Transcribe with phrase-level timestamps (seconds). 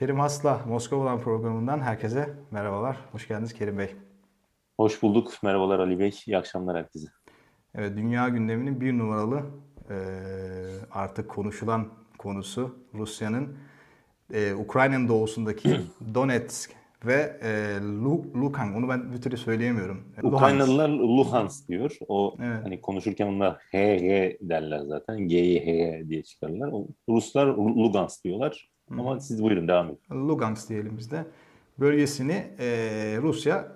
[0.00, 2.96] Kerim Hasla, Moskova'dan programından herkese merhabalar.
[3.12, 3.90] Hoş geldiniz Kerim Bey.
[4.76, 5.32] Hoş bulduk.
[5.42, 6.14] Merhabalar Ali Bey.
[6.26, 7.06] İyi akşamlar herkese.
[7.74, 9.42] Evet, dünya gündeminin bir numaralı
[9.90, 9.96] e,
[10.90, 13.56] artık konuşulan konusu Rusya'nın
[14.34, 15.80] e, Ukrayna'nın doğusundaki
[16.14, 16.70] Donetsk
[17.04, 17.80] ve e,
[18.34, 18.74] Lukan.
[18.74, 20.04] Onu ben bir türlü söyleyemiyorum.
[20.22, 21.98] Ukraynalılar Luhansk diyor.
[22.08, 22.64] O evet.
[22.64, 25.28] hani konuşurken onlar he he derler zaten.
[25.28, 26.70] G'yi he diye çıkarırlar.
[26.72, 28.69] O, Ruslar Lugansk diyorlar.
[28.90, 30.28] Ama siz buyurun devam edin.
[30.28, 31.26] Lugansk diyelim biz de.
[31.80, 32.66] Bölgesini e,
[33.22, 33.72] Rusya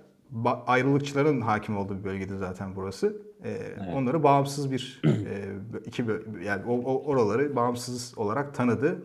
[0.66, 3.16] ayrılıkçıların hakim olduğu bir bölgede zaten burası.
[3.44, 3.78] E, evet.
[3.94, 5.44] Onları bağımsız bir e,
[5.86, 6.04] iki
[6.44, 9.02] yani o, o, oraları bağımsız olarak tanıdı.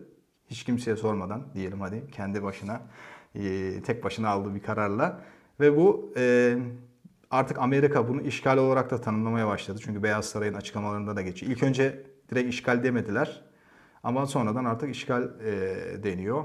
[0.48, 2.82] Hiç kimseye sormadan diyelim hadi kendi başına
[3.36, 5.22] e, tek başına aldığı bir kararla
[5.60, 6.56] ve bu e,
[7.32, 9.80] artık Amerika bunu işgal olarak da tanımlamaya başladı.
[9.84, 11.52] Çünkü Beyaz Saray'ın açıklamalarında da geçiyor.
[11.52, 13.49] İlk önce direkt işgal demediler.
[14.04, 16.44] Ama sonradan artık işgal e, deniyor.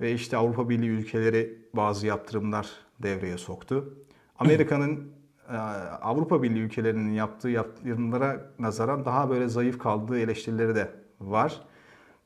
[0.00, 2.70] Ve işte Avrupa Birliği ülkeleri bazı yaptırımlar
[3.02, 3.94] devreye soktu.
[4.38, 5.12] Amerika'nın
[5.48, 5.56] e,
[6.02, 11.60] Avrupa Birliği ülkelerinin yaptığı yaptırımlara nazaran daha böyle zayıf kaldığı eleştirileri de var.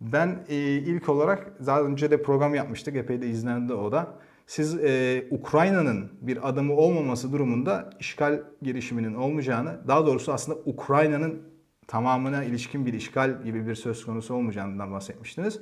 [0.00, 2.97] Ben e, ilk olarak daha önce de program yapmıştık.
[2.97, 4.15] Epey de izlendi o da.
[4.47, 11.43] Siz e, Ukrayna'nın bir adımı olmaması durumunda işgal girişiminin olmayacağını, daha doğrusu aslında Ukrayna'nın
[11.86, 15.61] tamamına ilişkin bir işgal gibi bir söz konusu olmayacağından bahsetmiştiniz.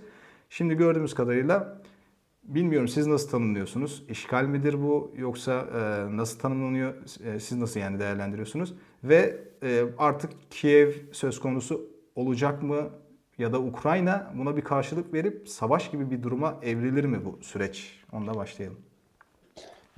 [0.51, 1.83] Şimdi gördüğümüz kadarıyla
[2.43, 4.05] bilmiyorum siz nasıl tanımlıyorsunuz?
[4.09, 6.95] İşgal midir bu yoksa e, nasıl tanımlanıyor?
[7.25, 8.75] E, siz nasıl yani değerlendiriyorsunuz?
[9.05, 12.91] Ve e, artık Kiev söz konusu olacak mı?
[13.39, 18.01] Ya da Ukrayna buna bir karşılık verip savaş gibi bir duruma evrilir mi bu süreç?
[18.13, 18.90] Onda başlayalım.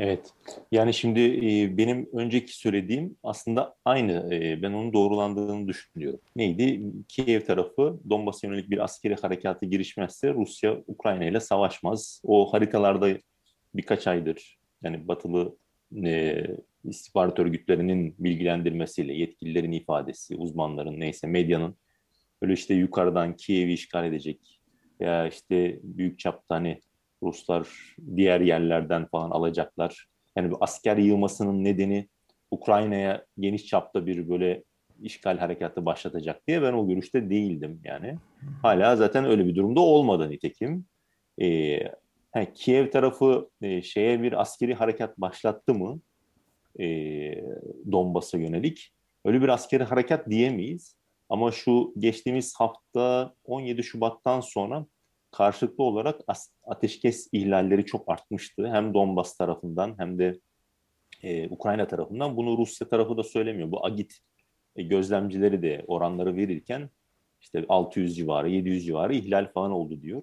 [0.02, 0.32] Evet.
[0.72, 4.34] Yani şimdi e, benim önceki söylediğim aslında aynı.
[4.34, 6.20] E, ben onun doğrulandığını düşünüyorum.
[6.36, 6.82] Neydi?
[7.08, 12.22] Kiev tarafı Donbas'a yönelik bir askeri harekatı girişmezse Rusya Ukrayna ile savaşmaz.
[12.24, 13.08] O haritalarda
[13.74, 15.56] birkaç aydır yani batılı
[16.04, 16.44] e,
[16.84, 21.76] istihbarat örgütlerinin bilgilendirmesiyle, yetkililerin ifadesi, uzmanların neyse medyanın
[22.42, 24.60] böyle işte yukarıdan Kiev'i işgal edecek
[25.00, 26.80] veya işte büyük çapta hani
[27.22, 27.68] Ruslar
[28.16, 30.06] diğer yerlerden falan alacaklar.
[30.36, 32.08] Yani bu asker yığmasının nedeni
[32.50, 34.62] Ukrayna'ya geniş çapta bir böyle
[35.02, 38.16] işgal harekatı başlatacak diye ben o görüşte değildim yani.
[38.62, 40.86] Hala zaten öyle bir durumda olmadı nitekim.
[41.38, 41.46] Ee,
[42.34, 46.00] yani Kiev tarafı e, şeye bir askeri harekat başlattı mı
[46.80, 46.86] e,
[47.92, 48.92] Donbas'a yönelik?
[49.24, 50.96] Öyle bir askeri harekat diyemeyiz.
[51.28, 54.86] Ama şu geçtiğimiz hafta 17 Şubat'tan sonra
[55.32, 56.20] karşılıklı olarak
[56.64, 58.68] ateşkes ihlalleri çok artmıştı.
[58.68, 60.40] Hem Donbas tarafından hem de
[61.22, 62.36] e, Ukrayna tarafından.
[62.36, 63.70] Bunu Rusya tarafı da söylemiyor.
[63.70, 64.18] Bu Agit
[64.76, 66.90] e, gözlemcileri de oranları verirken
[67.40, 70.22] işte 600 civarı, 700 civarı ihlal falan oldu diyor.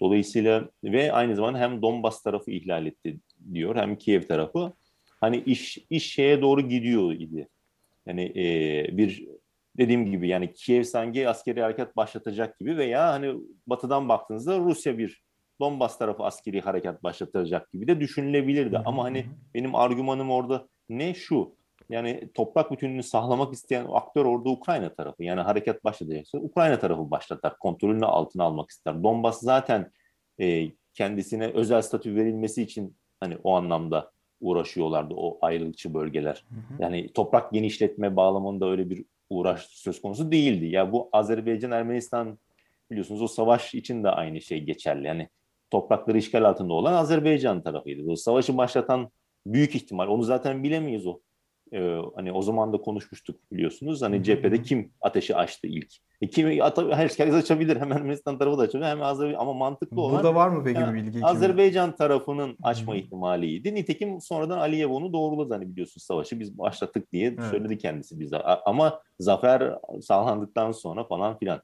[0.00, 3.18] Dolayısıyla ve aynı zamanda hem Donbas tarafı ihlal etti
[3.54, 4.72] diyor hem Kiev tarafı.
[5.20, 7.48] Hani iş iş şeye doğru gidiyor idi.
[8.06, 9.26] Yani e, bir
[9.78, 13.34] dediğim gibi yani Kiev sanki askeri harekat başlatacak gibi veya hani
[13.66, 15.22] batıdan baktığınızda Rusya bir
[15.60, 18.78] Donbas tarafı askeri harekat başlatacak gibi de düşünülebilirdi.
[18.84, 21.54] Ama hani benim argümanım orada ne şu?
[21.90, 25.24] Yani toprak bütünlüğünü sağlamak isteyen aktör orada Ukrayna tarafı.
[25.24, 27.58] Yani harekat başlatacaksa Ukrayna tarafı başlatar.
[27.58, 29.02] Kontrolünü altına almak ister.
[29.02, 29.90] Donbas zaten
[30.40, 36.44] e, kendisine özel statü verilmesi için hani o anlamda uğraşıyorlardı o ayrılıkçı bölgeler.
[36.78, 40.66] Yani toprak genişletme bağlamında öyle bir uğraş söz konusu değildi.
[40.66, 42.38] Ya bu Azerbaycan-Ermenistan
[42.90, 45.06] biliyorsunuz o savaş için de aynı şey geçerli.
[45.06, 45.28] Yani
[45.70, 48.10] toprakları işgal altında olan Azerbaycan tarafıydı.
[48.10, 49.10] O savaşı başlatan
[49.46, 51.20] büyük ihtimal onu zaten bilemeyiz o.
[51.72, 54.02] Ee, hani o zaman da konuşmuştuk biliyorsunuz.
[54.02, 55.92] Hani cephede kim ateşi açtı ilk?
[56.20, 56.46] E kim
[56.90, 57.76] herkes açabilir.
[57.80, 58.88] Hem Ermenistan tarafı da açabilir.
[58.88, 61.24] Hem Azerbaycan ama mantıklı olan Burada var mı peki yani, bir bilgi?
[61.24, 61.96] Azerbaycan kimi?
[61.96, 63.74] tarafının açma ihtimaliydi.
[63.74, 67.44] Nitekim sonradan Aliyev onu doğruladı hani biliyorsunuz savaşı biz başlattık diye evet.
[67.50, 68.38] söyledi kendisi bize.
[68.42, 71.60] Ama zafer sağlandıktan sonra falan filan.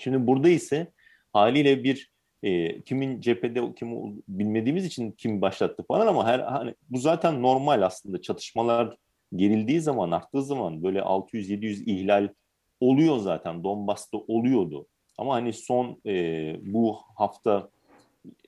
[0.00, 0.92] Şimdi burada ise
[1.32, 2.12] haliyle bir
[2.42, 7.82] e, kimin cephede kim bilmediğimiz için kim başlattı falan ama her hani bu zaten normal
[7.82, 8.96] aslında çatışmalar
[9.36, 12.28] gerildiği zaman arttığı zaman böyle 600-700 ihlal
[12.80, 14.86] oluyor zaten Donbas'ta oluyordu.
[15.18, 17.70] Ama hani son e, bu hafta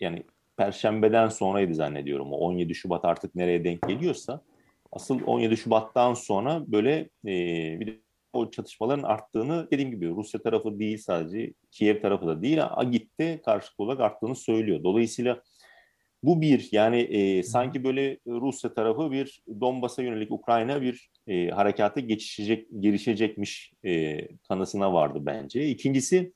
[0.01, 0.25] yani
[0.57, 2.33] Perşembeden sonraydı zannediyorum.
[2.33, 4.41] O 17 Şubat artık nereye denk geliyorsa
[4.93, 8.01] asıl 17 Şubat'tan sonra böyle e, bir de
[8.33, 12.59] o çatışmaların arttığını dediğim gibi Rusya tarafı değil sadece Kiev tarafı da değil
[12.91, 14.85] gitti karşılıklı olarak arttığını söylüyor.
[14.85, 15.43] Dolayısıyla
[16.23, 22.01] bu bir yani e, sanki böyle Rusya tarafı bir Donbas'a yönelik Ukrayna bir e, harekata
[22.01, 25.69] geçişecek, girişecekmiş e, kanısına vardı bence.
[25.69, 26.33] İkincisi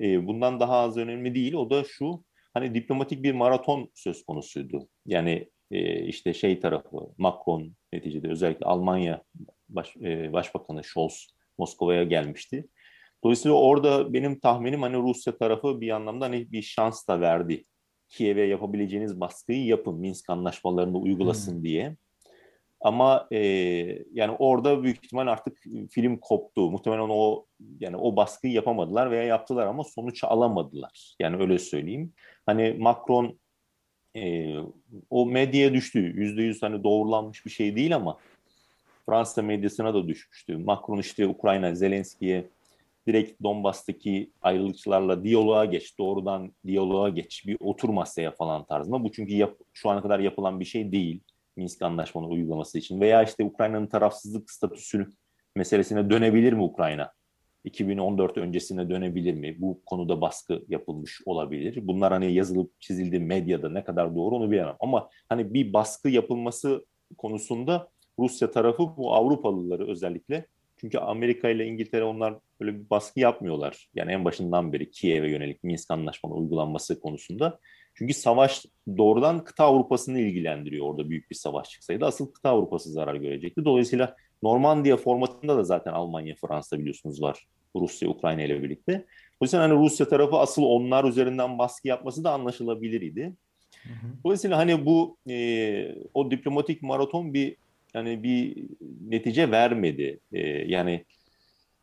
[0.00, 2.24] e, bundan daha az önemli değil o da şu
[2.54, 4.88] hani diplomatik bir maraton söz konusuydu.
[5.06, 9.22] Yani e, işte şey tarafı Macron neticede özellikle Almanya
[9.68, 11.26] Baş, e, Başbakanı Scholz
[11.58, 12.68] Moskova'ya gelmişti.
[13.24, 17.64] Dolayısıyla orada benim tahminim hani Rusya tarafı bir anlamda hani bir şans da verdi.
[18.12, 21.64] Kiev'e yapabileceğiniz baskıyı yapın, Minsk anlaşmalarını uygulasın hmm.
[21.64, 21.96] diye.
[22.80, 23.38] Ama e,
[24.12, 25.58] yani orada büyük ihtimal artık
[25.90, 26.70] film koptu.
[26.70, 27.46] Muhtemelen o
[27.80, 31.14] yani o baskıyı yapamadılar veya yaptılar ama sonuç alamadılar.
[31.20, 32.12] Yani öyle söyleyeyim.
[32.46, 33.38] Hani Macron
[34.16, 34.54] e,
[35.10, 35.98] o medyaya düştü.
[35.98, 38.18] Yüzde yüz hani doğrulanmış bir şey değil ama
[39.06, 40.56] Fransa medyasına da düşmüştü.
[40.56, 42.44] Macron işte Ukrayna, Zelenski'ye
[43.06, 49.04] direkt Donbas'taki ayrılıkçılarla diyaloğa geç, doğrudan diyaloğa geç, bir otur masaya falan tarzında.
[49.04, 51.20] Bu çünkü yap, şu ana kadar yapılan bir şey değil
[51.56, 53.00] Minsk Anlaşmaları uygulaması için.
[53.00, 55.06] Veya işte Ukrayna'nın tarafsızlık statüsü
[55.56, 57.12] meselesine dönebilir mi Ukrayna?
[57.64, 59.56] 2014 öncesine dönebilir mi?
[59.58, 61.78] Bu konuda baskı yapılmış olabilir.
[61.82, 64.76] Bunlar hani yazılıp çizildi medyada ne kadar doğru onu bilemem.
[64.80, 66.86] Ama hani bir baskı yapılması
[67.18, 67.88] konusunda
[68.18, 70.46] Rusya tarafı bu Avrupalıları özellikle
[70.76, 73.88] çünkü Amerika ile İngiltere onlar böyle bir baskı yapmıyorlar.
[73.94, 77.58] Yani en başından beri Kiev'e yönelik Minsk Anlaşmaları uygulanması konusunda.
[77.94, 78.66] Çünkü savaş
[78.98, 82.04] doğrudan kıta Avrupa'sını ilgilendiriyor orada büyük bir savaş çıksaydı.
[82.04, 83.64] Asıl kıta Avrupa'sı zarar görecekti.
[83.64, 87.46] Dolayısıyla Normandiya formatında da zaten Almanya, Fransa biliyorsunuz var.
[87.76, 89.06] Rusya, Ukrayna ile birlikte.
[89.40, 93.32] O yüzden hani Rusya tarafı asıl onlar üzerinden baskı yapması da anlaşılabilir idi.
[94.24, 97.56] Dolayısıyla hani bu e, o diplomatik maraton bir
[97.94, 98.64] yani bir
[99.08, 100.20] netice vermedi.
[100.32, 101.04] E, yani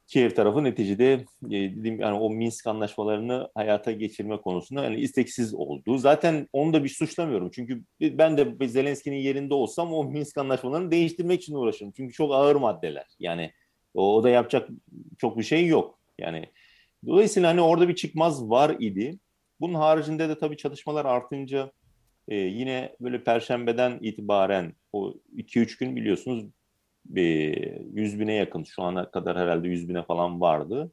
[0.09, 5.97] Kiev tarafı neticede e, dediğim yani o Minsk anlaşmalarını hayata geçirme konusunda yani isteksiz oldu.
[5.97, 7.51] Zaten onu da bir suçlamıyorum.
[7.53, 11.91] Çünkü ben de Zelenski'nin yerinde olsam o Minsk anlaşmalarını değiştirmek için uğraşırım.
[11.91, 13.05] Çünkü çok ağır maddeler.
[13.19, 13.51] Yani
[13.93, 14.69] o, o da yapacak
[15.17, 15.99] çok bir şey yok.
[16.17, 16.45] Yani
[17.05, 19.19] dolayısıyla hani orada bir çıkmaz var idi.
[19.59, 21.71] Bunun haricinde de tabii çalışmalar artınca
[22.27, 26.45] e, yine böyle perşembeden itibaren o 2-3 gün biliyorsunuz
[27.09, 30.91] 100 bine yakın şu ana kadar herhalde 100 bine falan vardı.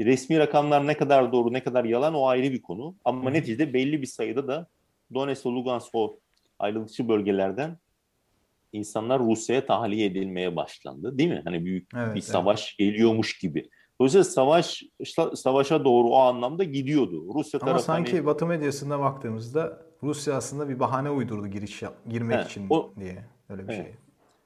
[0.00, 2.94] Resmi rakamlar ne kadar doğru ne kadar yalan o ayrı bir konu.
[3.04, 3.34] Ama Hı.
[3.34, 4.66] neticede belli bir sayıda da
[5.14, 6.18] Donetsk, Lugansk o
[6.58, 7.78] ayrılıkçı bölgelerden
[8.72, 11.18] insanlar Rusya'ya tahliye edilmeye başlandı.
[11.18, 11.42] Değil mi?
[11.44, 12.78] Hani büyük evet, bir savaş evet.
[12.78, 13.68] geliyormuş gibi.
[14.00, 14.82] Dolayısıyla savaş
[15.34, 17.34] savaşa doğru o anlamda gidiyordu.
[17.34, 18.26] Rusya Ama tarafı sanki hani...
[18.26, 23.24] Batı medyasında baktığımızda Rusya aslında bir bahane uydurdu giriş yap, girmek He, için o, diye
[23.48, 23.84] öyle bir evet.
[23.84, 23.94] şey.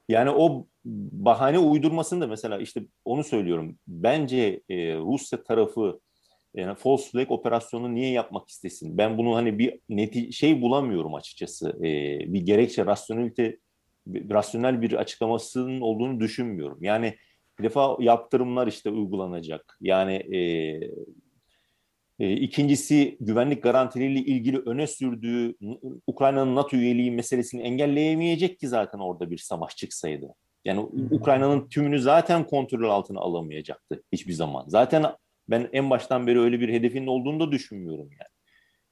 [0.09, 0.65] Yani o
[1.11, 3.77] bahane uydurmasını da mesela işte onu söylüyorum.
[3.87, 5.99] Bence e, Rusya tarafı
[6.53, 8.97] yani false flag operasyonu niye yapmak istesin?
[8.97, 11.69] Ben bunu hani bir neti şey bulamıyorum açıkçası.
[11.69, 13.57] E, bir gerekçe rasyonelite
[14.07, 16.83] rasyonel bir açıklamasının olduğunu düşünmüyorum.
[16.83, 17.15] Yani
[17.59, 19.77] bir defa yaptırımlar işte uygulanacak.
[19.81, 20.39] Yani e,
[22.19, 25.55] e, ikincisi güvenlik garantileriyle ilgili öne sürdüğü
[26.07, 30.27] Ukrayna'nın NATO üyeliği meselesini engelleyemeyecek ki zaten orada bir savaş çıksaydı.
[30.67, 34.63] Yani Ukrayna'nın tümünü zaten kontrol altına alamayacaktı hiçbir zaman.
[34.67, 35.05] Zaten
[35.49, 38.31] ben en baştan beri öyle bir hedefinin olduğunu da düşünmüyorum yani.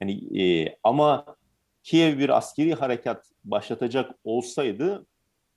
[0.02, 1.26] Yani e, ama
[1.84, 5.06] Kiev bir askeri harekat başlatacak olsaydı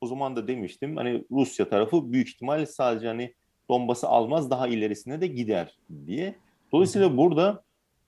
[0.00, 3.34] o zaman da demiştim hani Rusya tarafı büyük ihtimal sadece hani
[3.70, 6.34] Donbas'ı almaz daha ilerisine de gider diye.
[6.72, 7.62] Dolayısıyla burada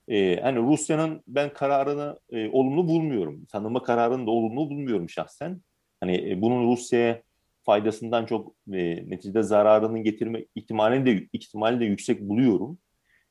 [0.07, 3.45] e, hani Rusya'nın ben kararını e, olumlu bulmuyorum.
[3.45, 5.61] Tanıma kararını da olumlu bulmuyorum şahsen.
[5.99, 7.21] Hani e, bunun Rusya'ya
[7.63, 12.77] faydasından çok e, neticede zararını getirme ihtimalini de ihtimali de yüksek buluyorum.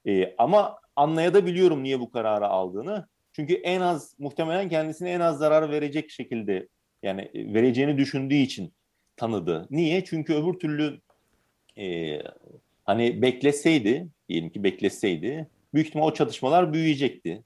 [0.06, 3.06] E, ama anlayabiliyorum niye bu kararı aldığını.
[3.32, 6.68] Çünkü en az muhtemelen kendisine en az zarar verecek şekilde
[7.02, 8.72] yani e, vereceğini düşündüğü için
[9.16, 9.66] tanıdı.
[9.70, 10.04] Niye?
[10.04, 11.00] Çünkü öbür türlü
[11.78, 12.18] e,
[12.84, 17.42] hani bekleseydi, diyelim ki bekleseydi, büyük ihtimal o çatışmalar büyüyecekti.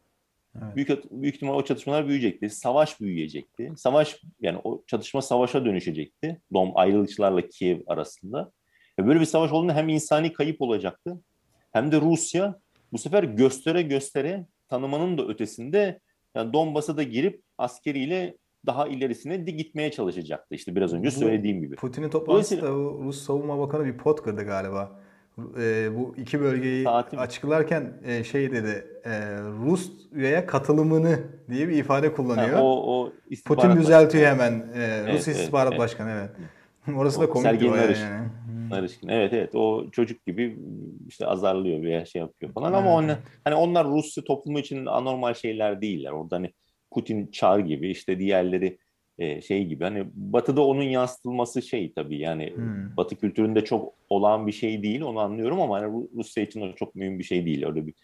[0.63, 0.77] Evet.
[0.77, 2.51] Büyük, büyük ihtimal o çatışmalar büyüyecekti.
[2.51, 3.73] Savaş büyüyecekti.
[3.77, 6.41] Savaş yani o çatışma savaşa dönüşecekti.
[6.53, 8.53] Dom ayrılıkçılarla Kiev arasında.
[8.99, 11.21] Ve böyle bir savaş olduğunda hem insani kayıp olacaktı
[11.73, 12.61] hem de Rusya
[12.93, 16.01] bu sefer göstere göstere tanımanın da ötesinde
[16.35, 20.55] yani Donbas'a da girip askeriyle daha ilerisine de gitmeye çalışacaktı.
[20.55, 21.77] İşte biraz önce söylediğim gibi.
[21.77, 25.01] Putin'in toplantısında Rus Savunma Bakanı bir pot kırdı galiba.
[25.39, 27.19] E, bu iki bölgeyi Saatim.
[27.19, 29.11] açıklarken e, şey dedi e,
[29.41, 31.19] Rusya'ya katılımını
[31.51, 32.57] diye bir ifade kullanıyor.
[32.57, 33.13] Ha, o, o
[33.45, 34.53] Putin düzeltiyor hemen.
[34.53, 36.31] E, evet, Rus İstihbarat evet, Başkanı evet.
[36.97, 38.29] Orası o, da komik bir yani.
[38.71, 39.09] Narışkin.
[39.09, 40.59] Evet evet o çocuk gibi
[41.09, 42.83] işte azarlıyor veya şey yapıyor falan evet.
[42.83, 46.11] ama onlar, hani onlar Rusya toplumu için anormal şeyler değiller.
[46.11, 46.53] Orada hani
[46.91, 48.79] Putin Çar gibi işte diğerleri
[49.19, 52.97] e, şey gibi hani Batı'da onun yansıtılması şey tabii yani hmm.
[52.97, 56.95] Batı kültüründe çok olan bir şey değil onu anlıyorum ama hani Rusya için o çok
[56.95, 57.95] mühim bir şey değil öyle bir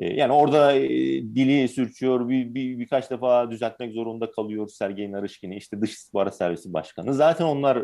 [0.00, 0.88] yani orada e,
[1.22, 5.56] dili sürçüyor, bir, bir, birkaç defa düzeltmek zorunda kalıyor Sergey Narışkin'i.
[5.56, 7.14] işte dış istihbarat servisi başkanı.
[7.14, 7.76] Zaten onlar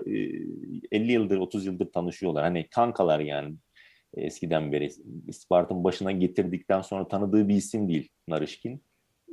[0.92, 2.44] 50 yıldır, 30 yıldır tanışıyorlar.
[2.44, 3.54] Hani kankalar yani
[4.16, 4.90] eskiden beri.
[5.28, 8.82] istihbaratın başına getirdikten sonra tanıdığı bir isim değil Narışkin.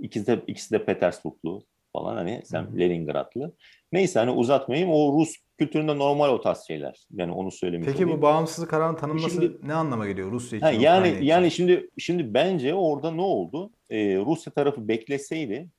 [0.02, 2.80] İkisi de, ikisi de Petersburglu falan hani sen hmm.
[2.80, 3.56] Leningradlı.
[3.92, 7.06] Neyse hani uzatmayayım o Rus kültüründe normal o tarz şeyler.
[7.12, 8.18] Yani onu söylemiş Peki olayım.
[8.18, 10.66] bu bağımsızlık kararının tanınması şimdi, ne anlama geliyor Rusya için?
[10.66, 11.22] Ha, yani için?
[11.22, 13.72] yani şimdi şimdi bence orada ne oldu?
[13.90, 15.70] Ee, Rusya tarafı bekleseydi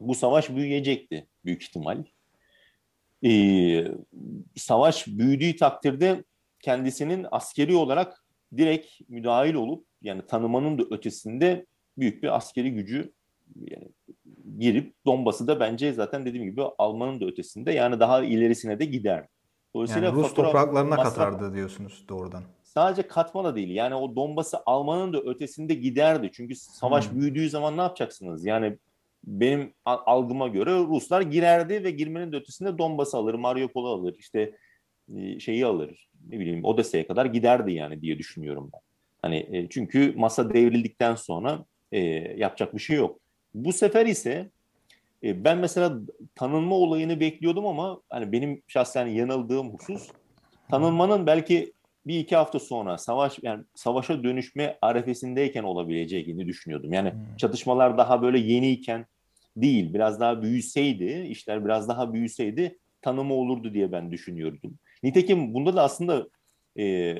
[0.00, 2.04] bu savaş büyüyecekti büyük ihtimal.
[3.24, 3.84] Ee,
[4.56, 6.24] savaş büyüdüğü takdirde
[6.60, 8.24] kendisinin askeri olarak
[8.56, 11.66] direkt müdahil olup yani tanımanın da ötesinde
[11.98, 13.12] büyük bir askeri gücü
[13.56, 13.88] yani
[14.58, 19.26] girip Donbas'ı da bence zaten dediğim gibi Alman'ın da ötesinde yani daha ilerisine de gider.
[19.74, 22.42] Dolayısıyla yani Rus topraklarına masraf, katardı diyorsunuz doğrudan.
[22.62, 23.70] Sadece katma da değil.
[23.70, 26.30] Yani o Donbas'ı Alman'ın da ötesinde giderdi.
[26.32, 27.20] Çünkü savaş hmm.
[27.20, 28.46] büyüdüğü zaman ne yapacaksınız?
[28.46, 28.78] Yani
[29.24, 34.52] benim algıma göre Ruslar girerdi ve girmenin de ötesinde Donbas'ı alır, Mariupol'u alır, işte
[35.16, 36.08] e, şeyi alır.
[36.28, 38.80] Ne bileyim Odessa'ya kadar giderdi yani diye düşünüyorum ben.
[39.22, 42.00] Hani e, çünkü masa devrildikten sonra e,
[42.38, 43.21] yapacak bir şey yok.
[43.54, 44.50] Bu sefer ise
[45.22, 45.98] e, ben mesela
[46.34, 50.08] tanınma olayını bekliyordum ama hani benim şahsen yanıldığım husus
[50.70, 51.72] tanınmanın belki
[52.06, 56.92] bir iki hafta sonra savaş yani savaşa dönüşme arefesindeyken olabileceğini düşünüyordum.
[56.92, 57.36] Yani hmm.
[57.36, 59.06] çatışmalar daha böyle yeniyken
[59.56, 64.78] değil biraz daha büyüseydi işler biraz daha büyüseydi tanımı olurdu diye ben düşünüyordum.
[65.02, 66.28] Nitekim bunda da aslında
[66.78, 67.16] e,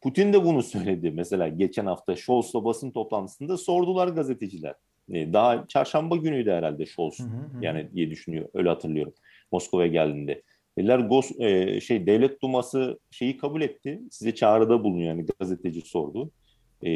[0.00, 1.10] Putin de bunu söyledi.
[1.10, 4.74] Mesela geçen hafta Scholz'la basın toplantısında sordular gazeteciler.
[5.12, 7.18] E, daha çarşamba günüydü herhalde Scholz.
[7.18, 7.64] Hı hı hı.
[7.64, 8.48] Yani diye düşünüyor.
[8.54, 9.14] Öyle hatırlıyorum.
[9.52, 10.42] Moskova'ya geldiğinde.
[10.78, 14.00] Dediler Gos, e, şey devlet duması şeyi kabul etti.
[14.10, 16.30] Size çağrıda bulunuyor yani gazeteci sordu.
[16.82, 16.90] E,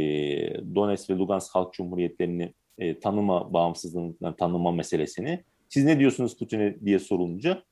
[0.75, 5.45] Donetsk ve Lugansk Halk Cumhuriyetlerini e, tanıma bağımsızlığını yani tanıma meselesini.
[5.69, 7.63] Siz ne diyorsunuz Putin'e diye sorulunca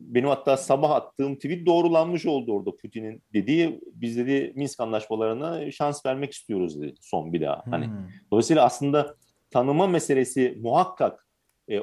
[0.00, 6.06] benim hatta sabah attığım tweet doğrulanmış oldu orada Putin'in dediği biz dedi Minsk anlaşmalarına şans
[6.06, 7.62] vermek istiyoruz dedi son bir daha.
[7.70, 8.08] Hani hmm.
[8.30, 9.16] dolayısıyla aslında
[9.54, 11.26] tanıma meselesi muhakkak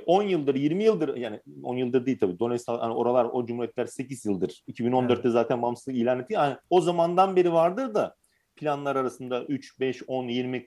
[0.05, 3.85] 10 e, yıldır 20 yıldır yani 10 yıldır değil tabii Donetsk hani oralar o cumhuriyetler
[3.85, 5.31] 8 yıldır 2014'te evet.
[5.31, 6.33] zaten bağımsızlık ilan etti.
[6.33, 8.15] Yani o zamandan beri vardır da
[8.55, 10.65] planlar arasında 3 5 10 20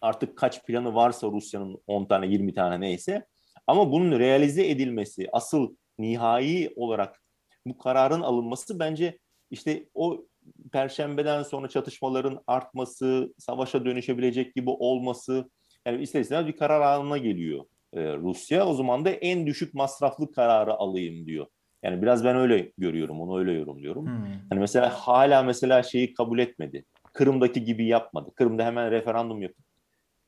[0.00, 3.26] artık kaç planı varsa Rusya'nın 10 tane 20 tane neyse
[3.66, 7.22] ama bunun realize edilmesi asıl nihai olarak
[7.66, 9.18] bu kararın alınması bence
[9.50, 10.24] işte o
[10.72, 15.50] perşembeden sonra çatışmaların artması, savaşa dönüşebilecek gibi olması
[15.88, 18.66] yani ister istemez bir karar alına geliyor e, Rusya.
[18.66, 21.46] O zaman da en düşük masraflı kararı alayım diyor.
[21.82, 24.06] Yani biraz ben öyle görüyorum, onu öyle yorumluyorum.
[24.06, 24.26] Hmm.
[24.50, 26.84] Hani mesela hala mesela şeyi kabul etmedi.
[27.12, 28.30] Kırım'daki gibi yapmadı.
[28.34, 29.64] Kırım'da hemen referandum yapıp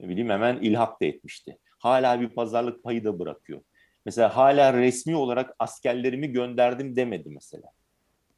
[0.00, 1.59] ne bileyim hemen ilhak da etmişti.
[1.79, 3.61] Hala bir pazarlık payı da bırakıyor.
[4.07, 7.69] Mesela hala resmi olarak askerlerimi gönderdim demedi mesela.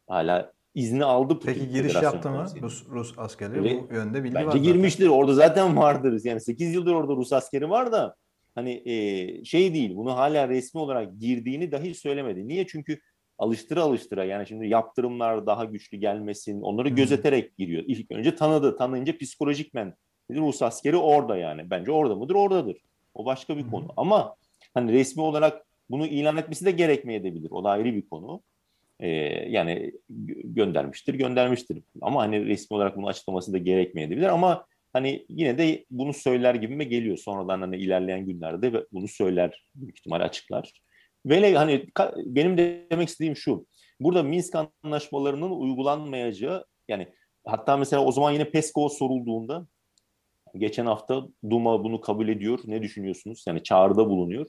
[0.08, 1.46] Hala izni aldı Putin.
[1.46, 3.64] Peki giriş yaptı mı Rus, Rus askerleri?
[3.64, 4.54] Ve Bu yönde bilgi bence var.
[4.54, 5.08] Bence girmiştir.
[5.08, 6.20] Orada zaten vardır.
[6.24, 8.16] Yani 8 yıldır orada Rus askeri var da
[8.54, 9.96] hani e, şey değil.
[9.96, 12.48] Bunu hala resmi olarak girdiğini dahi söylemedi.
[12.48, 12.66] Niye?
[12.66, 13.00] Çünkü
[13.38, 16.96] alıştıra alıştıra yani şimdi yaptırımlar daha güçlü gelmesin onları hmm.
[16.96, 17.84] gözeterek giriyor.
[17.86, 18.76] İlk önce tanıdı.
[18.76, 19.94] Tanıyınca psikolojikmen
[20.30, 21.70] Rus askeri orada yani.
[21.70, 22.34] Bence orada mıdır?
[22.34, 22.76] Oradadır.
[23.14, 23.70] O başka bir hmm.
[23.70, 23.88] konu.
[23.96, 24.36] Ama
[24.74, 27.50] hani resmi olarak bunu ilan etmesi de gerekmeyebilir.
[27.50, 28.42] O da ayrı bir konu.
[29.02, 29.08] Ee,
[29.48, 29.92] yani
[30.44, 31.82] göndermiştir, göndermiştir.
[32.00, 34.26] Ama hani resmi olarak bunu açıklaması da gerekmeyebilir.
[34.26, 37.16] Ama hani yine de bunu söyler gibime geliyor.
[37.16, 40.72] Sonradan hani ilerleyen günlerde bunu söyler büyük ihtimal açıklar.
[41.26, 43.66] Ve hani benim de demek istediğim şu.
[44.00, 44.54] Burada Minsk
[44.84, 47.08] anlaşmalarının uygulanmayacağı yani
[47.44, 49.66] hatta mesela o zaman yine Peskov sorulduğunda
[50.56, 52.58] geçen hafta Duma bunu kabul ediyor.
[52.64, 53.44] Ne düşünüyorsunuz?
[53.46, 54.46] Yani çağrıda bulunuyor.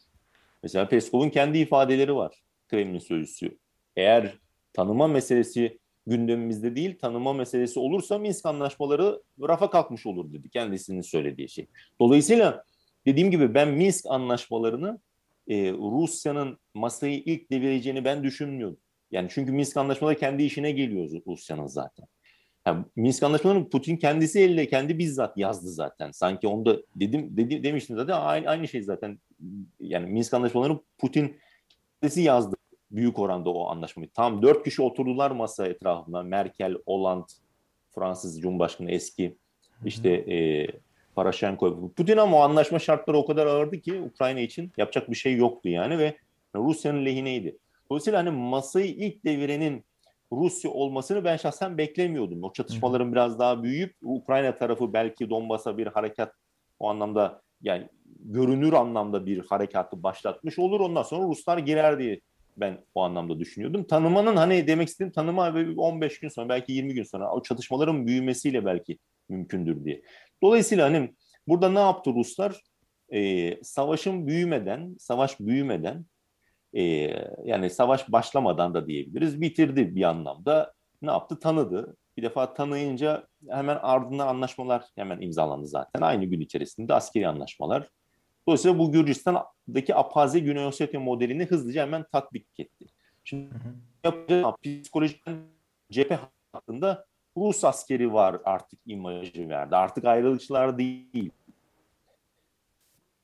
[0.63, 2.41] Mesela Peskov'un kendi ifadeleri var.
[2.67, 3.57] Kremlin sözcüsü.
[3.95, 4.37] Eğer
[4.73, 11.49] tanıma meselesi gündemimizde değil, tanıma meselesi olursa Minsk anlaşmaları rafa kalkmış olur dedi kendisinin söylediği
[11.49, 11.67] şey.
[11.99, 12.63] Dolayısıyla
[13.05, 14.99] dediğim gibi ben Minsk anlaşmalarını
[15.47, 18.79] e, Rusya'nın masayı ilk devireceğini ben düşünmüyordum.
[19.11, 22.05] Yani çünkü Minsk anlaşmaları kendi işine geliyor Rusya'nın zaten.
[22.67, 26.11] Yani Minsk anlaşmalarını Putin kendisi elle kendi bizzat yazdı zaten.
[26.11, 29.19] Sanki onu da dedim, dedim demiştim zaten aynı, aynı şey zaten.
[29.79, 31.37] Yani Minsk anlaşmalarını Putin
[32.01, 32.52] kendisi yazdı
[32.93, 34.09] büyük oranda o anlaşmayı.
[34.09, 36.23] Tam dört kişi oturdular masa etrafında.
[36.23, 37.25] Merkel, Hollande,
[37.95, 39.37] Fransız Cumhurbaşkanı eski
[39.85, 40.67] işte e,
[41.15, 41.91] Paraşenko.
[41.95, 45.69] Putin ama o anlaşma şartları o kadar ağırdı ki Ukrayna için yapacak bir şey yoktu
[45.69, 46.17] yani ve
[46.55, 47.57] Rusya'nın lehineydi.
[47.89, 49.85] Dolayısıyla hani masayı ilk devirenin
[50.31, 52.43] Rusya olmasını ben şahsen beklemiyordum.
[52.43, 56.33] O çatışmaların biraz daha büyüyüp Ukrayna tarafı belki Donbas'a bir harekat
[56.79, 57.87] O anlamda yani
[58.19, 60.79] görünür anlamda bir harekatı başlatmış olur.
[60.79, 62.19] Ondan sonra Ruslar girer diye
[62.57, 63.87] ben o anlamda düşünüyordum.
[63.87, 68.65] Tanımanın hani demek istediğim tanıma 15 gün sonra belki 20 gün sonra o çatışmaların büyümesiyle
[68.65, 68.97] belki
[69.29, 70.01] mümkündür diye.
[70.43, 71.15] Dolayısıyla hani
[71.47, 72.61] burada ne yaptı Ruslar?
[73.13, 76.05] Ee, savaşın büyümeden, savaş büyümeden
[76.73, 76.83] e,
[77.43, 80.73] yani savaş başlamadan da diyebiliriz bitirdi bir anlamda.
[81.01, 81.39] Ne yaptı?
[81.39, 81.97] Tanıdı.
[82.17, 86.01] Bir defa tanıyınca hemen ardından anlaşmalar hemen imzalandı zaten.
[86.01, 87.89] Aynı gün içerisinde askeri anlaşmalar.
[88.47, 92.85] Dolayısıyla bu Gürcistan'daki Apaze Güney Ossetya modelini hızlıca hemen tatbik etti.
[93.23, 93.49] Şimdi
[94.03, 95.23] yapacağı psikolojik
[95.91, 96.19] cephe
[96.53, 97.05] hakkında
[97.37, 99.75] Rus askeri var artık imajı verdi.
[99.75, 101.31] Artık ayrılıkçılar değil.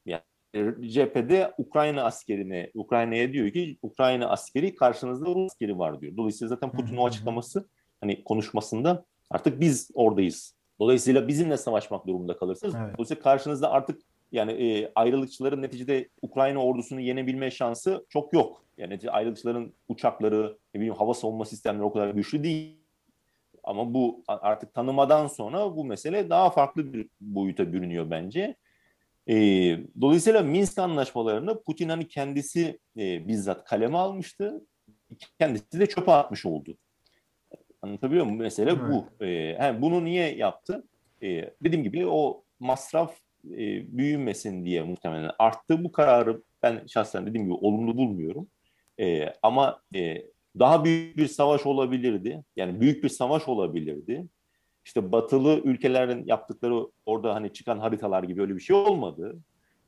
[0.06, 0.22] Yani
[0.92, 6.18] cephede Ukrayna askerine, Ukrayna'ya diyor ki Ukrayna askeri karşınızda Rus askeri var diyor.
[6.18, 7.70] Dolayısıyla zaten Putin o açıklaması
[8.02, 10.56] hani konuşmasında artık biz oradayız.
[10.80, 12.76] Dolayısıyla bizimle savaşmak durumunda kalırsınız.
[12.76, 12.98] Evet.
[12.98, 18.66] Dolayısıyla karşınızda artık yani e, ayrılıkçıların neticede Ukrayna ordusunu yenebilme şansı çok yok.
[18.78, 22.80] Yani ayrılıkçıların uçakları, ne bileyim hava savunma sistemleri o kadar güçlü değil.
[23.64, 28.56] Ama bu artık tanımadan sonra bu mesele daha farklı bir boyuta bürünüyor bence.
[29.30, 29.36] E,
[30.02, 34.66] dolayısıyla Minsk anlaşmalarını Putin hani kendisi e, bizzat kaleme almıştı.
[35.40, 36.78] Kendisi de çöpe atmış oldu.
[37.82, 38.40] Anlatabiliyor muyum?
[38.40, 38.82] Mesele evet.
[38.90, 39.26] bu.
[39.26, 40.88] E, yani bunu niye yaptı?
[41.22, 41.28] E,
[41.64, 43.16] dediğim gibi o masraf
[43.46, 45.84] e, büyümesin diye muhtemelen arttı.
[45.84, 48.48] Bu kararı ben şahsen dediğim gibi olumlu bulmuyorum.
[49.00, 50.24] E, ama e,
[50.60, 52.44] daha büyük bir savaş olabilirdi.
[52.56, 54.26] Yani büyük bir savaş olabilirdi.
[54.86, 59.40] İşte batılı ülkelerin yaptıkları orada hani çıkan haritalar gibi öyle bir şey olmadı.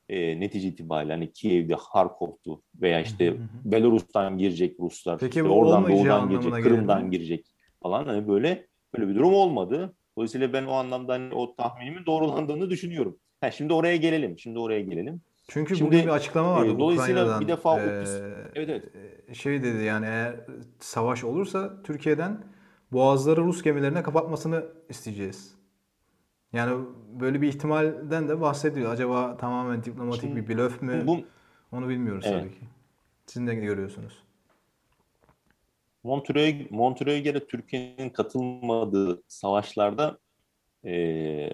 [0.09, 3.33] E, netice itibariyle hani Kiev'de, Harkov'tu veya işte
[3.65, 5.17] Belarus'tan girecek Ruslar.
[5.19, 7.45] Peki işte oradan doğudan girecek, Kırım'dan girecek
[7.83, 8.05] falan.
[8.05, 9.95] Hani böyle böyle bir durum olmadı.
[10.17, 13.17] Dolayısıyla ben o anlamda hani o tahminimin doğrulandığını düşünüyorum.
[13.41, 14.39] Ha, şimdi oraya gelelim.
[14.39, 15.21] Şimdi oraya gelelim.
[15.47, 19.35] Çünkü şimdi, bugün bir açıklama vardı e, Dolayısıyla bir defa e, evet, evet.
[19.35, 20.35] şey dedi yani eğer
[20.79, 22.43] savaş olursa Türkiye'den
[22.91, 25.55] boğazları Rus gemilerine kapatmasını isteyeceğiz.
[26.53, 26.85] Yani
[27.19, 28.91] böyle bir ihtimalden de bahsediyor.
[28.91, 31.03] Acaba tamamen diplomatik şimdi, bir blöf mü?
[31.07, 31.19] Bu,
[31.71, 32.41] Onu bilmiyoruz evet.
[32.41, 32.65] tabii ki.
[33.25, 34.23] Siz ne görüyorsunuz?
[36.03, 40.17] Montreux'e Montreux'e göre Türkiye'nin katılmadığı savaşlarda
[40.85, 41.49] e,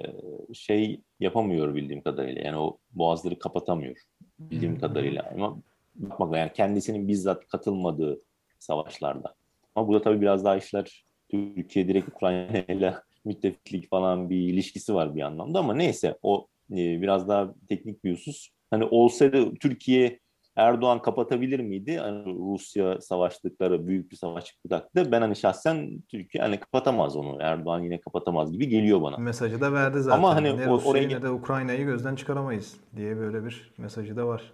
[0.53, 2.41] şey yapamıyor bildiğim kadarıyla.
[2.41, 3.97] Yani o boğazları kapatamıyor
[4.39, 5.31] bildiğim kadarıyla.
[5.33, 5.57] Ama
[5.95, 8.21] bakmak yani kendisinin bizzat katılmadığı
[8.59, 9.35] savaşlarda.
[9.75, 12.93] Ama burada tabii biraz daha işler Türkiye direkt Ukrayna ile
[13.25, 18.13] müttefiklik falan bir ilişkisi var bir anlamda ama neyse o e, biraz daha teknik bir
[18.13, 18.49] husus.
[18.71, 20.19] Hani olsaydı Türkiye
[20.57, 21.97] Erdoğan kapatabilir miydi?
[21.97, 27.37] Hani Rusya savaştıkları büyük bir savaş çıktı ben hani şahsen Türkiye hani kapatamaz onu.
[27.41, 29.17] Erdoğan yine kapatamaz gibi geliyor bana.
[29.17, 30.17] Mesajı da verdi zaten.
[30.17, 31.07] Ama hani ne Rusya oraya...
[31.07, 34.53] ne de Ukrayna'yı gözden çıkaramayız diye böyle bir mesajı da var.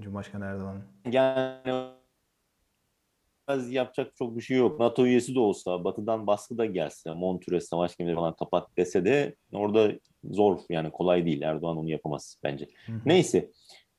[0.00, 0.82] Cumhurbaşkanı Erdoğan'ın.
[1.12, 1.72] Yani
[3.68, 4.80] yapacak çok bir şey yok.
[4.80, 9.34] NATO üyesi de olsa, Batı'dan baskı da gelse, Montre savaş gemileri falan kapat dese de
[9.52, 9.92] orada
[10.24, 11.42] zor yani kolay değil.
[11.42, 12.68] Erdoğan onu yapamaz bence.
[12.86, 12.96] Hı hı.
[13.06, 13.50] Neyse.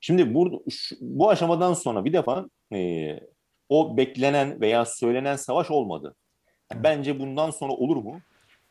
[0.06, 3.20] Şimdi bu, şu, bu aşamadan sonra bir defa e,
[3.70, 6.16] o beklenen veya söylenen savaş olmadı.
[6.76, 8.20] Bence bundan sonra olur mu?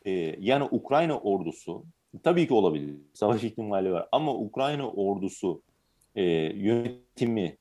[0.05, 1.85] E, yani Ukrayna ordusu
[2.23, 2.97] tabii ki olabilir.
[3.15, 4.09] Savaş ihtimali var.
[4.13, 5.63] Ama Ukrayna ordusu
[6.15, 6.23] e,
[6.55, 7.57] yönetimi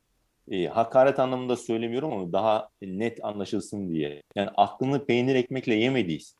[0.51, 4.21] e, hakaret anlamında söylemiyorum ama daha net anlaşılsın diye.
[4.35, 6.35] Yani aklını peynir ekmekle yemediyse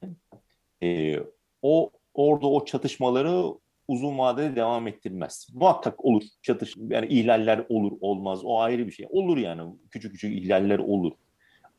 [0.83, 1.19] e,
[1.61, 3.53] o orada o çatışmaları
[3.93, 5.47] uzun vadede devam ettirmez.
[5.53, 6.23] Muhakkak olur.
[6.41, 8.39] Çatış yani ihlaller olur olmaz.
[8.43, 9.07] O ayrı bir şey.
[9.09, 11.11] Olur yani küçük küçük ihlaller olur.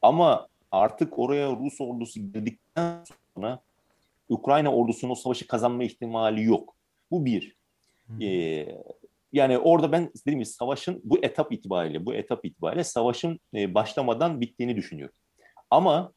[0.03, 3.61] Ama artık oraya Rus ordusu girdikten sonra
[4.29, 6.77] Ukrayna ordusunun o savaşı kazanma ihtimali yok.
[7.11, 7.57] Bu bir.
[8.20, 8.66] Ee,
[9.33, 14.40] yani orada ben dediğim gibi savaşın bu etap itibariyle, bu etap itibariyle savaşın e, başlamadan
[14.40, 15.14] bittiğini düşünüyorum.
[15.70, 16.12] Ama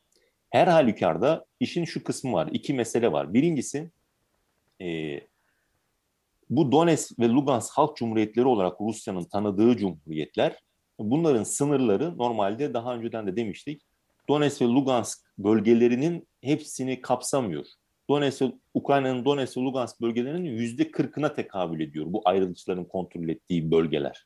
[0.50, 2.50] her halükarda işin şu kısmı var.
[2.52, 3.34] İki mesele var.
[3.34, 3.92] Birincisi
[4.82, 5.20] e,
[6.50, 10.56] bu Donetsk ve Lugansk Halk Cumhuriyetleri olarak Rusya'nın tanıdığı cumhuriyetler,
[11.00, 13.82] bunların sınırları normalde daha önceden de demiştik,
[14.30, 17.66] Donetsk ve Lugansk bölgelerinin hepsini kapsamıyor.
[18.10, 24.26] Donetsk, Ukrayna'nın Donetsk ve Lugansk bölgelerinin yüzde kırkına tekabül ediyor bu ayrılıkçıların kontrol ettiği bölgeler.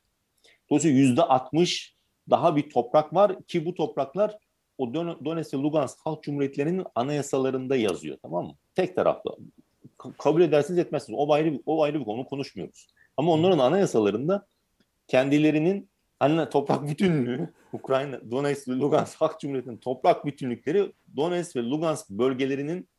[0.70, 1.96] Dolayısıyla yüzde altmış
[2.30, 4.38] daha bir toprak var ki bu topraklar
[4.78, 8.54] o Donetsk ve Lugansk Halk Cumhuriyetlerinin anayasalarında yazıyor tamam mı?
[8.76, 9.38] Tek taraflı
[10.18, 11.20] kabul edersiniz etmezsiniz.
[11.20, 12.88] O ayrı, o ayrı bir konu konuşmuyoruz.
[13.18, 14.48] Ama onların anayasalarında
[15.08, 22.10] kendilerinin hani toprak bütünlüğü, Ukrayna, Donetsk ve Lugansk Halk Cumhuriyeti'nin toprak bütünlükleri Donetsk ve Lugansk
[22.10, 22.90] bölgelerinin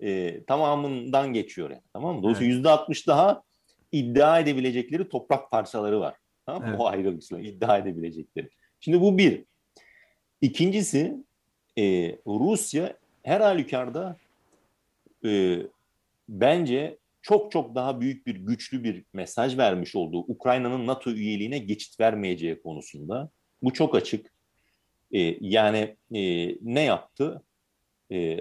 [0.00, 1.82] e, tamamından geçiyor yani.
[1.92, 2.22] Tamam mı?
[2.22, 2.68] Dolayısıyla yüzde.
[2.68, 3.42] 60 daha
[3.92, 6.14] iddia edebilecekleri toprak parçaları var.
[6.46, 6.68] Tamam mı?
[6.70, 6.80] Evet.
[6.80, 8.50] O ayrılıkçılar iddia edebilecekleri.
[8.80, 9.44] Şimdi bu bir.
[10.40, 11.16] İkincisi
[11.78, 11.82] e,
[12.26, 14.16] Rusya her halükarda
[15.24, 15.58] e,
[16.28, 22.00] bence çok çok daha büyük bir güçlü bir mesaj vermiş olduğu Ukrayna'nın NATO üyeliğine geçit
[22.00, 23.30] vermeyeceği konusunda.
[23.62, 24.32] Bu çok açık.
[25.12, 26.20] E, yani e,
[26.62, 27.42] ne yaptı?
[28.12, 28.38] E,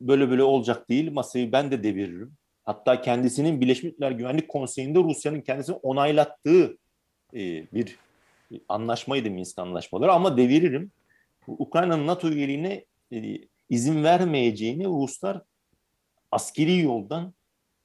[0.00, 2.32] böyle böyle olacak değil masayı ben de deviririm.
[2.64, 6.78] Hatta kendisinin Birleşmiş Milletler Güvenlik Konseyi'nde Rusya'nın kendisini onaylattığı
[7.34, 7.98] e, bir
[8.68, 10.90] anlaşmaydı Minsk anlaşmaları ama deviririm.
[11.46, 15.42] Ukrayna'nın NATO üyeliğine e, izin vermeyeceğini Ruslar
[16.34, 17.34] askeri yoldan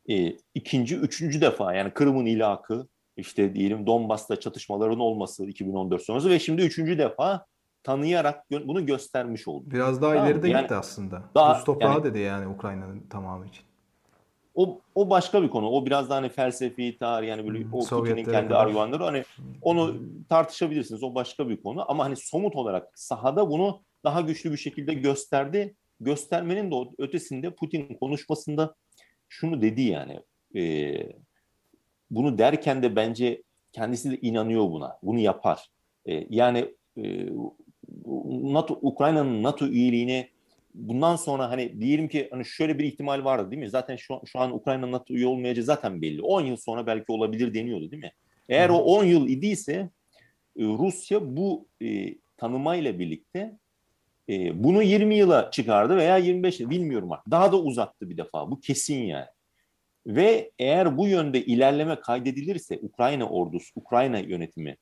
[0.09, 6.39] e, ikinci, üçüncü defa yani Kırım'ın ilakı, işte diyelim Donbas'ta çatışmaların olması 2014 sonrası ve
[6.39, 7.45] şimdi üçüncü defa
[7.83, 9.65] tanıyarak bunu göstermiş oldu.
[9.71, 10.27] Biraz daha tamam.
[10.27, 11.23] ileride yani, gitti aslında.
[11.35, 13.63] Daha, Rus toprağı yani, dedi yani Ukrayna'nın tamamı için.
[14.55, 15.69] O, o başka bir konu.
[15.69, 19.23] O biraz daha hani felsefi, tarih yani böyle hmm, o Putin'in kendi argümanları hani
[19.61, 19.95] onu
[20.29, 21.03] tartışabilirsiniz.
[21.03, 25.75] O başka bir konu ama hani somut olarak sahada bunu daha güçlü bir şekilde gösterdi.
[25.99, 28.75] Göstermenin de ötesinde Putin konuşmasında
[29.29, 30.19] şunu dedi yani.
[30.55, 30.93] E,
[32.11, 34.99] bunu derken de bence kendisi de inanıyor buna.
[35.03, 35.69] Bunu yapar.
[36.05, 37.29] E, yani e,
[38.27, 40.29] NATO Ukrayna'nın NATO üyeliğine
[40.73, 43.69] bundan sonra hani diyelim ki hani şöyle bir ihtimal vardı değil mi?
[43.69, 46.21] Zaten şu, şu an Ukrayna NATO üye olmayacağı zaten belli.
[46.21, 48.11] 10 yıl sonra belki olabilir deniyordu değil mi?
[48.49, 49.73] Eğer o 10 yıl idiyse
[50.57, 53.57] e, Rusya bu e, tanımayla birlikte
[54.29, 57.31] e, bunu 20 yıla çıkardı veya 25 yıl bilmiyorum artık.
[57.31, 58.51] Daha da uzattı bir defa.
[58.51, 59.25] Bu kesin yani.
[60.07, 64.77] Ve eğer bu yönde ilerleme kaydedilirse Ukrayna ordusu, Ukrayna yönetimi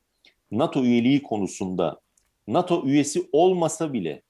[0.51, 1.99] NATO üyeliği konusunda
[2.47, 4.21] NATO üyesi olmasa bile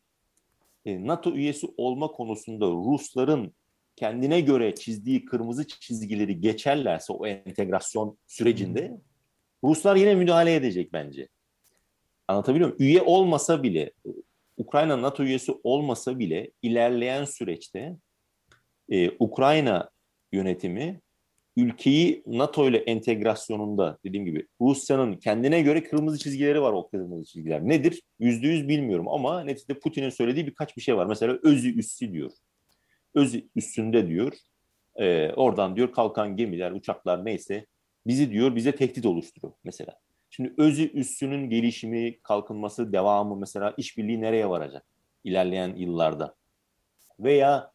[0.85, 3.53] e, NATO üyesi olma konusunda Rusların
[3.95, 9.01] kendine göre çizdiği kırmızı çizgileri geçerlerse o entegrasyon sürecinde
[9.63, 11.27] Ruslar yine müdahale edecek bence.
[12.27, 12.81] Anlatabiliyor muyum?
[12.83, 13.91] Üye olmasa bile
[14.57, 17.97] Ukrayna NATO üyesi olmasa bile ilerleyen süreçte
[18.89, 19.89] e, Ukrayna
[20.31, 21.01] yönetimi
[21.57, 27.61] ülkeyi NATO ile entegrasyonunda dediğim gibi Rusya'nın kendine göre kırmızı çizgileri var o kırmızı çizgiler.
[27.67, 28.01] Nedir?
[28.19, 31.05] Yüzde yüz bilmiyorum ama neticede Putin'in söylediği birkaç bir şey var.
[31.05, 32.31] Mesela özü üssü diyor.
[33.15, 34.33] Özü üstünde diyor.
[34.95, 37.65] E, oradan diyor kalkan gemiler, uçaklar neyse
[38.07, 39.93] bizi diyor bize tehdit oluşturuyor mesela.
[40.37, 44.85] Şimdi özü üssünün gelişimi, kalkınması, devamı mesela işbirliği nereye varacak
[45.23, 46.35] ilerleyen yıllarda?
[47.19, 47.71] Veya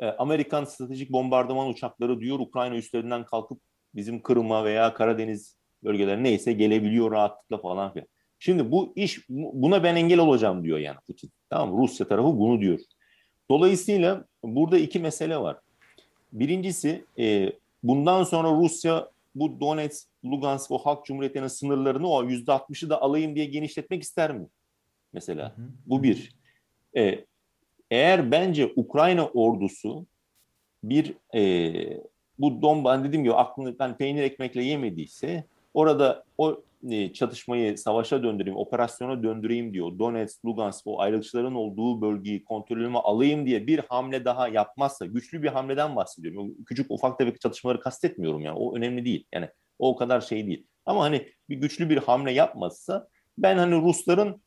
[0.00, 3.60] e, Amerikan stratejik bombardıman uçakları diyor Ukrayna üstlerinden kalkıp
[3.94, 8.06] bizim Kırım'a veya Karadeniz bölgelerine neyse gelebiliyor rahatlıkla falan filan.
[8.38, 11.30] Şimdi bu iş buna ben engel olacağım diyor yani Putin.
[11.50, 12.78] Tamam Rusya tarafı bunu diyor.
[13.50, 15.56] Dolayısıyla burada iki mesele var.
[16.32, 17.52] Birincisi e,
[17.82, 19.08] bundan sonra Rusya
[19.40, 24.32] bu Donetsk, Lugansk o halk cumhuriyetlerinin sınırlarını o yüzde altmışı da alayım diye genişletmek ister
[24.32, 24.46] mi?
[25.12, 25.56] Mesela.
[25.56, 25.66] Hı hı.
[25.86, 26.36] Bu bir.
[26.96, 27.24] E,
[27.90, 30.06] eğer bence Ukrayna ordusu
[30.84, 32.02] bir e,
[32.38, 35.44] bu Donbas dediğim gibi aklını ben peynir ekmekle yemediyse
[35.74, 36.62] orada o
[37.12, 39.98] çatışmayı savaşa döndüreyim, operasyona döndüreyim diyor.
[39.98, 45.48] Donetsk, Lugansk o ayrılıkçıların olduğu bölgeyi kontrolüme alayım diye bir hamle daha yapmazsa, güçlü bir
[45.48, 46.54] hamleden bahsediyorum.
[46.66, 48.58] Küçük ufak tefek çatışmaları kastetmiyorum yani.
[48.58, 49.26] O önemli değil.
[49.32, 50.66] Yani o kadar şey değil.
[50.86, 54.42] Ama hani bir güçlü bir hamle yapmazsa ben hani Rusların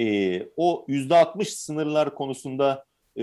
[0.00, 2.84] e, o yüzde altmış sınırlar konusunda
[3.16, 3.22] e,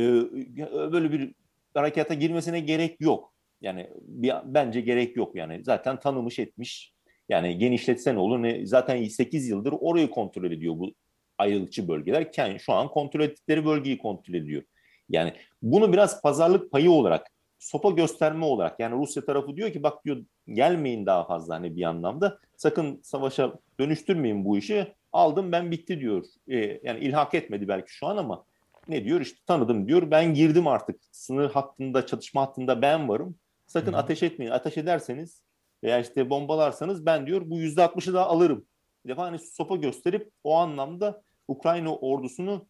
[0.91, 1.33] böyle bir
[1.73, 3.33] harekata girmesine gerek yok.
[3.61, 5.63] Yani bir, bence gerek yok yani.
[5.63, 6.93] Zaten tanımış etmiş.
[7.31, 8.43] Yani genişletse ne olur?
[8.43, 10.93] Ne, zaten 8 yıldır orayı kontrol ediyor bu
[11.37, 12.27] ayrılıkçı bölgeler.
[12.37, 14.63] Yani şu an kontrol ettikleri bölgeyi kontrol ediyor.
[15.09, 17.27] Yani bunu biraz pazarlık payı olarak,
[17.59, 21.83] sopa gösterme olarak yani Rusya tarafı diyor ki bak diyor gelmeyin daha fazla hani bir
[21.83, 22.39] anlamda.
[22.57, 24.93] Sakın savaşa dönüştürmeyin bu işi.
[25.13, 26.25] Aldım ben bitti diyor.
[26.47, 28.45] Ee, yani ilhak etmedi belki şu an ama
[28.87, 30.11] ne diyor işte tanıdım diyor.
[30.11, 33.35] Ben girdim artık sınır hattında çatışma hattında ben varım.
[33.67, 33.97] Sakın Hı.
[33.97, 34.51] ateş etmeyin.
[34.51, 35.41] Ateş ederseniz
[35.83, 38.65] veya işte bombalarsanız ben diyor bu yüzde altmışı da alırım.
[39.05, 42.65] Bir defa hani sopa gösterip o anlamda Ukrayna ordusunu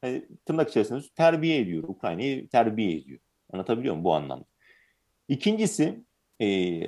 [0.00, 1.82] hani, tırnak içerisinde terbiye ediyor.
[1.88, 3.20] Ukrayna'yı terbiye ediyor.
[3.52, 4.44] Anlatabiliyor muyum bu anlamda?
[5.28, 6.04] İkincisi
[6.40, 6.80] e,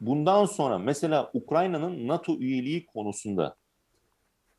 [0.00, 3.56] bundan sonra mesela Ukrayna'nın NATO üyeliği konusunda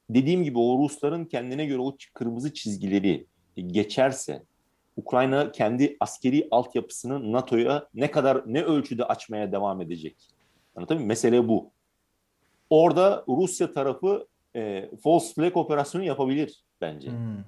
[0.09, 3.27] dediğim gibi o Rusların kendine göre o kırmızı çizgileri
[3.67, 4.43] geçerse
[4.97, 10.15] Ukrayna kendi askeri altyapısını NATO'ya ne kadar ne ölçüde açmaya devam edecek?
[10.75, 11.07] Anlatabiliyor muyum?
[11.07, 11.71] Mesele bu.
[12.69, 17.11] Orada Rusya tarafı e, false flag operasyonu yapabilir bence.
[17.11, 17.43] Hmm.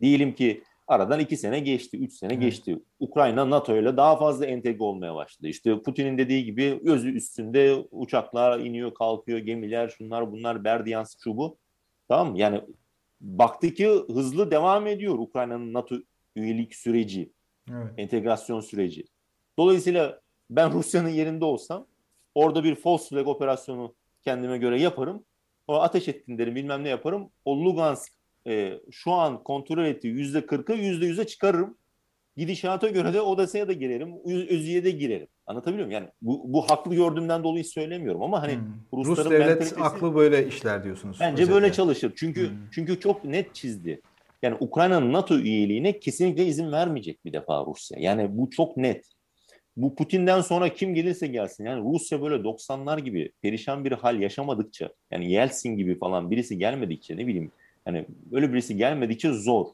[0.00, 2.78] Diyelim ki Aradan iki sene geçti, üç sene geçti.
[3.00, 5.48] Ukrayna NATO ile daha fazla entegre olmaya başladı.
[5.48, 11.58] İşte Putin'in dediği gibi özü üstünde uçaklar iniyor, kalkıyor, gemiler, şunlar bunlar, Berdyansk şu bu.
[12.08, 12.38] Tamam mı?
[12.38, 12.60] Yani
[13.20, 15.96] baktı ki hızlı devam ediyor Ukrayna'nın NATO
[16.36, 17.32] üyelik süreci,
[17.70, 17.92] evet.
[17.96, 19.04] entegrasyon süreci.
[19.58, 21.86] Dolayısıyla ben Rusya'nın yerinde olsam
[22.36, 23.94] orada bir false flag operasyonu
[24.24, 25.24] kendime göre yaparım.
[25.68, 27.30] O ateş ettin derim bilmem ne yaparım.
[27.44, 28.12] O Lugansk
[28.46, 31.78] e, şu an kontrol ettiği yüzde kırkı yüzde yüze çıkarırım.
[32.36, 35.28] Gidişata göre de Odasa'ya da girerim, Özü'ye de girerim.
[35.46, 36.02] Anlatabiliyor muyum?
[36.02, 39.04] Yani bu, bu haklı gördüğümden dolayı söylemiyorum ama hani hmm.
[39.04, 41.16] Rus devlet aklı böyle işler diyorsunuz.
[41.20, 41.54] Bence özetle.
[41.54, 42.12] böyle çalışır.
[42.16, 42.56] Çünkü hmm.
[42.72, 44.00] çünkü çok net çizdi.
[44.42, 47.98] Yani Ukrayna'nın NATO üyeliğine kesinlikle izin vermeyecek bir defa Rusya.
[48.00, 49.15] Yani bu çok net.
[49.76, 54.90] Bu Putin'den sonra kim gelirse gelsin yani Rusya böyle 90'lar gibi perişan bir hal yaşamadıkça
[55.10, 57.52] yani Yeltsin gibi falan birisi gelmedikçe ne bileyim
[57.86, 59.66] yani böyle birisi gelmedikçe zor.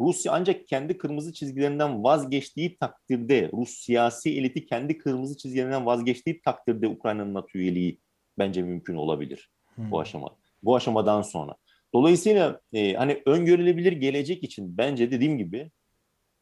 [0.00, 6.88] Rusya ancak kendi kırmızı çizgilerinden vazgeçtiği takdirde, Rus siyasi eliti kendi kırmızı çizgilerinden vazgeçtiği takdirde
[6.88, 7.98] Ukrayna'nın NATO üyeliği
[8.38, 9.90] bence mümkün olabilir hmm.
[9.90, 10.36] bu aşama.
[10.62, 11.54] Bu aşamadan sonra.
[11.94, 15.70] Dolayısıyla e, hani öngörülebilir gelecek için bence dediğim gibi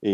[0.03, 0.11] e,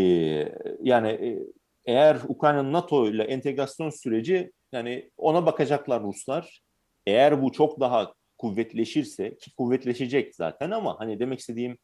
[0.83, 1.39] yani e,
[1.85, 6.61] eğer Ukrayna'nın NATO ile entegrasyon süreci yani ona bakacaklar Ruslar.
[7.05, 11.77] Eğer bu çok daha kuvvetleşirse ki kuvvetleşecek zaten ama hani demek istediğim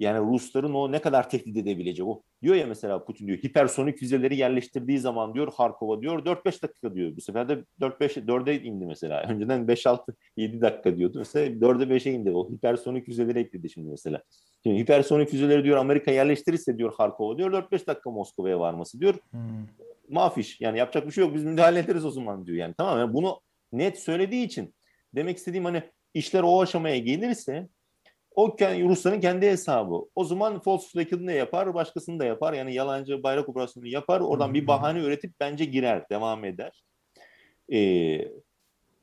[0.00, 2.22] yani Rusların o ne kadar tehdit edebilecek o.
[2.42, 7.16] Diyor ya mesela Putin diyor hipersonik füzeleri yerleştirdiği zaman diyor Harkova diyor 4-5 dakika diyor.
[7.16, 9.22] Bu sefer de 4-5 4'e indi mesela.
[9.28, 11.18] Önceden 5-6 7 dakika diyordu.
[11.18, 12.30] Mesela 4'e 5'e indi.
[12.30, 14.22] O hipersonik füzeleri ekledi şimdi mesela.
[14.62, 19.14] Şimdi hipersonik füzeleri diyor Amerika yerleştirirse diyor Harkova diyor 4-5 dakika Moskova'ya varması diyor.
[19.30, 19.40] Hmm.
[20.08, 22.74] Mafiş yani yapacak bir şey yok biz müdahale ederiz o zaman diyor yani.
[22.78, 23.40] Tamam yani bunu
[23.72, 24.74] net söylediği için
[25.14, 25.82] demek istediğim hani
[26.14, 27.68] işler o aşamaya gelirse
[28.40, 28.56] o
[28.88, 29.94] Rusların kendi hesabı.
[30.14, 32.52] O zaman false flag'ını da yapar, başkasını da yapar.
[32.52, 34.20] Yani yalancı bayrak operasyonu yapar.
[34.20, 36.84] Oradan bir bahane üretip bence girer, devam eder.
[37.72, 38.28] Ee,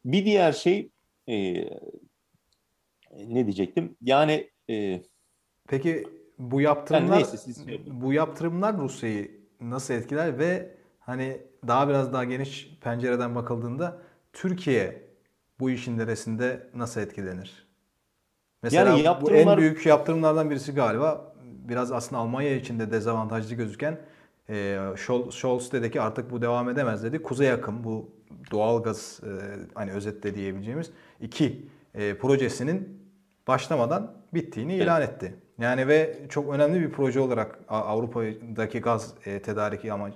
[0.05, 0.89] bir diğer şey
[1.29, 1.53] e,
[3.17, 3.95] ne diyecektim?
[4.01, 5.01] Yani e,
[5.67, 6.07] peki
[6.39, 12.77] bu yaptırımlar yani neyse, bu yaptırımlar Rusya'yı nasıl etkiler ve hani daha biraz daha geniş
[12.81, 14.01] pencereden bakıldığında
[14.33, 15.07] Türkiye
[15.59, 17.66] bu işin neresinde nasıl etkilenir?
[18.63, 19.45] Mesela yani yaptırımlar...
[19.45, 23.97] bu en büyük yaptırımlardan birisi galiba biraz aslında Almanya için de dezavantajlı gözüken
[24.49, 24.79] e,
[25.31, 27.23] Scholz dedi ki artık bu devam edemez dedi.
[27.23, 28.09] Kuzey akım bu
[28.51, 29.29] doğal gaz e,
[29.75, 30.91] hani özetle diyebileceğimiz
[31.21, 32.99] iki e, projesinin
[33.47, 34.83] başlamadan bittiğini evet.
[34.83, 35.35] ilan etti.
[35.59, 40.09] Yani ve çok önemli bir proje olarak Avrupa'daki gaz e, tedariki ama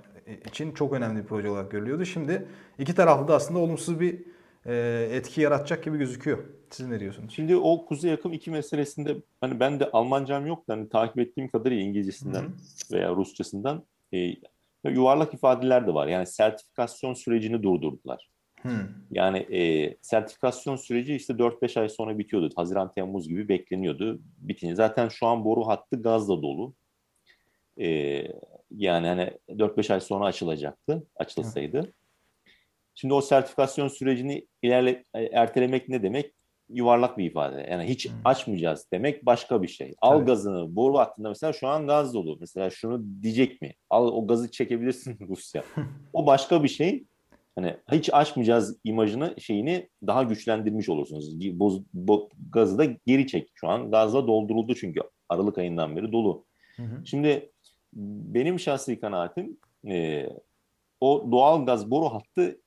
[0.46, 2.04] için çok önemli bir proje olarak görülüyordu.
[2.04, 2.46] Şimdi
[2.78, 4.18] iki taraflı da aslında olumsuz bir
[4.66, 6.38] e, etki yaratacak gibi gözüküyor.
[6.72, 7.34] Siz ne diyorsunuz?
[7.34, 11.48] Şimdi o kuzey akım iki meselesinde hani ben de Almancam yok da hani takip ettiğim
[11.48, 12.52] kadarıyla İngilizcesinden Hı-hı.
[12.92, 14.34] veya Rusçasından e,
[14.84, 16.06] yuvarlak ifadeler de var.
[16.06, 18.28] Yani sertifikasyon sürecini durdurdular.
[18.62, 18.88] Hmm.
[19.10, 22.50] Yani e, sertifikasyon süreci işte 4-5 ay sonra bitiyordu.
[22.56, 24.20] Haziran, Temmuz gibi bekleniyordu.
[24.38, 26.74] Bitince zaten şu an boru hattı gazla dolu.
[27.80, 27.86] E,
[28.70, 31.82] yani hani 4-5 ay sonra açılacaktı, açılsaydı.
[31.82, 31.90] Hmm.
[32.94, 36.32] Şimdi o sertifikasyon sürecini ilerle e, ertelemek ne demek?
[36.72, 37.66] Yuvarlak bir ifade.
[37.70, 38.14] Yani hiç hmm.
[38.24, 39.94] açmayacağız demek başka bir şey.
[40.00, 40.26] Al Tabii.
[40.26, 42.36] gazını boru hattında mesela şu an gaz dolu.
[42.40, 43.74] Mesela şunu diyecek mi?
[43.90, 45.64] Al o gazı çekebilirsin Rusya.
[46.12, 47.04] o başka bir şey.
[47.56, 51.40] Hani hiç açmayacağız imajını şeyini daha güçlendirmiş olursunuz.
[51.60, 53.48] Boz, bo, gazı da geri çek.
[53.54, 56.44] Şu an gazla dolduruldu çünkü Aralık ayından beri dolu.
[56.76, 57.06] Hı hı.
[57.06, 57.50] Şimdi
[57.94, 59.56] benim şahsi kanaatim
[59.86, 60.28] e,
[61.00, 62.60] o doğal gaz boru hattı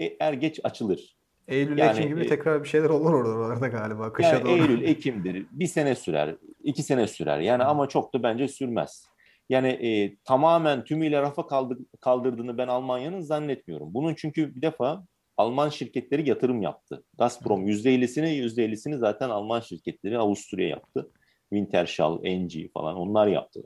[0.00, 1.15] e, er geç açılır.
[1.48, 4.12] Eylül, yani, Ekim gibi e, tekrar bir şeyler olur oralarda galiba.
[4.12, 4.52] Kışa yani doğru.
[4.52, 5.46] Eylül, Ekim'dir.
[5.50, 7.38] Bir sene sürer, iki sene sürer.
[7.38, 7.70] Yani hmm.
[7.70, 9.06] ama çok da bence sürmez.
[9.48, 13.94] Yani e, tamamen tümüyle rafa kaldır, kaldırdığını ben Almanya'nın zannetmiyorum.
[13.94, 15.06] Bunun çünkü bir defa
[15.36, 17.04] Alman şirketleri yatırım yaptı.
[17.18, 21.10] Gazprom %50'sini %50'sini zaten Alman şirketleri Avusturya yaptı.
[21.50, 23.62] Wintershall, Engie falan onlar yaptı.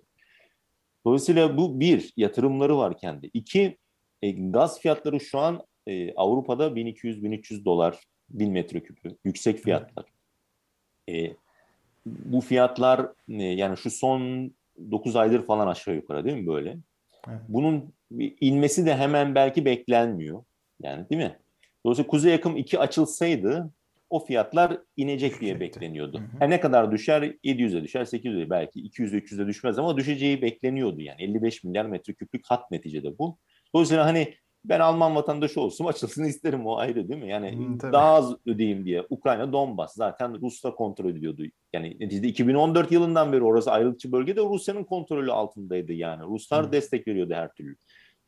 [1.06, 3.30] Dolayısıyla bu bir, yatırımları var kendi.
[3.34, 3.78] İki,
[4.22, 7.98] e, gaz fiyatları şu an e, Avrupa'da 1200-1300 dolar
[8.30, 9.16] bin metreküpü.
[9.24, 10.04] Yüksek fiyatlar.
[11.08, 11.32] E,
[12.06, 14.50] bu fiyatlar e, yani şu son
[14.90, 16.76] 9 aydır falan aşağı yukarı değil mi böyle?
[17.28, 17.40] Evet.
[17.48, 17.92] Bunun
[18.40, 20.44] inmesi de hemen belki beklenmiyor.
[20.82, 21.36] Yani değil mi?
[21.84, 23.70] Dolayısıyla Kuzey Yakım 2 açılsaydı
[24.10, 26.18] o fiyatlar inecek diye bekleniyordu.
[26.18, 26.26] Hı hı.
[26.38, 31.22] Her ne kadar düşer 700'e düşer 800'e belki 200'e 300'e düşmez ama düşeceği bekleniyordu yani
[31.22, 33.38] 55 milyar metreküplük hat neticede bu.
[33.74, 37.28] Dolayısıyla hani ben Alman vatandaşı olsun açılsın isterim o ayrı değil mi?
[37.28, 39.06] Yani hmm, daha az ödeyeyim diye.
[39.10, 41.42] Ukrayna Donbas zaten Ruslar kontrol ediyordu.
[41.72, 46.22] Yani neticede 2014 yılından beri orası ayrılıkçı bölgede Rusya'nın kontrolü altındaydı yani.
[46.22, 46.72] Ruslar hmm.
[46.72, 47.76] destek veriyordu her türlü.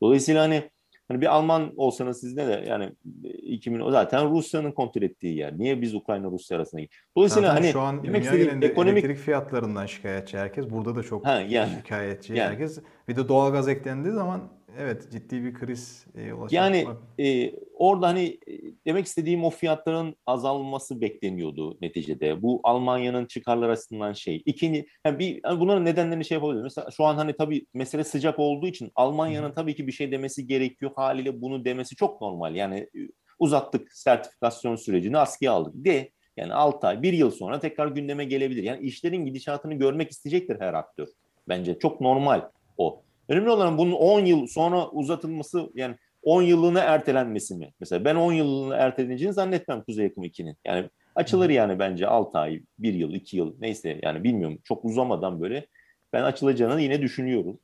[0.01, 0.69] Dolayısıyla hani
[1.07, 2.91] Hani bir Alman olsanız siz ne de yani
[3.23, 5.59] 2000 zaten Rusya'nın kontrol ettiği yer.
[5.59, 6.81] Niye biz Ukrayna Rusya arasında
[7.17, 10.69] Dolayısıyla zaten hani şu an demek dünya ekonomik elektrik fiyatlarından şikayetçi herkes.
[10.69, 12.49] Burada da çok ha, yani, şikayetçi yani.
[12.49, 12.79] herkes.
[13.07, 14.41] Bir de doğalgaz eklendiği zaman
[14.79, 16.51] evet ciddi bir kriz e, ulaşacak.
[16.51, 16.87] Yani
[17.19, 18.53] e, orada hani e,
[18.85, 22.41] demek istediğim o fiyatların azalması bekleniyordu neticede.
[22.41, 24.43] Bu Almanya'nın çıkarlar açısından şey.
[24.45, 26.63] İkinci yani bir yani bunların nedenlerini şey yapabiliriz.
[26.63, 30.47] Mesela şu an hani tabii mesele sıcak olduğu için Almanya'nın tabii ki bir şey demesi
[30.47, 30.91] gerekiyor.
[30.95, 32.55] Haliyle bunu demesi çok normal.
[32.55, 32.99] Yani e,
[33.39, 35.73] uzattık sertifikasyon sürecini askıya aldık.
[35.75, 38.63] De yani 6 ay, 1 yıl sonra tekrar gündeme gelebilir.
[38.63, 41.07] Yani işlerin gidişatını görmek isteyecektir her aktör.
[41.47, 43.03] Bence çok normal o.
[43.29, 47.73] Önemli olan bunun 10 yıl sonra uzatılması yani 10 yıllığına ertelenmesi mi?
[47.79, 50.57] Mesela ben 10 yıllığına erteleneceğini zannetmem Kuzey Yakım 2'nin.
[50.65, 55.41] Yani açılır yani bence 6 ay, 1 yıl, 2 yıl neyse yani bilmiyorum çok uzamadan
[55.41, 55.67] böyle
[56.13, 57.59] ben açılacağını yine düşünüyorum.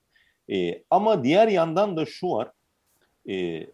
[0.52, 2.52] Ee, ama diğer yandan da şu var.
[3.30, 3.68] E,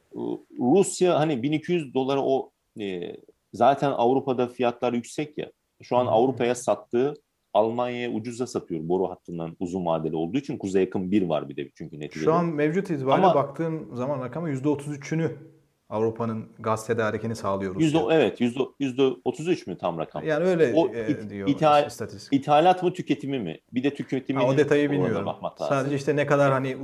[0.60, 3.16] Rusya hani 1200 dolara o e,
[3.54, 5.52] zaten Avrupa'da fiyatlar yüksek ya.
[5.82, 7.14] Şu an Avrupa'ya sattığı
[7.56, 11.70] Almanya'ya ucuza satıyor boru hattından uzun vadeli olduğu için kuzey yakın bir var bir de
[11.76, 12.26] çünkü neticede.
[12.26, 15.32] Şu an mevcut itibariyle Ama, baktığım zaman rakamı %33'ünü
[15.90, 17.86] Avrupa'nın gaz tedarikini sağlıyor Rusya.
[17.86, 20.24] Yüzde, evet yüzde, yüzde 33 mü tam rakam?
[20.24, 22.34] Yani öyle o, e, it, diyor ithal, istatistik.
[22.34, 23.60] İthalat mı tüketimi mi?
[23.74, 24.42] Bir de tüketimi.
[24.42, 25.30] o detayı bilmiyorum.
[25.58, 26.76] Sadece işte ne kadar hani e,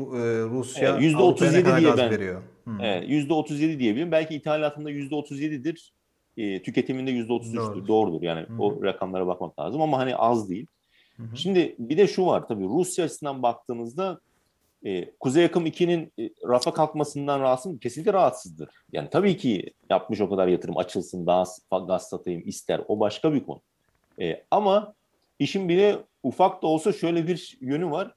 [0.49, 2.41] Rusya e, yüzde 37 ne kadar diye gaz ben, veriyor.
[2.63, 2.81] Hmm.
[2.81, 4.11] Evet, yüzde 37 diyebilirim.
[4.11, 5.93] Belki ithalatında yüzde 37'dir
[6.37, 7.55] e, tüketiminde yüzde 33'tür.
[7.55, 7.87] Doğrudur.
[7.87, 8.21] Doğrudur.
[8.21, 8.61] Yani Hı-hı.
[8.61, 10.67] o rakamlara bakmak lazım ama hani az değil.
[11.17, 11.37] Hı-hı.
[11.37, 14.19] Şimdi bir de şu var tabii Rusya açısından baktığınızda
[14.85, 17.79] e, Kuzey Akım 2'nin e, rafa kalkmasından rahatsız?
[17.79, 18.69] Kesinlikle rahatsızdır.
[18.91, 21.45] Yani tabii ki yapmış o kadar yatırım açılsın daha
[21.87, 22.81] gaz satayım ister.
[22.87, 23.61] O başka bir konu.
[24.21, 24.93] E, ama
[25.39, 28.15] işin bile ufak da olsa şöyle bir yönü var.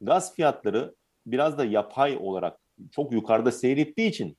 [0.00, 0.94] Gaz fiyatları
[1.26, 2.58] biraz da yapay olarak
[2.90, 4.36] çok yukarıda seyrettiği için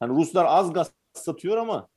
[0.00, 1.88] hani Ruslar az gaz satıyor ama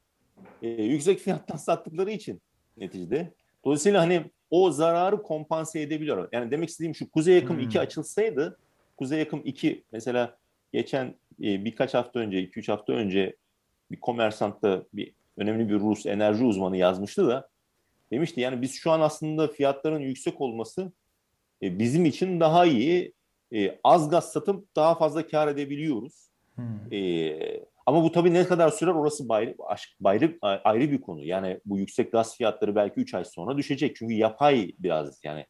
[0.61, 2.41] e, yüksek fiyattan sattıkları için
[2.77, 3.33] neticede.
[3.65, 6.29] Dolayısıyla hani o zararı kompanse edebiliyor.
[6.31, 7.63] Yani demek istediğim şu Kuzey Yakım hmm.
[7.63, 8.59] 2 açılsaydı
[8.97, 10.37] Kuzey Yakım 2 mesela
[10.73, 13.35] geçen e, birkaç hafta önce 2-3 hafta önce
[13.91, 17.49] bir komersantta bir önemli bir Rus enerji uzmanı yazmıştı da
[18.11, 20.91] demişti yani biz şu an aslında fiyatların yüksek olması
[21.61, 23.13] e, bizim için daha iyi
[23.53, 26.29] e, az gaz satıp daha fazla kar edebiliyoruz.
[26.55, 26.93] Hmm.
[26.93, 26.97] E,
[27.87, 29.55] ama bu tabii ne kadar sürer orası bayri,
[29.99, 31.25] bayri, ayrı bir konu.
[31.25, 33.95] Yani bu yüksek gaz fiyatları belki 3 ay sonra düşecek.
[33.95, 35.45] Çünkü yapay biraz yani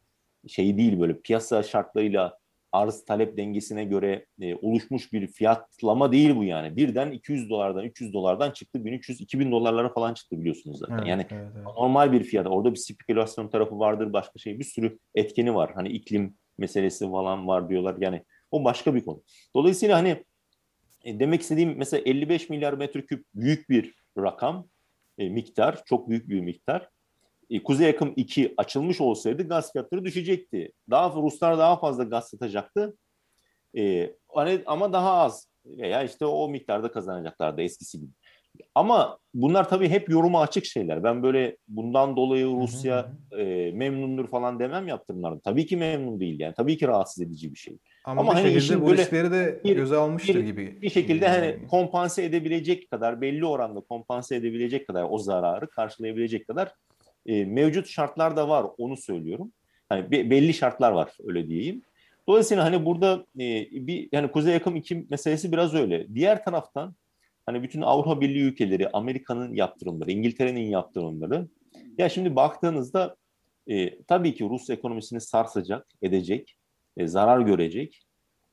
[0.48, 2.38] şey değil böyle piyasa şartlarıyla
[2.72, 6.76] arz talep dengesine göre e, oluşmuş bir fiyatlama değil bu yani.
[6.76, 10.98] Birden 200 dolardan 300 dolardan çıktı 1300 2000 dolarlara falan çıktı biliyorsunuz zaten.
[10.98, 11.66] Evet, yani evet, evet.
[11.66, 12.46] normal bir fiyat.
[12.46, 15.70] Orada bir spekülasyon tarafı vardır başka şey bir sürü etkeni var.
[15.74, 17.96] Hani iklim meselesi falan var diyorlar.
[18.00, 19.22] Yani o başka bir konu.
[19.56, 20.24] Dolayısıyla hani
[21.04, 24.68] e, demek istediğim mesela 55 milyar metreküp büyük bir rakam,
[25.18, 26.88] e, miktar, çok büyük bir miktar.
[27.50, 30.72] E, Kuzey Yakım 2 açılmış olsaydı gaz fiyatları düşecekti.
[30.90, 32.96] Daha Ruslar daha fazla gaz satacaktı.
[33.76, 38.12] E, hani, ama daha az veya işte o miktarda kazanacaklardı eskisi gibi.
[38.74, 41.04] Ama bunlar tabii hep yoruma açık şeyler.
[41.04, 45.40] Ben böyle bundan dolayı Rusya e, memnundur falan demem yaptırımlarda.
[45.40, 46.54] Tabii ki memnun değil yani.
[46.54, 47.78] Tabii ki rahatsız edici bir şey.
[48.04, 50.82] Ama, Ama bir hani şekilde bu işleri de bir, göze almıştır bir, gibi.
[50.82, 51.36] Bir şekilde yani.
[51.36, 56.72] hani kompanse edebilecek kadar belli oranda kompanse edebilecek kadar o zararı karşılayabilecek kadar
[57.26, 59.52] e, mevcut şartlar da var onu söylüyorum.
[59.88, 61.82] Hani be, belli şartlar var öyle diyeyim.
[62.28, 66.14] Dolayısıyla hani burada e, bir yani Kuzey Yakım 2 meselesi biraz öyle.
[66.14, 66.94] Diğer taraftan
[67.48, 71.48] hani bütün Avrupa Birliği ülkeleri, Amerika'nın yaptırımları, İngiltere'nin yaptırımları.
[71.98, 73.16] Ya şimdi baktığınızda
[73.66, 76.56] e, tabii ki Rus ekonomisini sarsacak, edecek,
[76.96, 78.02] e, zarar görecek.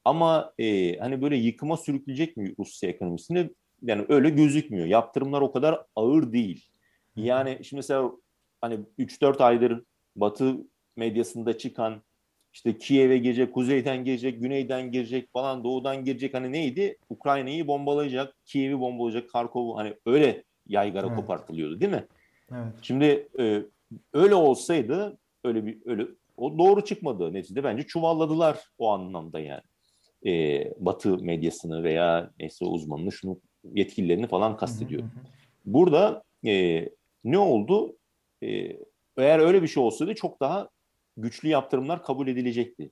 [0.05, 3.49] Ama e, hani böyle yıkıma sürükleyecek mi Rusya ekonomisini?
[3.81, 4.85] Yani öyle gözükmüyor.
[4.85, 6.65] Yaptırımlar o kadar ağır değil.
[7.15, 8.11] Yani şimdi mesela
[8.61, 9.83] hani 3-4 aydır
[10.15, 10.57] Batı
[10.95, 12.01] medyasında çıkan
[12.55, 16.33] işte Kiev'e girecek, kuzeyden girecek, güneyden girecek falan, doğudan girecek.
[16.33, 16.97] Hani neydi?
[17.09, 21.15] Ukrayna'yı bombalayacak, Kiev'i bombalayacak, Karkov'u hani öyle yaygara evet.
[21.15, 22.05] kopartılıyordu değil mi?
[22.51, 22.73] Evet.
[22.81, 23.61] Şimdi e,
[24.13, 29.61] öyle olsaydı öyle bir öyle o doğru çıkmadı neticede bence çuvalladılar o anlamda yani.
[30.25, 33.39] E, Batı medyasını veya neyse uzmanını şunu
[33.73, 35.03] yetkililerini falan kastediyor.
[35.65, 36.85] Burada e,
[37.23, 37.97] ne oldu?
[38.43, 38.77] E,
[39.17, 40.69] eğer öyle bir şey olsaydı çok daha
[41.17, 42.91] güçlü yaptırımlar kabul edilecekti.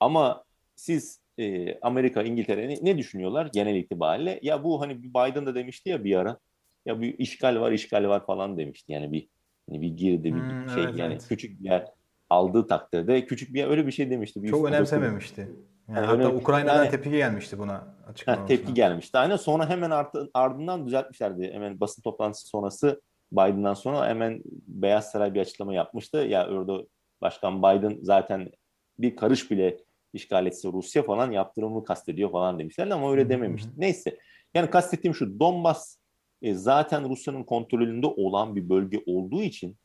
[0.00, 0.44] Ama
[0.74, 4.40] siz e, Amerika, İngiltere ne, ne düşünüyorlar genel itibariyle?
[4.42, 6.38] Ya bu hani Biden da demişti ya bir ara.
[6.86, 8.92] Ya bir işgal var, işgal var falan demişti.
[8.92, 9.28] Yani bir
[9.68, 11.28] hani bir girdi bir hmm, şey evet, yani evet.
[11.28, 11.88] küçük bir yer
[12.30, 14.42] aldığı takdirde küçük bir yer öyle bir şey demişti.
[14.42, 15.40] Bir Çok önemsememişti.
[15.88, 18.46] Yani, yani hatta Ukrayna'dan yani, tepki gelmişti buna açıklamasına.
[18.46, 19.18] Tepki gelmişti.
[19.18, 21.52] Aynen sonra hemen artı, ardından düzeltmişlerdi.
[21.52, 23.00] Hemen basın toplantısı sonrası
[23.32, 26.16] Biden'dan sonra hemen Beyaz Saray bir açıklama yapmıştı.
[26.18, 26.86] Ya orada
[27.22, 28.50] Başkan Biden zaten
[28.98, 29.78] bir karış bile
[30.12, 33.70] işgal etse Rusya falan yaptırımını kastediyor falan demişler ama öyle dememişti.
[33.76, 34.18] Neyse.
[34.54, 35.96] Yani kastettiğim şu Donbas
[36.42, 39.76] e, zaten Rusya'nın kontrolünde olan bir bölge olduğu için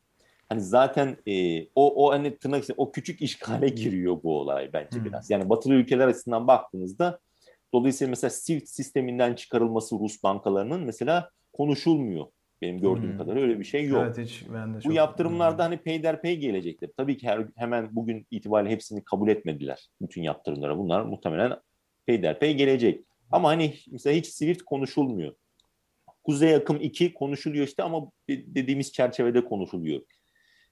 [0.49, 5.05] hani zaten e, o o hani tırnak işte, o küçük işgale giriyor bu olay bence
[5.05, 5.29] biraz.
[5.29, 7.19] Yani batılı ülkeler açısından baktığınızda
[7.73, 12.25] dolayısıyla mesela SWIFT sisteminden çıkarılması Rus bankalarının mesela konuşulmuyor.
[12.61, 13.17] Benim gördüğüm hmm.
[13.17, 14.03] kadarıyla öyle bir şey yok.
[14.05, 16.91] Evet, hiç, ben de Bu yaptırımlarda hani peyderpey gelecektir.
[16.97, 19.89] Tabii ki her, hemen bugün itibariyle hepsini kabul etmediler.
[20.01, 20.77] Bütün yaptırımlara.
[20.77, 21.57] Bunlar muhtemelen
[22.05, 23.05] peyderpey gelecek.
[23.31, 25.35] Ama hani mesela hiç Swift konuşulmuyor.
[26.23, 30.01] Kuzey akım 2 konuşuluyor işte ama dediğimiz çerçevede konuşuluyor.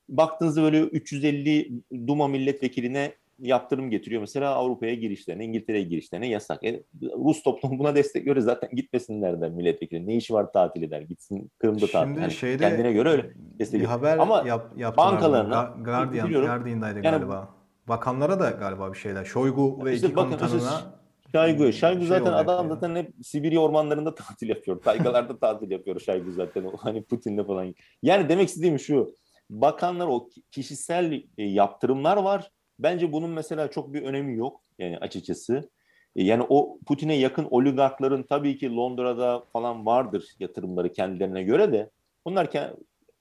[0.10, 1.72] Baktığınızda böyle 350
[2.08, 4.22] Duma milletvekiline yaptırım getiriyor.
[4.22, 6.64] Mesela Avrupa'ya girişlerine, İngiltere'ye girişlerine yasak.
[6.64, 8.46] E, Rus toplumu buna destek görüyor.
[8.46, 10.08] Zaten gitmesinler de milletvekili.
[10.08, 11.02] Ne işi var tatil eder.
[11.02, 12.22] Gitsin Kırım'da tatil.
[12.22, 14.44] Yani şeyde kendine göre öyle destek bir haber Ama
[14.78, 17.56] yap, bankalarına Guardian, Guardian'daydı yani, galiba.
[17.88, 19.26] Bakanlara da galiba bir şeyler.
[19.26, 20.96] Şoygu ve işte iki bakın, komutanına
[21.32, 21.74] Şaygu.
[21.74, 22.74] Şaygu şey zaten adam yani.
[22.74, 24.82] zaten hep Sibirya ormanlarında tatil yapıyor.
[24.82, 26.72] Taygalarda tatil yapıyor Şaygu zaten.
[26.78, 27.76] Hani Putin'le falan.
[28.02, 29.16] Yani demek istediğim şu.
[29.50, 35.70] Bakanlar o kişisel e, yaptırımlar var Bence bunun mesela çok bir önemi yok yani açıkçası.
[36.16, 41.90] E, yani o Putin'e yakın oligarkların tabii ki Londra'da falan vardır yatırımları kendilerine göre de
[42.26, 42.50] onlar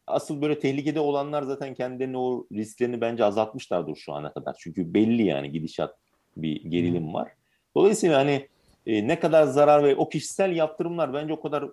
[0.07, 4.57] asıl böyle tehlikede olanlar zaten kendilerini o risklerini bence azaltmışlardır şu ana kadar.
[4.59, 5.97] Çünkü belli yani gidişat
[6.37, 7.29] bir gerilim var.
[7.77, 8.49] Dolayısıyla hani
[8.87, 11.65] e, ne kadar zarar ve o kişisel yaptırımlar bence o kadar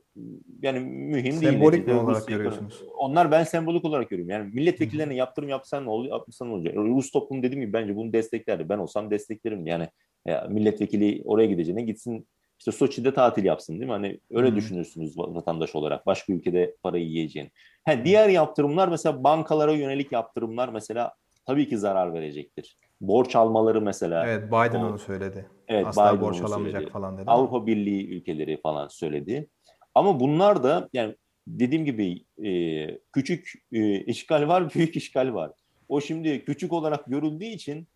[0.62, 1.54] yani mühim sembolik değil.
[1.54, 2.84] Sembolik mi olarak görüyorsunuz?
[2.98, 4.30] Onlar ben sembolik olarak görüyorum.
[4.30, 6.76] Yani milletvekillerine yaptırım yapsan ne oluyor, yapmasan ne olacak?
[6.76, 8.70] Rus toplum dediğim gibi bence bunu desteklerdi.
[8.70, 9.68] Ben olsam desteklerim.
[9.68, 9.88] Yani
[10.26, 12.28] ya, milletvekili oraya gideceğine gitsin
[12.60, 13.92] işte Soçi'de tatil yapsın değil mi?
[13.92, 14.56] Hani öyle hmm.
[14.56, 16.06] düşünürsünüz vatandaş olarak.
[16.06, 17.50] Başka ülkede parayı yiyeceğin.
[17.84, 21.14] Ha, diğer yaptırımlar mesela bankalara yönelik yaptırımlar mesela
[21.46, 22.78] tabii ki zarar verecektir.
[23.02, 24.28] Borç almaları mesela.
[24.28, 25.46] Evet Biden o, onu söyledi.
[25.68, 26.92] Evet, Asla Biden borç alamayacak söyledi.
[26.92, 27.26] falan dedi.
[27.28, 29.50] Avrupa Birliği ülkeleri falan söyledi.
[29.96, 31.16] Ama bunlar da yani
[31.48, 32.52] dediğim gibi e,
[33.14, 35.52] küçük e, işgal var, büyük işgal var.
[35.90, 37.88] O şimdi küçük olarak görüldüğü için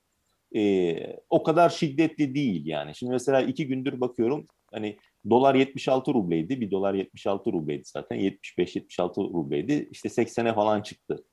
[0.56, 0.98] e,
[1.30, 2.96] o kadar şiddetli değil yani.
[2.96, 4.98] Şimdi mesela iki gündür bakıyorum hani
[5.30, 6.62] dolar 76 rubleydi.
[6.62, 8.18] Bir dolar 76 rubleydi zaten.
[8.20, 9.90] 75-76 rubleydi.
[9.92, 11.24] İşte 80'e falan çıktı.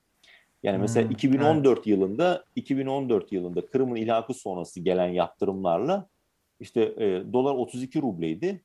[0.63, 1.87] Yani mesela hmm, 2014 evet.
[1.87, 6.09] yılında 2014 yılında Kırım'ın ilhakı sonrası gelen yaptırımlarla
[6.61, 8.65] işte e, dolar 32 rubleydi.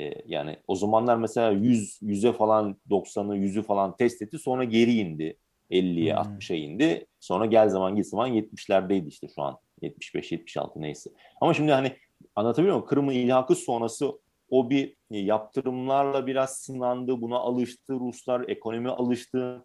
[0.00, 4.38] E, yani o zamanlar mesela 100 100'e falan 90'ı 100'ü falan test etti.
[4.38, 5.36] Sonra geri indi.
[5.70, 6.22] 50'ye hmm.
[6.22, 7.06] 60'a indi.
[7.20, 9.58] Sonra gel zaman git zaman 70'lerdeydi işte şu an.
[9.82, 11.10] 75 76 neyse.
[11.40, 11.96] Ama şimdi hani
[12.36, 12.88] anlatabiliyor muyum?
[12.88, 14.12] Kırım'ın ilhakı sonrası
[14.50, 17.20] o bir yaptırımlarla biraz sınandı.
[17.20, 17.92] Buna alıştı.
[17.92, 19.64] Ruslar ekonomi alıştı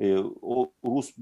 [0.00, 1.14] e, o Rus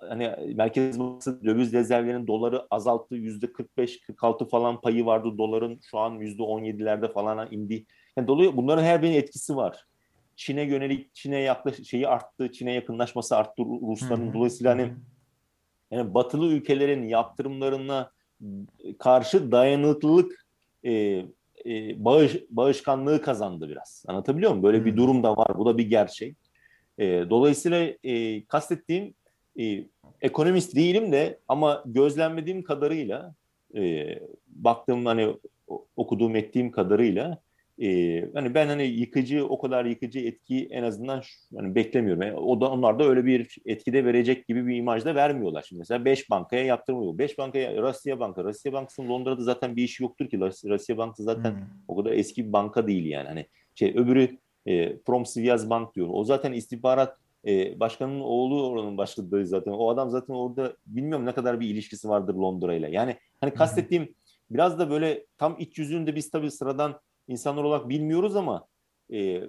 [0.00, 6.14] hani Merkez Bankası döviz rezervlerinin doları azalttı yüzde 45-46 falan payı vardı doların şu an
[6.14, 7.86] yüzde 17'lerde falan indi.
[8.16, 9.84] Yani dolayı bunların her birinin etkisi var.
[10.36, 14.34] Çin'e yönelik Çin'e yaklaş şeyi arttı, Çin'e yakınlaşması arttı Rusların.
[14.34, 14.92] Dolayısıyla hani
[15.90, 18.10] yani batılı ülkelerin yaptırımlarına
[18.98, 20.46] karşı dayanıklılık
[20.84, 20.92] e,
[21.66, 24.04] e, bağış, bağışkanlığı kazandı biraz.
[24.08, 24.62] Anlatabiliyor muyum?
[24.62, 25.58] Böyle bir durum da var.
[25.58, 26.36] Bu da bir gerçek.
[26.98, 29.14] E, dolayısıyla e, kastettiğim
[29.60, 29.84] e,
[30.20, 33.34] ekonomist değilim de ama gözlemlediğim kadarıyla
[33.76, 34.06] e,
[34.46, 35.36] baktığım hani
[35.96, 37.38] okuduğum ettiğim kadarıyla
[37.82, 41.22] e, hani ben hani yıkıcı o kadar yıkıcı etki en azından
[41.56, 42.22] hani beklemiyorum.
[42.22, 45.64] Yani o da onlar da öyle bir etkide verecek gibi bir imajda vermiyorlar.
[45.68, 47.18] Şimdi mesela 5 bankaya yaptırmıyor.
[47.18, 48.44] 5 bankaya Rusya Banka.
[48.44, 50.40] Rusya Bankası'nın Londra'da zaten bir işi yoktur ki.
[50.40, 51.60] Rusya Bankası zaten hmm.
[51.88, 53.28] o kadar eski bir banka değil yani.
[53.28, 55.24] Hani şey öbürü e, Prom
[55.70, 56.08] Bank diyor.
[56.10, 59.72] O zaten istihbarat e, başkanının oğlu oranın başladığı zaten.
[59.72, 62.90] O adam zaten orada bilmiyorum ne kadar bir ilişkisi vardır Londra ile.
[62.90, 64.14] Yani hani kastettiğim
[64.50, 68.66] biraz da böyle tam iç yüzünde biz tabii sıradan insanlar olarak bilmiyoruz ama
[69.12, 69.42] e,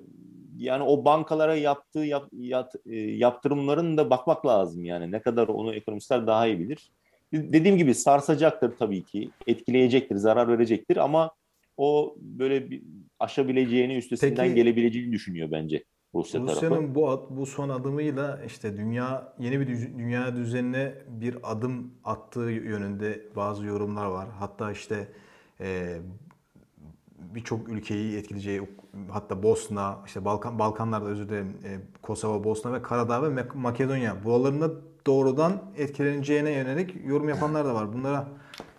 [0.58, 5.76] yani o bankalara yaptığı yap, yat, e, yaptırımların da bakmak lazım yani ne kadar onu
[5.76, 6.92] ekonomistler daha iyi bilir.
[7.34, 11.32] Dediğim gibi sarsacaktır tabii ki, etkileyecektir, zarar verecektir ama
[11.78, 12.84] o böyle bir
[13.20, 15.84] aşabileceğini, üstesinden Peki, gelebileceğini düşünüyor bence
[16.16, 19.68] Rusya Rusya'nın bu bu son adımıyla işte dünya yeni bir
[19.98, 24.28] dünya düzenine bir adım attığı yönünde bazı yorumlar var.
[24.40, 25.08] Hatta işte
[25.60, 25.98] e,
[27.36, 28.62] birçok ülkeyi etkileyeceği
[29.10, 34.72] hatta Bosna, işte Balkan Balkanlarda özür dilerim e, Kosova, Bosna ve Karadağ ve Makedonya buralarında
[35.06, 37.94] doğrudan etkileneceğine yönelik yorum yapanlar da var.
[37.94, 38.28] Bunlara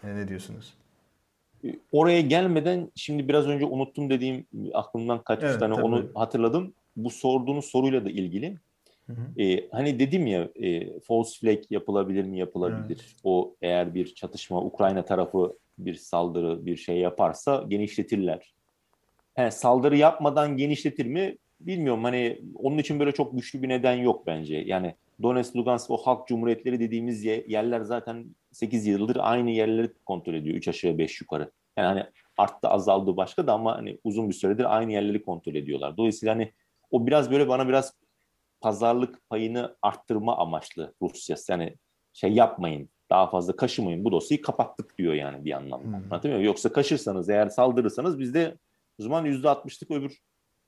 [0.04, 0.77] e, ne diyorsunuz?
[1.92, 5.84] Oraya gelmeden şimdi biraz önce unuttum dediğim aklımdan kaçmış evet, tane tabii.
[5.84, 6.74] onu hatırladım.
[6.96, 8.56] Bu sorduğunuz soruyla da ilgili.
[9.06, 9.42] Hı hı.
[9.42, 13.00] Ee, hani dedim ya e, false flag yapılabilir mi yapılabilir.
[13.00, 13.20] Evet.
[13.24, 18.54] O eğer bir çatışma Ukrayna tarafı bir saldırı bir şey yaparsa genişletirler.
[19.34, 22.04] He, saldırı yapmadan genişletir mi bilmiyorum.
[22.04, 24.56] Hani onun için böyle çok güçlü bir neden yok bence.
[24.56, 28.26] Yani Donetsk, Lugansk o halk cumhuriyetleri dediğimiz yerler zaten
[28.58, 30.56] 8 yıldır aynı yerleri kontrol ediyor.
[30.56, 31.50] 3 aşağı 5 yukarı.
[31.76, 32.04] Yani hani
[32.38, 35.96] arttı azaldı başka da ama hani uzun bir süredir aynı yerleri kontrol ediyorlar.
[35.96, 36.52] Dolayısıyla hani
[36.90, 37.94] o biraz böyle bana biraz
[38.60, 41.36] pazarlık payını arttırma amaçlı Rusya.
[41.48, 41.76] Yani
[42.12, 45.86] şey yapmayın daha fazla kaşımayın bu dosyayı kapattık diyor yani bir anlamda.
[45.86, 45.94] Hmm.
[45.94, 46.46] Anlatabiliyor muyum?
[46.46, 48.54] Yoksa kaşırsanız eğer saldırırsanız biz de
[49.00, 50.18] o zaman %60'lık öbür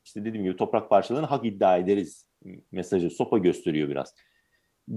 [0.05, 2.27] işte dediğim gibi toprak parçalarını hak iddia ederiz
[2.73, 4.15] mesajı sopa gösteriyor biraz.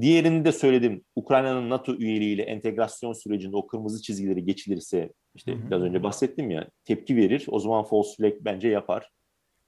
[0.02, 1.04] Diğerini de söyledim.
[1.16, 5.68] Ukrayna'nın NATO üyeliğiyle entegrasyon sürecinde o kırmızı çizgileri geçilirse işte hı hı.
[5.68, 7.46] biraz önce bahsettim ya tepki verir.
[7.48, 9.10] O zaman false flag bence yapar.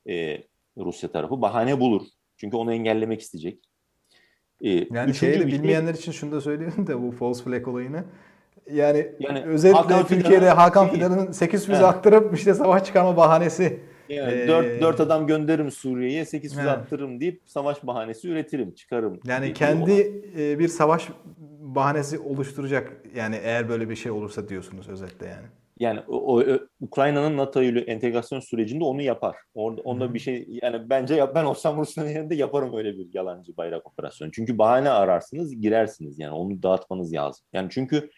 [0.09, 0.43] Ee,
[0.77, 2.01] Rusya tarafı bahane bulur.
[2.37, 3.59] Çünkü onu engellemek isteyecek.
[4.61, 8.03] Ee, yani şeyle bilmeyenler için şunu da söyleyelim de bu false flag olayını.
[8.71, 13.79] Yani, yani özellikle Hakan Türkiye'de Fidan'ın, Hakan Fidan'ın 8 füze aktarıp işte savaş çıkarma bahanesi.
[14.09, 19.19] Yani ee, 4, 4 adam gönderirim Suriye'ye 8 füze attırırım deyip savaş bahanesi üretirim, çıkarım.
[19.27, 21.07] Yani kendi e, bir savaş
[21.59, 25.45] bahanesi oluşturacak yani eğer böyle bir şey olursa diyorsunuz özetle yani.
[25.79, 26.43] Yani o, o
[26.81, 29.35] Ukrayna'nın NATO ile entegrasyon sürecinde onu yapar.
[29.53, 33.57] Orada onda bir şey yani bence yap, ben olsam Rusya'nın yerinde yaparım öyle bir yalancı
[33.57, 34.31] bayrak operasyonu.
[34.31, 37.45] Çünkü bahane ararsınız, girersiniz yani onu dağıtmanız lazım.
[37.53, 38.09] Yani çünkü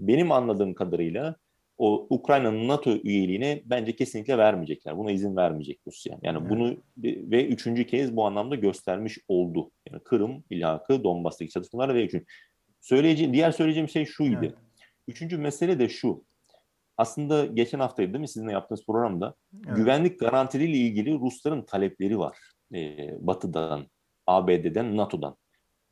[0.00, 1.36] benim anladığım kadarıyla
[1.78, 4.98] o Ukrayna'nın NATO üyeliğine bence kesinlikle vermeyecekler.
[4.98, 6.18] Buna izin vermeyecek Rusya.
[6.22, 6.50] Yani evet.
[6.50, 6.76] bunu
[7.30, 9.70] ve üçüncü kez bu anlamda göstermiş oldu.
[9.90, 12.24] Yani Kırım, ilhakı, Donbas'taki çatışmalar ve üçüncü.
[12.80, 14.38] Söyleyeceğim, diğer söyleyeceğim şey şuydu.
[14.42, 14.54] Evet.
[15.08, 16.24] Üçüncü mesele de şu
[16.96, 19.34] aslında geçen haftaydı değil mi sizinle yaptığınız programda
[19.66, 19.76] evet.
[19.76, 22.38] güvenlik garantileriyle ilgili Rusların talepleri var.
[22.74, 22.96] E,
[23.26, 23.86] Batı'dan,
[24.26, 25.36] ABD'den, NATO'dan.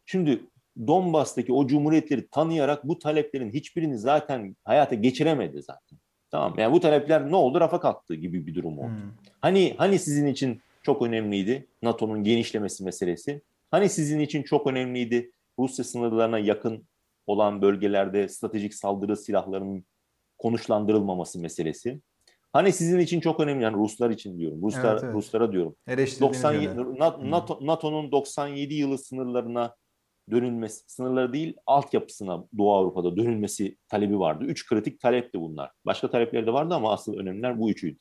[0.06, 0.40] Şimdi
[0.86, 5.98] Donbas'taki o cumhuriyetleri tanıyarak bu taleplerin hiçbirini zaten hayata geçiremedi zaten.
[6.30, 8.88] Tamam yani bu talepler ne oldu rafa kalktı gibi bir durum oldu.
[8.88, 9.12] Hmm.
[9.40, 13.42] Hani hani sizin için çok önemliydi NATO'nun genişlemesi meselesi.
[13.70, 16.84] Hani sizin için çok önemliydi Rusya sınırlarına yakın
[17.26, 19.84] olan bölgelerde stratejik saldırı silahlarının
[20.38, 22.00] konuşlandırılmaması meselesi.
[22.52, 24.62] Hani sizin için çok önemli yani Ruslar için diyorum.
[24.62, 25.14] Ruslar evet, evet.
[25.14, 25.76] Ruslara diyorum.
[26.20, 26.76] 97
[27.30, 29.74] NATO, NATO'nun 97 yılı sınırlarına
[30.30, 34.44] dönülmesi, sınırları değil altyapısına Doğu Avrupa'da dönülmesi talebi vardı.
[34.44, 35.70] Üç kritik talepti bunlar.
[35.86, 37.98] Başka talepleri de vardı ama asıl önemliler bu üçüydü.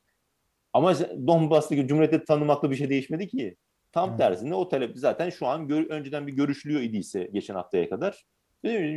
[0.73, 0.95] Ama
[1.27, 3.55] Donbas'taki Cumhuriyeti tanımakla bir şey değişmedi ki.
[3.91, 4.17] Tam hmm.
[4.17, 8.25] tersinde o talep zaten şu an gör, önceden bir görüşülüyor idiyse geçen haftaya kadar.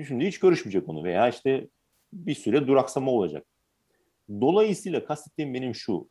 [0.08, 1.68] Şimdi hiç görüşmeyecek onu veya işte
[2.12, 3.46] bir süre duraksama olacak.
[4.40, 6.08] Dolayısıyla kastettiğim benim şu.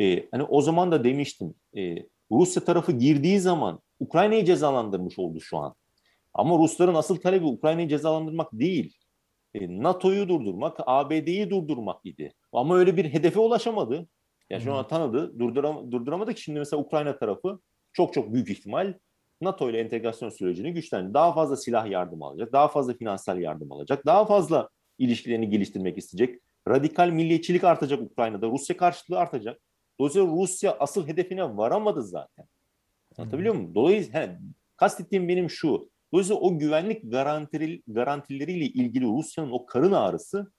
[0.00, 1.54] E, hani o zaman da demiştim.
[1.76, 1.96] E,
[2.32, 5.74] Rusya tarafı girdiği zaman Ukrayna'yı cezalandırmış oldu şu an.
[6.34, 8.96] Ama Rusların asıl talebi Ukrayna'yı cezalandırmak değil.
[9.54, 12.32] E, NATO'yu durdurmak, ABD'yi durdurmak idi.
[12.52, 13.94] Ama öyle bir hedefe ulaşamadı.
[13.94, 14.06] Ya
[14.50, 17.60] yani şu an tanıdı, durduram durduramadı ki şimdi mesela Ukrayna tarafı
[17.92, 18.94] çok çok büyük ihtimal
[19.40, 21.14] NATO ile entegrasyon sürecini güçlendi.
[21.14, 24.68] Daha fazla silah yardım alacak, daha fazla finansal yardım alacak, daha fazla
[24.98, 26.40] ilişkilerini geliştirmek isteyecek.
[26.68, 28.46] Radikal milliyetçilik artacak Ukrayna'da.
[28.46, 29.60] Rusya karşıtlığı artacak.
[30.00, 32.46] Dolayısıyla Rusya asıl hedefine varamadı zaten.
[33.18, 33.74] Anlatabiliyor muyum?
[33.74, 34.38] Dolayısıyla he,
[34.76, 35.90] kastettiğim benim şu.
[36.12, 40.52] Dolayısıyla o güvenlik garantileri, garantileriyle ilgili Rusya'nın o karın ağrısı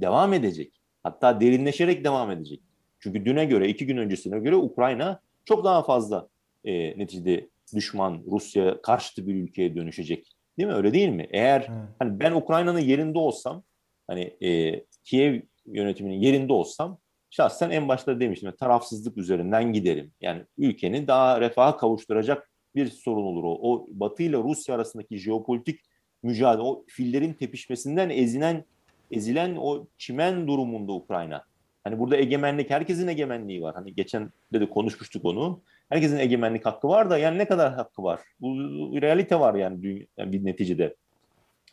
[0.00, 0.80] devam edecek.
[1.02, 2.60] Hatta derinleşerek devam edecek.
[3.00, 6.28] Çünkü düne göre, iki gün öncesine göre Ukrayna çok daha fazla
[6.64, 10.36] e, neticede düşman, Rusya karşıtı bir ülkeye dönüşecek.
[10.58, 10.74] Değil mi?
[10.74, 11.26] Öyle değil mi?
[11.30, 11.88] Eğer evet.
[11.98, 13.62] hani ben Ukrayna'nın yerinde olsam
[14.06, 16.98] hani e, Kiev yönetiminin yerinde olsam
[17.30, 20.12] şahsen en başta demiştim tarafsızlık üzerinden giderim.
[20.20, 23.58] Yani ülkeni daha refaha kavuşturacak bir sorun olur o.
[23.62, 25.80] O Batı ile Rusya arasındaki jeopolitik
[26.22, 28.64] mücadele, o fillerin tepişmesinden ezilen
[29.10, 31.44] ezilen o çimen durumunda Ukrayna.
[31.84, 33.74] Hani burada egemenlik, herkesin egemenliği var.
[33.74, 35.60] Hani geçen de, de konuşmuştuk onu.
[35.88, 38.20] Herkesin egemenlik hakkı var da yani ne kadar hakkı var?
[38.40, 40.94] Bu, bu realite var yani, dünya, yani bir neticede.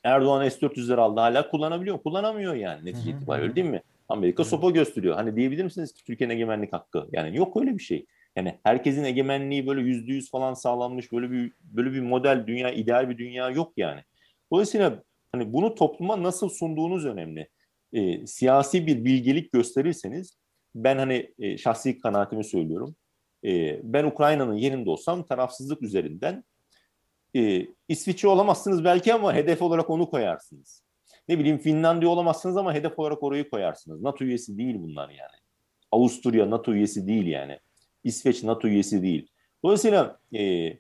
[0.04, 2.04] Erdoğan S-400'leri aldı hala kullanabiliyor mu?
[2.04, 3.82] Kullanamıyor yani netice itibariyle öyle değil mi?
[4.10, 5.16] Amerika sopa gösteriyor.
[5.16, 7.08] Hani diyebilir misiniz ki Türkiye'nin egemenlik hakkı?
[7.12, 8.06] Yani yok öyle bir şey.
[8.36, 13.10] Yani herkesin egemenliği böyle yüzde yüz falan sağlanmış böyle bir böyle bir model dünya ideal
[13.10, 14.02] bir dünya yok yani.
[14.52, 17.50] Dolayısıyla hani bunu topluma nasıl sunduğunuz önemli.
[17.94, 20.38] E, siyasi bir bilgelik gösterirseniz
[20.76, 22.96] ben hani e, şahsi kanaatimi söylüyorum.
[23.46, 26.44] E, ben Ukrayna'nın yerinde olsam tarafsızlık üzerinden
[27.36, 30.84] e, İsviçre olamazsınız belki ama hedef olarak onu koyarsınız.
[31.28, 34.02] Ne bileyim Finlandiya olamazsınız ama hedef olarak orayı koyarsınız.
[34.02, 35.42] NATO üyesi değil bunlar yani.
[35.92, 37.60] Avusturya NATO üyesi değil yani.
[38.04, 39.28] İsveç NATO üyesi değil.
[39.64, 40.74] Dolayısıyla e,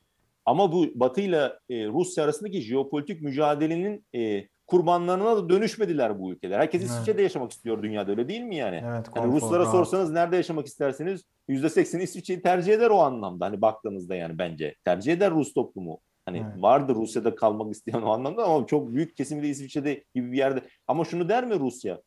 [0.45, 6.59] ama bu Batı ile Rusya arasındaki jeopolitik mücadelenin e, kurbanlarına da dönüşmediler bu ülkeler.
[6.59, 6.91] Herkes evet.
[6.91, 8.83] İsviçre'de yaşamak istiyor dünyada öyle değil mi yani?
[8.85, 9.71] Evet, yani Ruslara rahat.
[9.71, 13.45] sorsanız nerede yaşamak isterseniz %80'i İsviçre'yi tercih eder o anlamda.
[13.45, 15.99] Hani baktığınızda yani bence tercih eder Rus toplumu.
[16.25, 16.61] Hani evet.
[16.61, 20.61] vardır Rusya'da kalmak isteyen o anlamda ama çok büyük kesimi de İsviçre'de gibi bir yerde.
[20.87, 22.01] Ama şunu der mi Rusya?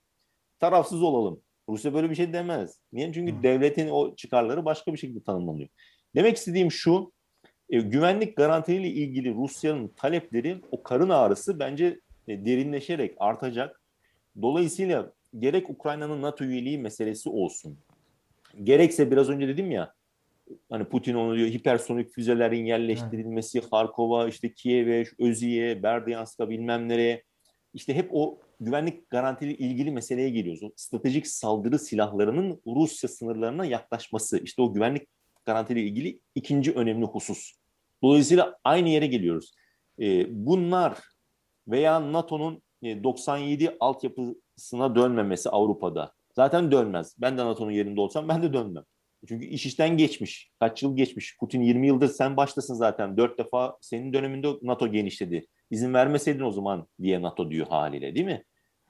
[0.61, 1.41] Tarafsız olalım.
[1.69, 2.79] Rusya böyle bir şey demez.
[2.93, 3.13] Niye?
[3.13, 3.43] Çünkü Hı.
[3.43, 5.69] devletin o çıkarları başka bir şekilde tanımlanıyor.
[6.15, 7.13] Demek istediğim şu,
[7.71, 13.81] e, güvenlik garantileriyle ilgili Rusya'nın talepleri, o karın ağrısı bence e, derinleşerek artacak.
[14.43, 17.79] Dolayısıyla gerek Ukrayna'nın NATO üyeliği meselesi olsun,
[18.63, 19.95] gerekse biraz önce dedim ya,
[20.71, 23.69] hani Putin onu diyor hipersonik füzelerin yerleştirilmesi, evet.
[23.73, 27.23] Harkova, işte Kiev'e, Özü'ye, Berdyansk'a bilmem nereye,
[27.75, 30.63] işte hep o güvenlik garantili ilgili meseleye geliyoruz.
[30.63, 34.39] O stratejik saldırı silahlarının Rusya sınırlarına yaklaşması.
[34.39, 35.09] İşte o güvenlik
[35.45, 37.55] garantili ilgili ikinci önemli husus.
[38.03, 39.55] Dolayısıyla aynı yere geliyoruz.
[40.01, 40.99] E, bunlar
[41.69, 46.13] veya NATO'nun 97 e, altyapısına dönmemesi Avrupa'da.
[46.33, 47.17] Zaten dönmez.
[47.19, 48.85] Ben de NATO'nun yerinde olsam ben de dönmem.
[49.29, 50.51] Çünkü iş işten geçmiş.
[50.61, 51.39] Kaç yıl geçmiş.
[51.39, 53.17] Putin 20 yıldır sen başlasın zaten.
[53.17, 55.47] Dört defa senin döneminde NATO genişledi.
[55.71, 58.45] İzin vermeseydin o zaman diye NATO diyor haliyle değil mi?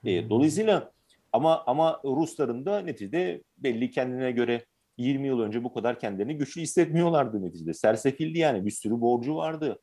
[0.04, 0.92] E, dolayısıyla
[1.32, 4.64] ama ama Rusların da neticede belli kendine göre
[4.98, 7.74] 20 yıl önce bu kadar kendilerini güçlü hissetmiyorlardı neticede.
[7.74, 9.80] Sersefildi yani bir sürü borcu vardı.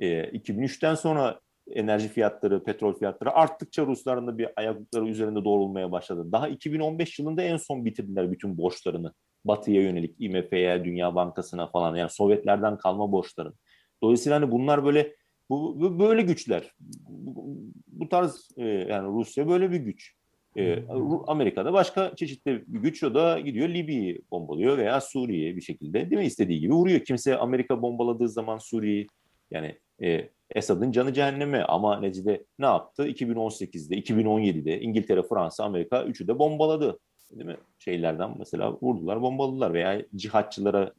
[0.00, 1.40] E, 2003'ten sonra
[1.70, 6.32] enerji fiyatları, petrol fiyatları arttıkça Rusların da bir ayakları üzerinde doğrulmaya başladı.
[6.32, 9.12] Daha 2015 yılında en son bitirdiler bütün borçlarını.
[9.44, 13.54] Batı'ya yönelik IMF'ye, Dünya Bankası'na falan yani Sovyetlerden kalma borçların.
[14.02, 15.16] Dolayısıyla hani bunlar böyle
[15.50, 16.74] bu, bu böyle güçler.
[17.08, 20.14] Bu, bu tarz e, yani Rusya böyle bir güç.
[20.56, 20.84] E,
[21.26, 26.20] Amerika'da başka çeşitli bir güç o da gidiyor Libya'yı bombalıyor veya Suriye'ye bir şekilde değil
[26.20, 27.00] mi istediği gibi vuruyor.
[27.00, 29.06] Kimse Amerika bombaladığı zaman Suriye'yi
[29.50, 33.08] yani e, Esad'ın canı cehenneme ama neticede ne yaptı?
[33.08, 36.98] 2018'de, 2017'de İngiltere, Fransa, Amerika üçü de bombaladı.
[37.30, 37.56] Değil mi?
[37.78, 40.92] Şeylerden mesela vurdular, bombaladılar veya cihatçılara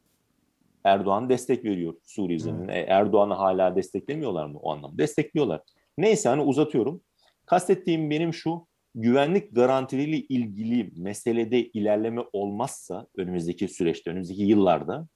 [0.85, 2.67] Erdoğan destek veriyor Suriye üzerinden.
[2.67, 2.85] Evet.
[2.89, 4.97] Erdoğan'ı hala desteklemiyorlar mı o anlamda?
[4.97, 5.61] Destekliyorlar.
[5.97, 7.01] Neyse hani uzatıyorum.
[7.45, 15.07] Kastettiğim benim şu güvenlik garantileriyle ilgili meselede ilerleme olmazsa önümüzdeki süreçte, önümüzdeki yıllarda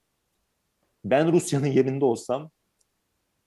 [1.04, 2.50] ben Rusya'nın yerinde olsam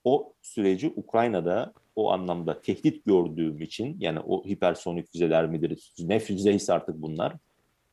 [0.04, 6.72] o süreci Ukrayna'da o anlamda tehdit gördüğüm için yani o hipersonik füzeler midir, ne füzeyse
[6.72, 7.36] artık bunlar.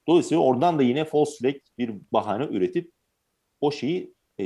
[0.08, 2.92] Dolayısıyla oradan da yine false flag bir bahane üretip
[3.62, 4.46] o şeyi e,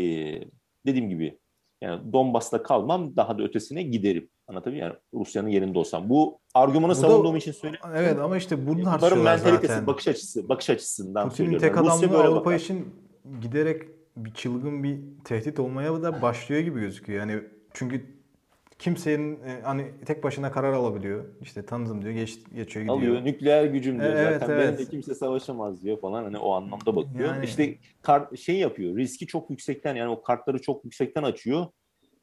[0.86, 1.40] dediğim gibi
[1.82, 4.30] yani Donbas'ta kalmam daha da ötesine giderim.
[4.48, 6.10] Anlatabiliyor yani Rusya'nın yerinde olsam.
[6.10, 7.90] Bu argümanı bu savunduğum da, için söylüyorum.
[7.96, 9.88] Evet ama işte bunu Bunların mentalitesi, zaten.
[9.88, 11.68] bakış açısı, bakış açısından Putin'in söylüyorum.
[11.68, 12.56] tek adamlığı Avrupa bakar.
[12.56, 12.96] için
[13.42, 13.82] giderek
[14.18, 17.20] bir çılgın bir tehdit olmaya da başlıyor gibi gözüküyor.
[17.20, 17.44] Yani
[17.74, 18.16] çünkü
[18.80, 21.26] kimsenin e, hani tek başına karar alabiliyor.
[21.42, 22.98] İşte tanıdım diyor, geç, geçiyor gidiyor.
[22.98, 24.14] Alıyor, nükleer gücüm diyor.
[24.14, 24.68] Evet, Zaten evet.
[24.68, 26.24] benimle kimse savaşamaz diyor falan.
[26.24, 27.36] Hani o anlamda bakıyor.
[27.36, 27.46] Yani...
[27.46, 31.66] İşte kart, şey yapıyor, riski çok yüksekten yani o kartları çok yüksekten açıyor.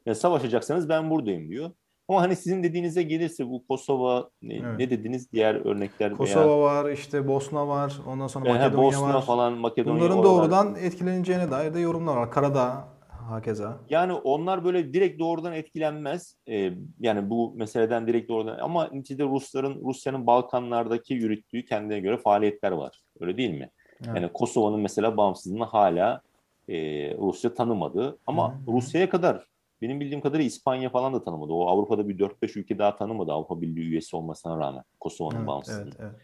[0.05, 1.71] Ya savaşacaksanız ben buradayım diyor.
[2.07, 4.79] Ama hani sizin dediğinize gelirse bu Kosova ne, evet.
[4.79, 6.59] ne dediniz diğer örnekler Kosova veya...
[6.59, 9.25] var, işte Bosna var, ondan sonra Makedonya Bosna var.
[9.25, 12.31] falan, Makedonya Bunların doğrudan etkileneceğine dair de yorumlar var.
[12.31, 12.92] Karadağ
[13.33, 13.79] hakeza.
[13.89, 16.37] Yani onlar böyle direkt doğrudan etkilenmez.
[16.49, 22.71] Ee, yani bu meseleden direkt doğrudan ama neticede Rusların Rusya'nın Balkanlardaki yürüttüğü kendine göre faaliyetler
[22.71, 23.01] var.
[23.19, 23.69] Öyle değil mi?
[24.05, 24.15] Evet.
[24.15, 26.21] Yani Kosova'nın mesela bağımsızlığını hala
[26.69, 26.75] e,
[27.17, 28.17] Rusya tanımadı.
[28.27, 28.59] Ama.
[28.67, 29.47] Rusya'ya kadar
[29.81, 31.53] benim bildiğim kadarıyla İspanya falan da tanımadı.
[31.53, 35.83] O Avrupa'da bir 4-5 ülke daha tanımadı Avrupa Birliği üyesi olmasına rağmen Kosova'nın evet, bağımsızlığını.
[35.83, 36.15] Evet, evet.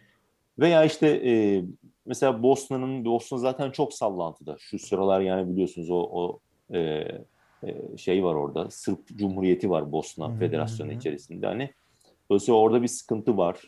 [0.60, 1.64] Veya işte e,
[2.06, 4.56] mesela Bosna'nın Bosna zaten çok sallantıda.
[4.60, 6.40] Şu sıralar yani biliyorsunuz o, o
[6.74, 6.80] e,
[7.64, 8.70] e, şey var orada.
[8.70, 11.48] Sırp Cumhuriyeti var Bosna Federasyonu içerisinde.
[11.48, 11.70] Hani
[12.30, 13.62] dolayısıyla orada bir sıkıntı var.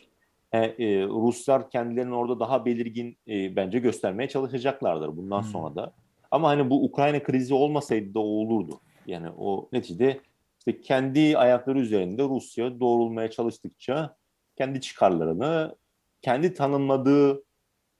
[0.52, 5.92] E, e, Ruslar kendilerini orada daha belirgin e, bence göstermeye çalışacaklardır bundan sonra da.
[6.30, 8.80] Ama hani bu Ukrayna krizi olmasaydı da o olurdu.
[9.06, 10.20] Yani o neticede
[10.58, 14.16] işte kendi ayakları üzerinde Rusya doğrulmaya çalıştıkça
[14.56, 15.76] kendi çıkarlarını
[16.22, 17.44] kendi tanımladığı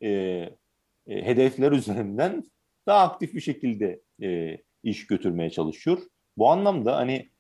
[0.03, 0.51] e, e,
[1.07, 2.45] hedefler üzerinden
[2.87, 5.99] daha aktif bir şekilde e, iş götürmeye çalışıyor.
[6.39, 7.31] Bu anlamda hani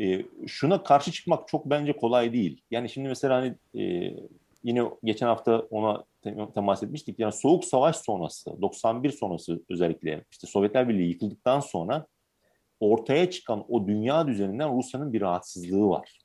[0.00, 2.62] e, şuna karşı çıkmak çok bence kolay değil.
[2.70, 4.14] Yani şimdi mesela hani e,
[4.64, 6.04] yine geçen hafta ona
[6.54, 7.18] temas etmiştik.
[7.18, 12.06] Yani soğuk savaş sonrası, 91 sonrası özellikle işte Sovyetler Birliği yıkıldıktan sonra
[12.80, 16.18] ortaya çıkan o dünya düzeninden Rusya'nın bir rahatsızlığı var.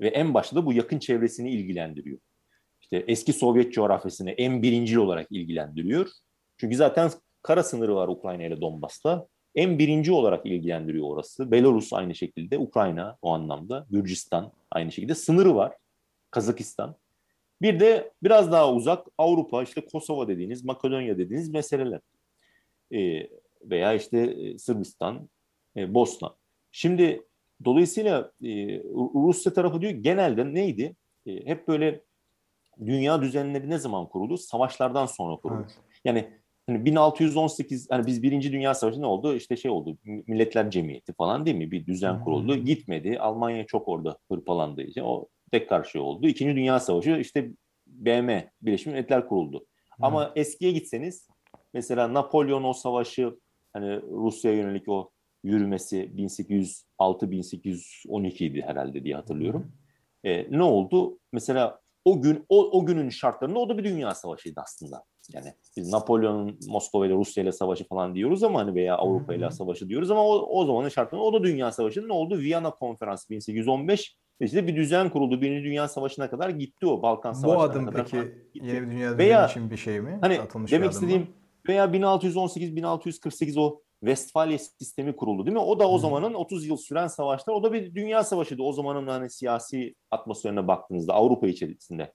[0.00, 2.18] Ve en başta da bu yakın çevresini ilgilendiriyor.
[2.80, 6.08] İşte eski Sovyet coğrafyasını en birincil olarak ilgilendiriyor.
[6.56, 7.10] Çünkü zaten
[7.42, 9.26] kara sınırı var Ukrayna ile Donbas'ta.
[9.54, 11.50] En birinci olarak ilgilendiriyor orası.
[11.50, 15.14] Belarus aynı şekilde, Ukrayna o anlamda, Gürcistan aynı şekilde.
[15.14, 15.76] Sınırı var,
[16.30, 16.96] Kazakistan.
[17.62, 22.00] Bir de biraz daha uzak Avrupa, işte Kosova dediğiniz, Makedonya dediğiniz meseleler.
[22.94, 23.28] Ee,
[23.62, 25.28] veya işte e, Sırbistan,
[25.76, 26.34] e, Bosna.
[26.72, 27.26] Şimdi
[27.64, 28.78] dolayısıyla e,
[29.14, 30.96] Rusya tarafı diyor genelde neydi?
[31.26, 32.00] E, hep böyle
[32.86, 34.38] dünya düzenleri ne zaman kuruldu?
[34.38, 35.66] Savaşlardan sonra kuruldu.
[35.66, 35.78] Evet.
[36.04, 36.28] Yani
[36.66, 39.34] hani 1618 hani biz Birinci Dünya Savaşı ne oldu?
[39.34, 39.98] İşte şey oldu.
[40.04, 41.70] Milletler Cemiyeti falan değil mi?
[41.70, 42.56] Bir düzen kuruldu.
[42.56, 42.64] Hmm.
[42.64, 43.18] Gitmedi.
[43.18, 46.28] Almanya çok orada hırpalandığı için o tek karşı oldu.
[46.28, 47.50] İkinci Dünya Savaşı işte
[47.86, 49.66] BM Birleşmiş Milletler kuruldu.
[49.96, 50.04] Hmm.
[50.04, 51.28] Ama eskiye gitseniz
[51.74, 53.38] mesela Napolyon o savaşı
[53.72, 55.10] hani Rusya'ya yönelik o
[55.44, 56.10] yürümesi
[56.98, 59.72] 1806-1812 idi herhalde diye hatırlıyorum.
[60.24, 61.18] E, ne oldu?
[61.32, 65.04] Mesela o gün o, o günün şartlarında o da bir dünya savaşıydı aslında.
[65.34, 69.50] Yani biz Napolyon'un Moskova ile Rusya ile savaşı falan diyoruz ama hani veya Avrupa ile
[69.50, 72.38] savaşı diyoruz ama o, o zamanın şartlarında o da dünya savaşının ne oldu?
[72.38, 75.40] Viyana Konferansı 1815 işte bir düzen kuruldu.
[75.40, 77.86] Birinci Dünya Savaşı'na kadar gitti o Balkan Savaşı'na kadar.
[77.86, 78.16] Bu adım peki
[78.54, 80.18] yeni bir dünya veya, için bir şey mi?
[80.20, 81.26] Hani Atılmış demek istediğim
[81.68, 85.62] veya 1618-1648 o Westfalia sistemi kuruldu değil mi?
[85.62, 87.54] O da o zamanın 30 yıl süren savaşlar.
[87.54, 88.62] O da bir dünya savaşıydı.
[88.62, 92.12] O zamanın hani siyasi atmosferine baktığınızda Avrupa içerisinde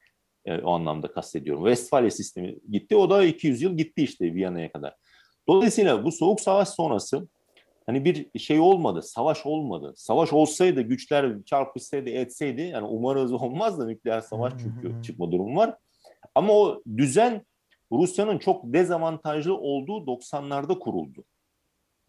[0.48, 1.64] e, o anlamda kastediyorum.
[1.64, 2.96] Westfalia sistemi gitti.
[2.96, 4.96] O da 200 yıl gitti işte Viyana'ya kadar.
[5.48, 7.28] Dolayısıyla bu soğuk savaş sonrası
[7.86, 9.94] hani bir şey olmadı, savaş olmadı.
[9.96, 15.78] Savaş olsaydı, güçler çarpışsaydı, etseydi yani umarız olmaz da nükleer savaş çünkü çıkma durumu var.
[16.36, 17.46] Ama o düzen
[17.92, 21.24] Rusya'nın çok dezavantajlı olduğu 90'larda kuruldu.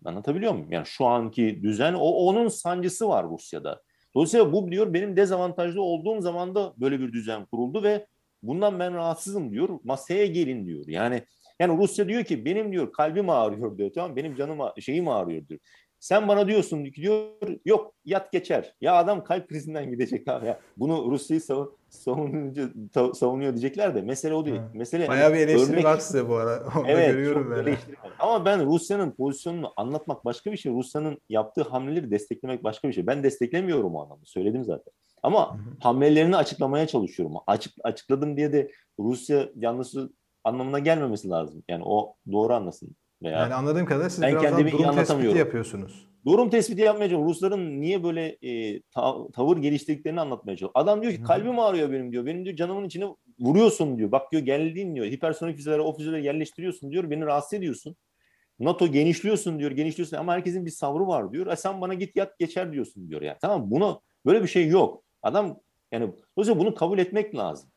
[0.05, 0.73] Anlatabiliyor muyum?
[0.73, 3.83] Yani şu anki düzen o onun sancısı var Rusya'da.
[4.15, 8.07] Dolayısıyla bu diyor benim dezavantajlı olduğum zaman da böyle bir düzen kuruldu ve
[8.43, 9.69] bundan ben rahatsızım diyor.
[9.85, 10.85] Masaya gelin diyor.
[10.89, 11.23] Yani
[11.61, 13.91] yani Rusya diyor ki benim diyor kalbim ağrıyor diyor.
[13.95, 15.61] Tamam benim canım şeyim ağrıyor diyor.
[16.01, 17.29] Sen bana diyorsun ki diyor
[17.65, 18.75] yok yat geçer.
[18.81, 20.61] Ya adam kalp krizinden gidecek abi ya.
[20.77, 24.57] Bunu Rusya'yı savun, savunuyor, savunuyor diyecekler de mesele o değil.
[24.57, 24.71] Ha.
[24.75, 25.85] Mesele Bayağı bir eleştiri örnek...
[25.85, 26.65] var size bu ara.
[26.79, 27.77] Onu evet, görüyorum böyle.
[28.19, 30.73] Ama ben Rusya'nın pozisyonunu anlatmak başka bir şey.
[30.73, 33.07] Rusya'nın yaptığı hamleleri desteklemek başka bir şey.
[33.07, 34.25] Ben desteklemiyorum o anlamda.
[34.25, 34.93] Söyledim zaten.
[35.23, 35.61] Ama hı hı.
[35.81, 37.37] hamlelerini açıklamaya çalışıyorum.
[37.47, 40.11] Açık açıkladım diye de Rusya yanlışı
[40.45, 41.63] anlamına gelmemesi lazım.
[41.69, 42.97] Yani o doğru anlasın.
[43.23, 46.09] Veya yani anladığım kadarıyla siz ben biraz durum tespiti yapıyorsunuz.
[46.27, 47.29] Durum tespiti yapmaya çalışıyorum.
[47.29, 50.73] Rusların niye böyle e, ta, tavır geliştirdiklerini anlatmaya çalışıyorum.
[50.75, 52.27] Adam diyor ki kalbim ağrıyor benim diyor.
[52.27, 53.05] Benim diyor canımın içine
[53.41, 54.13] vuruyorsun diyor.
[54.13, 55.07] Bak diyor geldiğin diyor.
[55.07, 57.11] Hipersonik füzeleri o füzeleri yerleştiriyorsun diyor.
[57.11, 57.97] Beni rahatsız ediyorsun.
[58.61, 59.71] NATO genişliyorsun diyor.
[59.71, 61.47] Genişliyorsun ama herkesin bir savrı var diyor.
[61.47, 63.23] E sen bana git yat geçer diyorsun diyor.
[63.23, 65.05] Yani tamam bunu böyle bir şey yok.
[65.23, 65.61] Adam
[65.93, 67.71] yani dolayısıyla bunu kabul etmek lazım.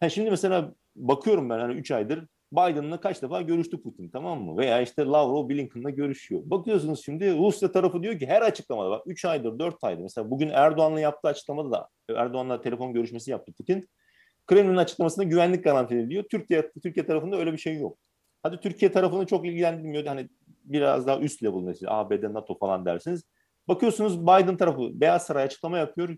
[0.00, 4.56] Ha şimdi mesela bakıyorum ben hani 3 aydır Biden'la kaç defa görüştü Putin tamam mı?
[4.56, 6.42] Veya işte Lavrov Blinken'la görüşüyor.
[6.44, 10.48] Bakıyorsunuz şimdi Rusya tarafı diyor ki her açıklamada bak 3 aydır 4 aydır mesela bugün
[10.48, 13.88] Erdoğan'la yaptığı açıklamada da Erdoğan'la telefon görüşmesi yaptı Putin.
[14.46, 16.24] Kremlin açıklamasında güvenlik garantili diyor.
[16.30, 17.98] Türkiye Türkiye tarafında öyle bir şey yok.
[18.42, 20.06] Hadi Türkiye tarafını çok ilgilendirmiyor.
[20.06, 20.28] Hani
[20.64, 23.24] biraz daha üst level işte ABD, NATO falan dersiniz.
[23.68, 26.16] Bakıyorsunuz Biden tarafı Beyaz Saray açıklama yapıyor.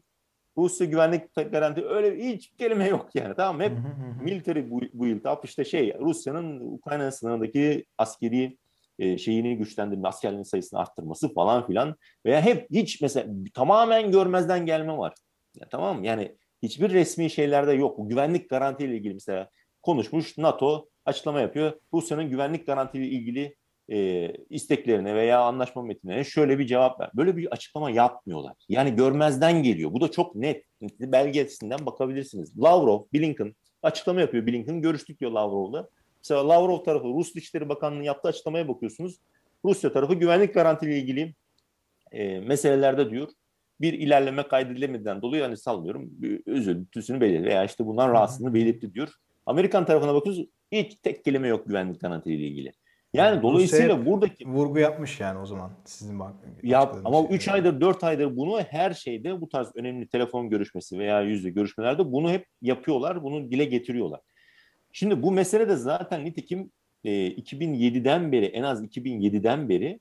[0.56, 3.72] Rusya güvenlik garanti öyle hiç kelime yok yani tamam hep
[4.22, 8.56] military build up işte şey Rusya'nın Ukrayna sınırındaki askeri
[8.98, 11.96] e, şeyini güçlendirme, askerlerin sayısını arttırması falan filan
[12.26, 15.14] veya hep hiç mesela tamamen görmezden gelme var.
[15.54, 16.06] Ya, tamam mı?
[16.06, 17.98] Yani hiçbir resmi şeylerde yok.
[17.98, 19.48] Bu güvenlik garantiyle ilgili mesela
[19.82, 21.72] konuşmuş NATO açıklama yapıyor.
[21.92, 23.56] Rusya'nın güvenlik garantiyle ilgili
[23.90, 27.10] e, isteklerine veya anlaşma metinlerine şöyle bir cevap ver.
[27.14, 28.54] Böyle bir açıklama yapmıyorlar.
[28.68, 29.92] Yani görmezden geliyor.
[29.92, 30.64] Bu da çok net.
[31.00, 32.62] Belgesinden bakabilirsiniz.
[32.62, 34.46] Lavrov, Blinken açıklama yapıyor.
[34.46, 35.88] Blinken görüştük diyor Lavrov'la.
[36.18, 39.16] Mesela Lavrov tarafı Rus Dışişleri Bakanlığı'nın yaptığı açıklamaya bakıyorsunuz.
[39.64, 41.34] Rusya tarafı güvenlik garantili ilgili
[42.12, 43.28] e, meselelerde diyor
[43.82, 46.10] bir ilerleme kaydedilemediğinden dolayı hani sallıyorum
[46.46, 49.08] üzüntüsünü belirtti veya işte bundan rahatsızlığını belirtti diyor.
[49.46, 52.72] Amerikan tarafına bakıyoruz hiç tek kelime yok güvenlik garantiliyle ilgili.
[53.14, 56.34] Yani dolayısıyla buradaki vurgu yapmış yani o zaman sizin bak.
[56.62, 57.54] Ya ama 3 şey.
[57.54, 62.30] aydır 4 aydır bunu her şeyde bu tarz önemli telefon görüşmesi veya yüzde görüşmelerde bunu
[62.30, 63.22] hep yapıyorlar.
[63.22, 64.20] Bunu dile getiriyorlar.
[64.92, 66.70] Şimdi bu mesele de zaten nitekim
[67.04, 70.00] e, 2007'den beri en az 2007'den beri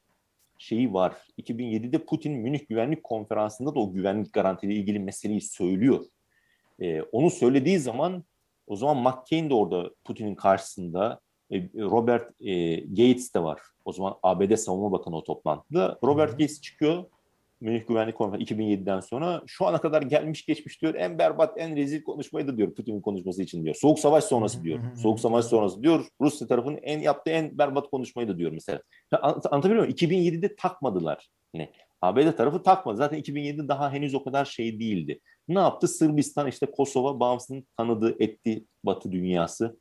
[0.57, 1.13] şeyi var.
[1.37, 6.05] 2007'de Putin Münih Güvenlik Konferansı'nda da o güvenlik garantili ilgili meseleyi söylüyor.
[6.79, 8.23] E, onu söylediği zaman
[8.67, 11.19] O zaman McCain de orada Putin'in karşısında.
[11.51, 13.59] E, Robert e, Gates de var.
[13.85, 15.99] O zaman ABD Savunma Bakanı o toplantıda.
[16.03, 17.03] Robert Gates çıkıyor
[17.61, 22.03] Münih Güvenlik Konferansı 2007'den sonra şu ana kadar gelmiş geçmiş diyor en berbat en rezil
[22.03, 23.75] konuşmaydı diyor Putin'in konuşması için diyor.
[23.75, 24.79] Soğuk savaş sonrası diyor.
[24.95, 28.81] Soğuk savaş sonrası diyor Rusya tarafının en yaptığı en berbat konuşmaydı diyor mesela.
[29.21, 29.95] Anlatabiliyor muyum?
[29.95, 31.29] 2007'de takmadılar.
[31.53, 31.69] Yani
[32.01, 32.97] ABD tarafı takmadı.
[32.97, 35.19] Zaten 2007 daha henüz o kadar şey değildi.
[35.47, 35.87] Ne yaptı?
[35.87, 39.77] Sırbistan işte Kosova bağımsızlığını tanıdı etti Batı dünyası.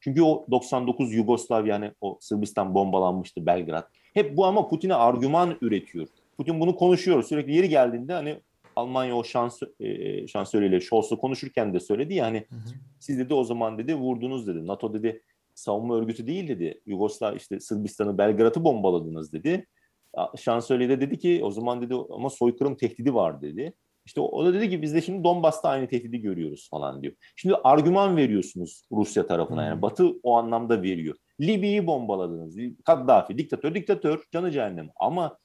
[0.00, 3.84] Çünkü o 99 Yugoslavya yani o Sırbistan bombalanmıştı Belgrad.
[4.14, 6.08] Hep bu ama Putin'e argüman üretiyor.
[6.36, 7.22] Putin bunu konuşuyor.
[7.22, 8.40] Sürekli yeri geldiğinde hani
[8.76, 12.68] Almanya o şans e, şansölyeyle Scholz'la konuşurken de söyledi ya hani hı hı.
[13.00, 14.66] siz dedi o zaman dedi vurdunuz dedi.
[14.66, 15.22] NATO dedi
[15.54, 16.80] savunma örgütü değil dedi.
[16.86, 19.66] Yugoslav işte Sırbistan'ı Belgrad'ı bombaladınız dedi.
[20.36, 23.72] Şansölye de dedi ki o zaman dedi ama soykırım tehdidi var dedi.
[24.08, 27.14] İşte o, da dedi ki biz de şimdi Donbas'ta aynı tehdidi görüyoruz falan diyor.
[27.36, 31.16] Şimdi argüman veriyorsunuz Rusya tarafına yani Batı o anlamda veriyor.
[31.40, 32.56] Libya'yı bombaladınız.
[32.84, 35.38] Kaddafi diktatör diktatör canı cehennem ama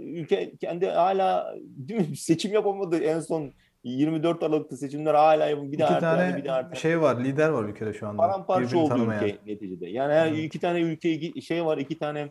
[0.00, 3.52] ülke kendi hala değil mi, seçim yapamadı en son
[3.84, 7.92] 24 Aralık'ta seçimler hala bir daha iki tane bir daha şey var lider var ülkede
[7.92, 8.22] şu anda.
[8.22, 9.88] Paramparça oldu ülke neticede.
[9.88, 10.44] Yani hmm.
[10.44, 12.30] iki tane ülke şey var iki tane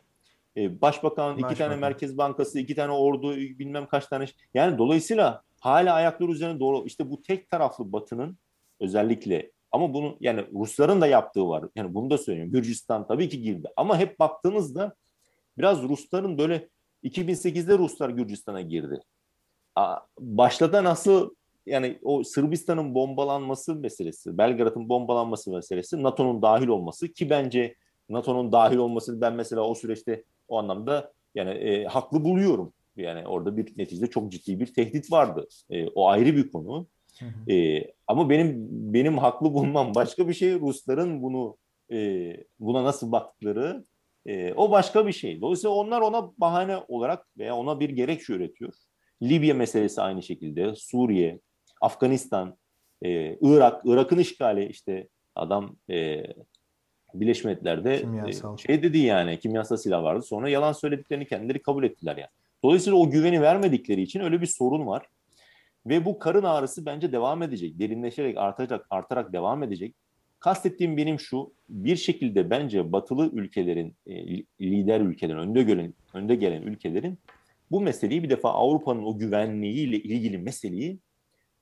[0.58, 4.26] e, başbakan, Başbakan, iki tane Merkez Bankası, iki tane ordu, bilmem kaç tane.
[4.54, 6.86] Yani dolayısıyla hala ayakları üzerine doğru.
[6.86, 8.38] İşte bu tek taraflı Batı'nın
[8.80, 11.66] özellikle ama bunu yani Rusların da yaptığı var.
[11.76, 12.52] Yani bunu da söylüyorum.
[12.52, 13.68] Gürcistan tabii ki girdi.
[13.78, 14.96] Ama hep baktığınızda
[15.58, 16.70] biraz Rusların böyle
[17.04, 19.00] 2008'de Ruslar Gürcistan'a girdi.
[20.20, 21.30] Başladı nasıl
[21.66, 27.76] yani o Sırbistan'ın bombalanması meselesi, Belgrad'ın bombalanması meselesi, NATO'nun dahil olması ki bence
[28.10, 32.74] NATO'nun dahil olması ben mesela o süreçte o anlamda yani e, haklı buluyorum.
[32.96, 35.48] Yani orada bir neticede çok ciddi bir tehdit vardı.
[35.70, 36.88] E, o ayrı bir konu.
[37.20, 37.52] Hı hı.
[37.52, 40.60] E, ama benim benim haklı bulmam başka bir şey.
[40.60, 41.58] Rusların bunu
[41.92, 43.84] e, buna nasıl baktıkları
[44.26, 45.42] e, o başka bir şey.
[45.42, 48.74] Dolayısıyla onlar ona bahane olarak veya ona bir gerekçe üretiyor.
[49.24, 51.40] Libya meselesi aynı şekilde, Suriye,
[51.82, 52.58] Afganistan,
[53.02, 56.24] e, Irak, Irak'ın işgali işte adam e,
[57.20, 60.22] Birleşmiş Milletler'de e, şey dedi yani kimyasal silah vardı.
[60.22, 62.30] Sonra yalan söylediklerini kendileri kabul ettiler yani.
[62.64, 65.06] Dolayısıyla o güveni vermedikleri için öyle bir sorun var.
[65.86, 67.80] Ve bu karın ağrısı bence devam edecek.
[67.80, 69.96] Derinleşerek artacak, artarak devam edecek.
[70.40, 76.62] Kastettiğim benim şu, bir şekilde bence batılı ülkelerin, e, lider ülkelerin, önde gelen, önde gelen
[76.62, 77.20] ülkelerin
[77.72, 81.00] bu meseleyi bir defa Avrupa'nın o güvenliğiyle ilgili meseleyi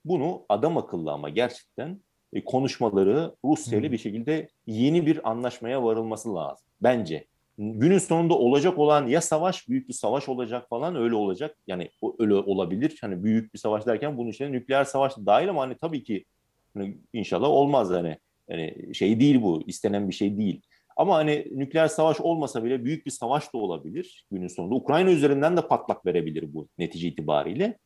[0.06, 2.00] bunu adam akıllı ama gerçekten
[2.44, 6.68] konuşmaları Rusya ile bir şekilde yeni bir anlaşmaya varılması lazım.
[6.82, 7.26] Bence.
[7.58, 11.58] Günün sonunda olacak olan ya savaş, büyük bir savaş olacak falan öyle olacak.
[11.68, 12.98] Yani öyle olabilir.
[13.02, 16.26] Hani büyük bir savaş derken bunun içine nükleer savaş da dahil ama hani tabii ki
[16.74, 18.18] hani inşallah olmaz hani.
[18.50, 20.62] Yani şey değil bu, istenen bir şey değil.
[20.98, 24.76] Ama hani nükleer savaş olmasa bile büyük bir savaş da olabilir günün sonunda.
[24.76, 27.78] Ukrayna üzerinden de patlak verebilir bu netice itibariyle.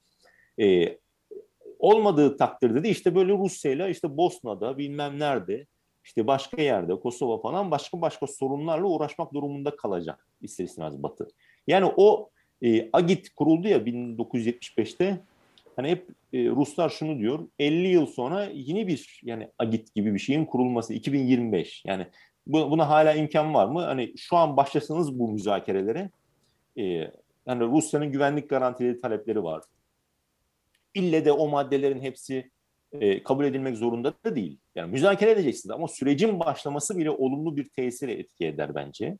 [0.60, 0.97] Ee,
[1.80, 5.65] olmadığı takdirde de işte böyle Rusya'yla işte Bosna'da bilmem nerede
[6.03, 11.27] işte başka yerde Kosova falan başka başka sorunlarla uğraşmak durumunda kalacak ister istemez Batı.
[11.67, 12.30] Yani o
[12.61, 15.19] e, Agit kuruldu ya 1975'te
[15.75, 20.19] hani hep e, Ruslar şunu diyor 50 yıl sonra yeni bir yani Agit gibi bir
[20.19, 22.07] şeyin kurulması 2025 yani
[22.47, 23.82] bu, buna hala imkan var mı?
[23.82, 26.09] Hani şu an başlasanız bu müzakerelere
[26.77, 26.84] e,
[27.47, 29.63] yani Rusya'nın güvenlik garantileri talepleri var.
[30.93, 32.51] İlle de o maddelerin hepsi
[32.91, 34.59] e, kabul edilmek zorunda da değil.
[34.75, 39.17] Yani müzakere edeceksiniz ama sürecin başlaması bile olumlu bir tesir etki eder bence.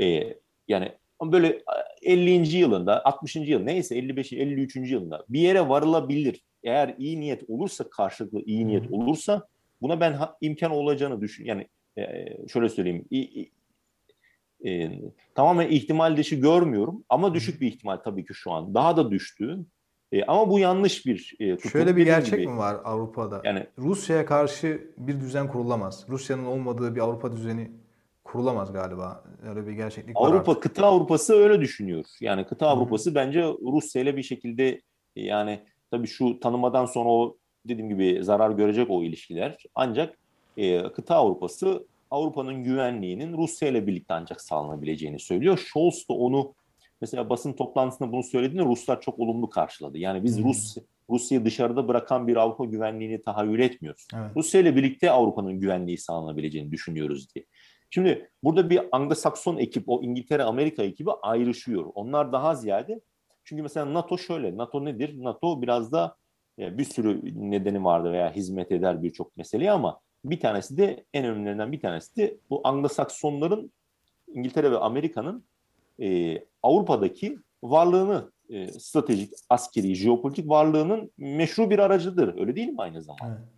[0.00, 0.34] E,
[0.68, 0.92] yani
[1.22, 1.62] böyle
[2.02, 2.56] 50.
[2.56, 3.36] yılında, 60.
[3.36, 4.32] yıl neyse 55.
[4.32, 4.76] 53.
[4.76, 6.44] yılında bir yere varılabilir.
[6.64, 9.46] Eğer iyi niyet olursa, karşılıklı iyi niyet olursa
[9.82, 11.44] buna ben imkan olacağını düşün.
[11.44, 11.66] Yani
[11.98, 13.04] e, şöyle söyleyeyim.
[13.12, 13.46] E,
[14.70, 15.00] e,
[15.34, 18.74] tamamen ihtimal dışı görmüyorum ama düşük bir ihtimal tabii ki şu an.
[18.74, 19.58] Daha da düştü.
[20.12, 21.70] E, ama bu yanlış bir e, tutum.
[21.70, 22.52] Şöyle bir gerçek gibi.
[22.52, 23.40] mi var Avrupa'da?
[23.44, 26.06] Yani Rusya'ya karşı bir düzen kurulamaz.
[26.08, 27.70] Rusya'nın olmadığı bir Avrupa düzeni
[28.24, 29.24] kurulamaz galiba.
[29.48, 30.28] Öyle bir gerçeklik var.
[30.28, 32.04] Avrupa kıta Avrupası öyle düşünüyor.
[32.20, 34.80] Yani kıta Avrupası bence Rusya ile bir şekilde
[35.16, 39.56] yani tabii şu tanımadan sonra o dediğim gibi zarar görecek o ilişkiler.
[39.74, 40.18] Ancak
[40.56, 45.58] e, kıta Avrupası Avrupa'nın güvenliğinin Rusya ile birlikte ancak sağlanabileceğini söylüyor.
[45.58, 46.54] Scholz da onu
[47.00, 49.98] mesela basın toplantısında bunu söylediğinde Ruslar çok olumlu karşıladı.
[49.98, 50.44] Yani biz hmm.
[50.44, 50.76] Rus
[51.10, 54.08] Rusya'yı dışarıda bırakan bir Avrupa güvenliğini tahayyül etmiyoruz.
[54.14, 54.30] Evet.
[54.36, 57.44] Rusya ile birlikte Avrupa'nın güvenliği sağlanabileceğini düşünüyoruz diye.
[57.90, 61.84] Şimdi burada bir Anglo-Sakson ekip, o İngiltere-Amerika ekibi ayrışıyor.
[61.94, 63.00] Onlar daha ziyade
[63.44, 65.24] çünkü mesela NATO şöyle, NATO nedir?
[65.24, 66.16] NATO biraz da
[66.58, 67.20] bir sürü
[67.50, 72.16] nedeni vardı veya hizmet eder birçok meseleye ama Bir tanesi de en önemlilerinden bir tanesi
[72.16, 73.72] de bu Anglo-Saksonların
[74.28, 75.44] İngiltere ve Amerika'nın
[76.02, 82.40] e, Avrupa'daki varlığını e, stratejik, askeri, jeopolitik varlığının meşru bir aracıdır.
[82.40, 83.38] Öyle değil mi aynı zamanda?
[83.38, 83.48] Evet.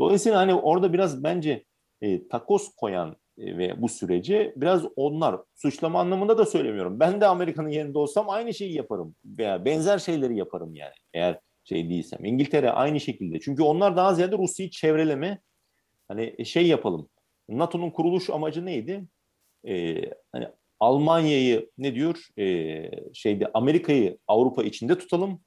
[0.00, 1.64] Dolayısıyla hani orada biraz bence
[2.00, 7.00] e, takos koyan e, ve bu sürece biraz onlar suçlama anlamında da söylemiyorum.
[7.00, 11.90] Ben de Amerika'nın yerinde olsam aynı şeyi yaparım veya benzer şeyleri yaparım yani eğer şey
[11.90, 12.24] değilsem.
[12.24, 13.40] İngiltere aynı şekilde.
[13.40, 15.40] Çünkü onlar daha ziyade Rusya'yı çevreleme
[16.08, 17.08] hani e, şey yapalım.
[17.48, 19.04] NATO'nun kuruluş amacı neydi?
[19.68, 20.48] Ee, hani
[20.80, 22.28] Almanya'yı ne diyor?
[22.38, 25.40] Ee, şeyde Amerika'yı Avrupa içinde tutalım.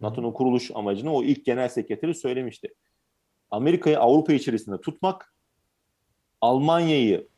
[0.00, 2.74] NATO'nun kuruluş amacını o ilk genel sekreteri söylemişti.
[3.50, 5.34] Amerika'yı Avrupa içerisinde tutmak,
[6.40, 7.28] Almanya'yı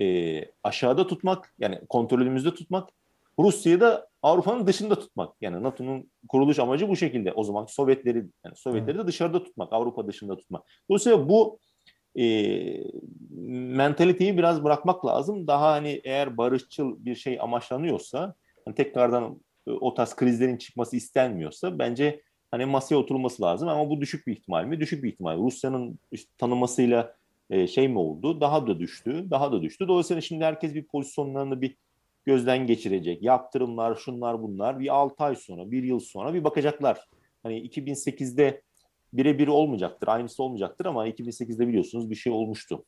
[0.00, 2.88] e, aşağıda tutmak, yani kontrolümüzde tutmak,
[3.38, 5.34] Rusya'yı da Avrupa'nın dışında tutmak.
[5.40, 7.32] Yani NATO'nun kuruluş amacı bu şekilde.
[7.32, 10.64] O zaman Sovyetleri, yani Sovyetleri de dışarıda tutmak, Avrupa dışında tutmak.
[10.90, 11.58] Dolayısıyla bu
[12.18, 12.24] e,
[13.76, 15.46] mentaliteyi biraz bırakmak lazım.
[15.46, 21.78] Daha hani eğer barışçıl bir şey amaçlanıyorsa, hani tekrardan e, o tarz krizlerin çıkması istenmiyorsa
[21.78, 23.68] bence hani masaya oturulması lazım.
[23.68, 24.80] Ama bu düşük bir ihtimal mi?
[24.80, 25.38] Düşük bir ihtimal.
[25.38, 27.16] Rusya'nın işte tanımasıyla
[27.50, 28.40] e, şey mi oldu?
[28.40, 29.88] Daha da düştü, daha da düştü.
[29.88, 31.76] Dolayısıyla şimdi herkes bir pozisyonlarını bir
[32.24, 33.22] gözden geçirecek.
[33.22, 36.98] Yaptırımlar, şunlar bunlar bir 6 ay sonra, bir yıl sonra bir bakacaklar.
[37.42, 38.62] Hani 2008'de
[39.12, 42.84] birebir olmayacaktır, aynısı olmayacaktır ama 2008'de biliyorsunuz bir şey olmuştu.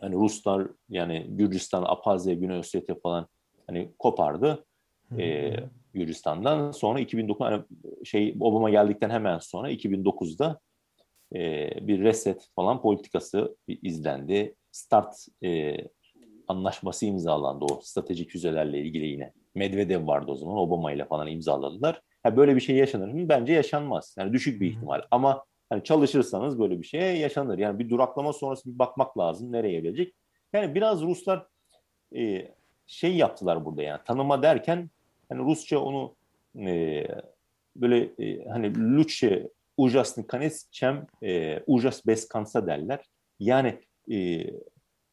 [0.00, 3.26] Hani Ruslar yani Gürcistan, Apazya, Güney Ossetya falan
[3.66, 4.64] hani kopardı.
[5.18, 5.54] E,
[5.94, 7.62] Gürcistan'dan sonra 2009 hani
[8.04, 10.60] şey Obama geldikten hemen sonra 2009'da
[11.34, 14.54] e, bir reset falan politikası izlendi.
[14.72, 15.76] Start e,
[16.48, 19.32] anlaşması imzalandı o stratejik füzelerle ilgili yine.
[19.54, 22.02] Medvedev vardı o zaman Obama ile falan imzaladılar.
[22.26, 23.28] Ha, böyle bir şey yaşanır mı?
[23.28, 24.14] Bence yaşanmaz.
[24.18, 25.02] Yani düşük bir ihtimal.
[25.10, 27.58] Ama hani çalışırsanız böyle bir şey yaşanır.
[27.58, 30.14] Yani bir duraklama sonrası bir bakmak lazım nereye gelecek.
[30.52, 31.46] Yani biraz Ruslar
[32.16, 32.52] e,
[32.86, 34.90] şey yaptılar burada yani tanıma derken
[35.28, 36.16] hani Rusça onu
[36.58, 37.06] e,
[37.76, 43.04] böyle e, hani Lütçe ujasını kanesçem e, ujas beskansa derler.
[43.38, 43.80] Yani
[44.12, 44.46] e,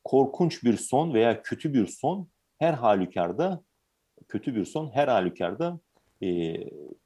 [0.03, 2.28] korkunç bir son veya kötü bir son
[2.59, 3.64] her halükarda
[4.28, 5.80] kötü bir son her halükarda
[6.24, 6.57] e,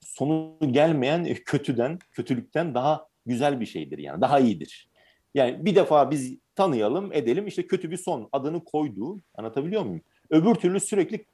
[0.02, 4.90] sonu gelmeyen kötüden, kötülükten daha güzel bir şeydir yani daha iyidir.
[5.36, 10.02] Yani bir defa biz tanıyalım, edelim işte kötü bir son adını koyduğu anlatabiliyor muyum?
[10.30, 11.26] Öbür türlü sürekli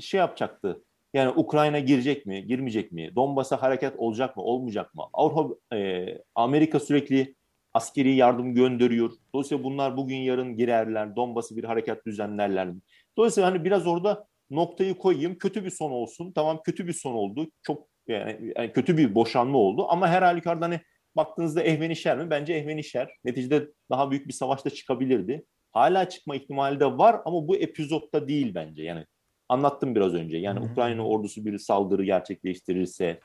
[0.00, 0.82] şey yapacaktı
[1.14, 3.16] yani Ukrayna girecek mi, girmeyecek mi?
[3.16, 5.02] Donbas'a hareket olacak mı, olmayacak mı?
[5.12, 7.34] Avrupa, e, Amerika sürekli
[7.74, 9.12] askeri yardım gönderiyor.
[9.34, 12.80] Dolayısıyla bunlar bugün yarın girerler, Donbas'ı bir hareket düzenlerler mi?
[13.16, 14.26] Dolayısıyla hani biraz orada
[14.56, 16.32] noktayı koyayım, kötü bir son olsun.
[16.32, 20.64] Tamam kötü bir son oldu, çok yani, yani kötü bir boşanma oldu ama her halükarda
[20.64, 20.80] hani
[21.16, 22.30] baktığınızda ehvenişer mi?
[22.30, 23.10] Bence ehvenişer.
[23.24, 25.44] Neticede daha büyük bir savaşta çıkabilirdi.
[25.72, 28.82] Hala çıkma ihtimali de var ama bu epizodda değil bence.
[28.82, 29.06] Yani
[29.48, 30.36] anlattım biraz önce.
[30.36, 30.72] Yani Hı-hı.
[30.72, 33.20] Ukrayna ordusu bir saldırı gerçekleştirirse,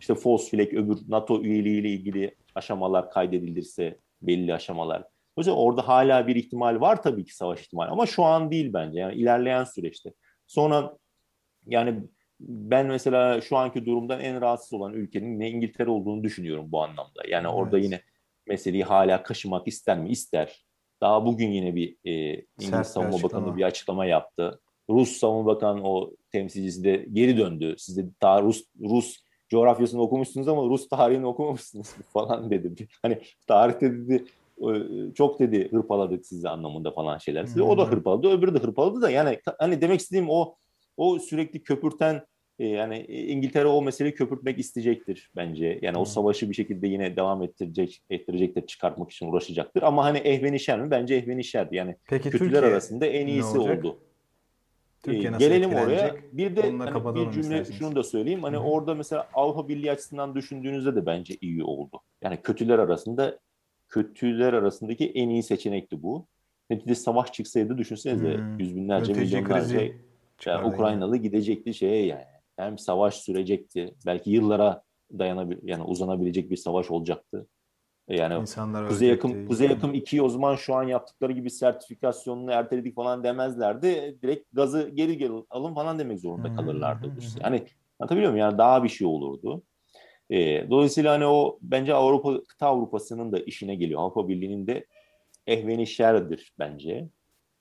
[0.00, 5.02] işte flag öbür NATO üyeliğiyle ilgili aşamalar kaydedilirse belli aşamalar.
[5.36, 8.72] O yüzden orada hala bir ihtimal var tabii ki savaş ihtimali ama şu an değil
[8.72, 9.00] bence.
[9.00, 10.12] Yani ilerleyen süreçte.
[10.46, 10.96] Sonra
[11.66, 12.02] yani
[12.40, 17.22] ben mesela şu anki durumdan en rahatsız olan ülkenin ne İngiltere olduğunu düşünüyorum bu anlamda.
[17.28, 17.54] Yani evet.
[17.54, 18.00] orada yine
[18.46, 20.10] meseleyi hala kaşımak ister mi?
[20.10, 20.66] İster.
[21.00, 24.60] Daha bugün yine bir e, İngiliz Savunma Bakanı bir açıklama yaptı.
[24.90, 27.74] Rus Savunma Bakan o temsilcisi de geri döndü.
[27.78, 29.16] Siz de ta Rus, Rus
[29.48, 32.88] coğrafyasını okumuşsunuz ama Rus tarihini okumamışsınız falan dedi.
[33.02, 34.24] Hani tarihte dedi
[35.14, 37.46] çok dedi hırpaladık sizi anlamında falan şeyler.
[37.46, 37.62] Size.
[37.62, 40.56] O da hırpaladı, öbürü de hırpaladı da yani hani demek istediğim o
[40.96, 42.22] o sürekli köpürten
[42.58, 45.78] e, yani İngiltere o meseleyi köpürtmek isteyecektir bence.
[45.82, 46.02] Yani hmm.
[46.02, 49.82] o savaşı bir şekilde yine devam ettirecek, ettirecektir, çıkartmak için uğraşacaktır.
[49.82, 50.90] Ama hani ehvenişer mi?
[50.90, 51.76] Bence ehvenişerdi.
[51.76, 53.98] Yani Peki, kötüler Türkiye arasında en iyisi oldu.
[55.02, 56.16] Türkiye nasıl Gelelim oraya.
[56.32, 57.78] Bir de hani bir cümle isterseniz.
[57.78, 58.42] şunu da söyleyeyim.
[58.42, 58.64] Hani Hı-hı.
[58.64, 62.00] orada mesela Avrupa Birliği açısından düşündüğünüzde de bence iyi oldu.
[62.22, 63.38] Yani kötüler arasında
[63.88, 66.26] kötüler arasındaki en iyi seçenekti bu.
[66.70, 68.58] Neticede savaş çıksaydı düşünsenize hmm.
[68.58, 69.80] yüz binlerce Mülteci milyonlarca
[70.46, 72.24] yani Ukraynalı gidecekti şeye yani.
[72.56, 73.94] Hem savaş sürecekti.
[74.06, 74.82] Belki yıllara
[75.18, 77.46] dayanabil yani uzanabilecek bir savaş olacaktı.
[78.08, 82.94] Yani İnsanlar Kuzey Yakın Kuzey Yakın 2'yi o zaman şu an yaptıkları gibi sertifikasyonunu erteledik
[82.94, 84.18] falan demezlerdi.
[84.22, 87.12] Direkt gazı geri geri alın falan demek zorunda kalırlardı.
[87.42, 87.62] Yani
[87.98, 88.46] anlatabiliyor muyum?
[88.46, 89.62] Yani daha bir şey olurdu.
[90.30, 94.00] E, dolayısıyla hani o bence Avrupa kıta Avrupa'sının da işine geliyor.
[94.00, 94.86] Avrupa Birliği'nin de
[95.46, 97.08] ehveni şerdir bence.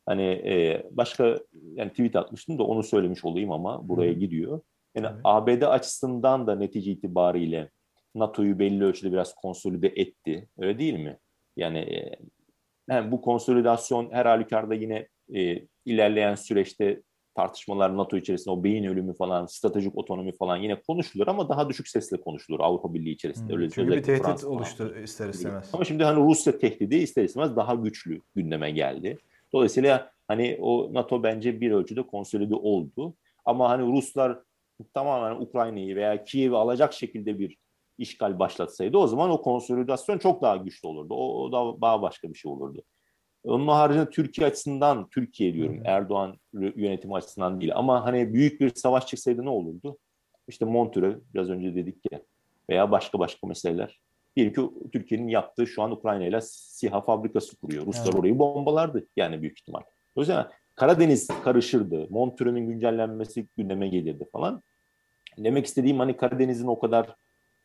[0.06, 1.40] Hani e, başka
[1.74, 4.62] yani tweet atmıştım da onu söylemiş olayım ama buraya gidiyor.
[4.96, 5.20] Yani evet.
[5.24, 7.70] ABD açısından da netice itibariyle
[8.16, 10.50] NATO'yu belli ölçüde biraz konsolide etti.
[10.58, 11.18] Öyle değil mi?
[11.58, 12.16] Yani e,
[12.90, 17.02] hem bu konsolidasyon her halükarda yine e, ilerleyen süreçte
[17.36, 21.88] tartışmalar NATO içerisinde o beyin ölümü falan, stratejik otonomi falan yine konuşulur ama daha düşük
[21.88, 23.54] sesle konuşulur Avrupa Birliği içerisinde.
[23.54, 23.60] Hmm.
[23.60, 25.04] Öyle Çünkü bir tehdit Fransa oluştur falan.
[25.04, 25.70] ister istemez.
[25.74, 29.18] Ama şimdi hani Rusya tehdidi ister istemez daha güçlü gündeme geldi.
[29.54, 33.14] Dolayısıyla hani o NATO bence bir ölçüde konsolide oldu.
[33.46, 34.40] Ama hani Ruslar
[34.94, 37.58] tamamen Ukrayna'yı veya Kiev'i alacak şekilde bir
[37.98, 41.14] işgal başlatsaydı o zaman o konsolidasyon çok daha güçlü olurdu.
[41.14, 42.84] O, o da daha başka bir şey olurdu.
[43.46, 49.08] Onun haricinde Türkiye açısından, Türkiye diyorum Erdoğan yönetimi açısından değil ama hani büyük bir savaş
[49.08, 49.98] çıksaydı ne olurdu?
[50.48, 52.22] İşte Montreux biraz önce dedik ya
[52.70, 54.00] veya başka başka meseleler.
[54.36, 54.62] Diyelim ki
[54.94, 57.86] Türkiye'nin yaptığı şu an Ukrayna ile SİHA fabrikası kuruyor.
[57.86, 58.16] Ruslar evet.
[58.16, 59.82] orayı bombalardı yani büyük ihtimal.
[60.16, 62.08] O yüzden Karadeniz karışırdı.
[62.10, 64.64] Montreux'ün güncellenmesi gündeme gelirdi falan.
[65.38, 67.16] Demek istediğim hani Karadeniz'in o kadar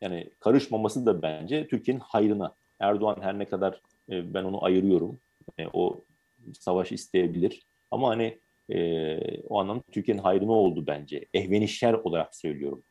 [0.01, 2.55] yani karışmaması da bence Türkiye'nin hayrına.
[2.81, 5.21] Erdoğan her ne kadar e, ben onu ayırıyorum.
[5.59, 6.05] E, o
[6.61, 7.67] savaş isteyebilir.
[7.91, 11.25] Ama hani e, o anlamda Türkiye'nin hayrına oldu bence.
[11.35, 12.83] Ehvenişler olarak söylüyorum.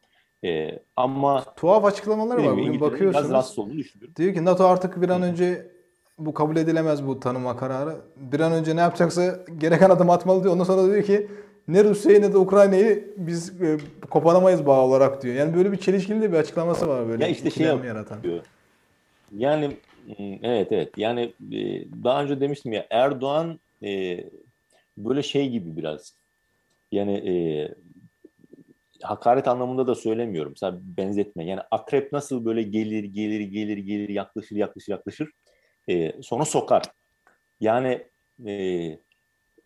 [0.45, 2.57] E, ama tuhaf açıklamalar var.
[2.57, 3.24] Bugün bakıyorsunuz.
[3.24, 4.16] Biraz rahatsız olduğunu düşünüyorum.
[4.16, 5.72] Diyor ki NATO artık bir an önce
[6.18, 7.95] bu kabul edilemez bu tanıma kararı.
[8.16, 10.53] Bir an önce ne yapacaksa gereken adım atmalı diyor.
[10.53, 11.28] Ondan sonra diyor ki
[11.68, 13.78] ne Rusya'yı ne de Ukrayna'yı biz e,
[14.10, 15.36] koparamayız bağ olarak diyor.
[15.36, 17.24] Yani böyle bir çelişkili de bir açıklaması var böyle.
[17.24, 18.24] Ya işte şey yaratan.
[18.24, 18.43] Diyor.
[19.38, 19.78] Yani
[20.43, 24.24] evet evet yani e, daha önce demiştim ya Erdoğan e,
[24.97, 26.14] böyle şey gibi biraz
[26.91, 27.34] yani e,
[29.02, 30.52] hakaret anlamında da söylemiyorum.
[30.52, 31.45] Mesela benzetme.
[31.45, 35.32] Yani akrep nasıl böyle gelir gelir gelir gelir yaklaşır yaklaşır yaklaşır
[35.89, 36.84] e, sonra sokar.
[37.60, 38.08] Yani
[38.45, 39.00] e,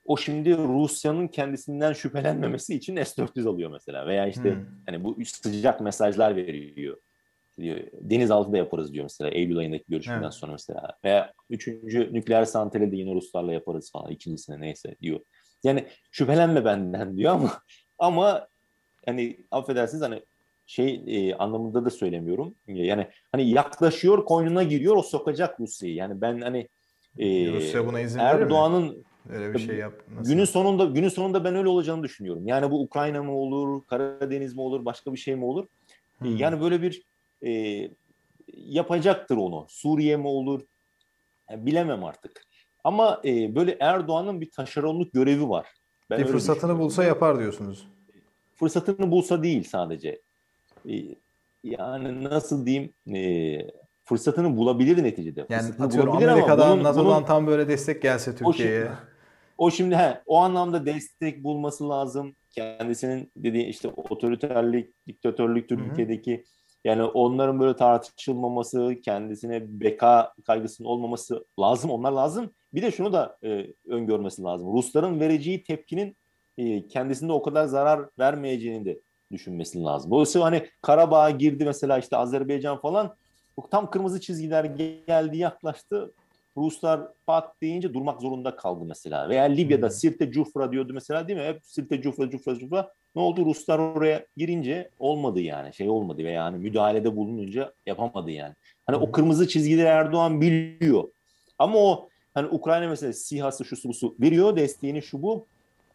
[0.06, 4.08] o şimdi Rusya'nın kendisinden şüphelenmemesi için S-400 alıyor mesela.
[4.08, 4.66] Veya işte hmm.
[4.86, 6.98] hani bu sıcak mesajlar veriyor.
[7.60, 10.34] Diyor, deniz altında yaparız diyor mesela Eylül ayındaki görüşmeden evet.
[10.34, 10.98] sonra mesela.
[11.04, 15.20] Veya üçüncü nükleer santrali de yine Ruslarla yaparız falan ikincisine neyse diyor.
[15.64, 17.52] Yani şüphelenme benden diyor ama
[18.00, 18.48] ama
[19.06, 20.22] hani affedersiniz hani
[20.66, 22.56] şey e, anlamında da söylemiyorum.
[22.68, 25.96] Yani hani yaklaşıyor, koynuna giriyor, o sokacak Rusya'yı.
[25.96, 26.68] Yani ben hani
[27.20, 29.94] e, Rusya buna izin Erdoğan'ın öyle bir şey yap.
[30.16, 30.32] Nasıl?
[30.32, 32.48] Günün sonunda günün sonunda ben öyle olacağını düşünüyorum.
[32.48, 35.68] Yani bu Ukrayna mı olur, Karadeniz mi olur, başka bir şey mi olur?
[36.22, 36.38] E, hmm.
[36.38, 37.04] Yani böyle bir
[37.46, 37.90] e,
[38.54, 39.66] yapacaktır onu.
[39.70, 40.62] Suriye mi olur?
[41.50, 42.42] Yani bilemem artık.
[42.84, 45.68] Ama e, böyle Erdoğan'ın bir taşeronluk görevi var.
[46.10, 47.88] Ben bir fırsatını bulsa yapar diyorsunuz.
[48.56, 50.22] Fırsatını bulsa değil sadece.
[50.90, 50.96] E,
[51.64, 53.60] yani nasıl diyeyim e,
[54.06, 55.46] fırsatını bulabilir neticede.
[55.50, 58.92] Yani fırsatını atıyorum Amerika'dan, bunun, NATO'dan bunun, tam böyle destek gelse Türkiye'ye.
[59.58, 62.36] O şimdi, he, o anlamda destek bulması lazım.
[62.52, 66.44] Kendisinin dediği işte otoriterlik, diktatörlük Türkiye'deki Hı-hı.
[66.84, 71.92] Yani onların böyle tartışılmaması, kendisine beka kaygısının olmaması lazım.
[71.92, 72.52] Onlar lazım.
[72.74, 74.74] Bir de şunu da e, öngörmesi lazım.
[74.74, 76.18] Rusların vereceği tepkinin
[76.58, 79.00] e, kendisinde o kadar zarar vermeyeceğini de
[79.32, 80.12] düşünmesi lazım.
[80.12, 83.16] Dolayısıyla hani Karabağ'a girdi mesela işte Azerbaycan falan
[83.72, 84.64] tam kırmızı çizgiler
[85.08, 86.14] geldi yaklaştı.
[86.58, 89.30] Ruslar pat deyince durmak zorunda kaldı mesela.
[89.30, 89.92] Veya Libya'da hmm.
[89.92, 91.46] Sirte Cufra diyordu mesela değil mi?
[91.46, 92.92] Hep Sirte Cufra Cufra Cufra.
[93.16, 93.46] Ne oldu?
[93.46, 95.74] Ruslar oraya girince olmadı yani.
[95.74, 98.56] Şey olmadı veya yani müdahalede bulununca yapamadı yani.
[98.86, 101.04] Hani o kırmızı çizgileri Erdoğan biliyor.
[101.60, 105.48] Ama o hani Ukrayna mesela SİHA'sı şu su, veriyor desteğini şu bu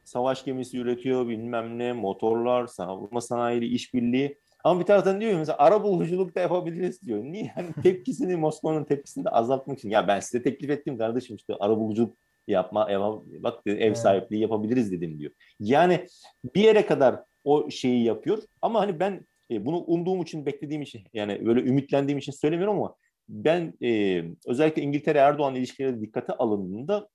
[0.05, 5.83] savaş gemisi üretiyor bilmem ne motorlar savunma sanayi işbirliği ama bir taraftan diyor mesela ara
[5.83, 7.25] buluculuk da yapabiliriz diyor.
[7.25, 7.53] Niye?
[7.57, 9.91] Yani tepkisini Moskova'nın tepkisini de azaltmak için.
[9.91, 12.17] Ya ben size teklif ettim kardeşim işte ara buluculuk
[12.49, 13.01] yapma ev,
[13.43, 15.33] bak ev sahipliği yapabiliriz dedim diyor.
[15.61, 16.07] Yani
[16.55, 21.05] bir yere kadar o şeyi yapıyor ama hani ben e, bunu umduğum için beklediğim için
[21.13, 22.95] yani böyle ümitlendiğim için söylemiyorum ama
[23.29, 27.09] ben e, özellikle İngiltere Erdoğan ilişkileri dikkate alındığında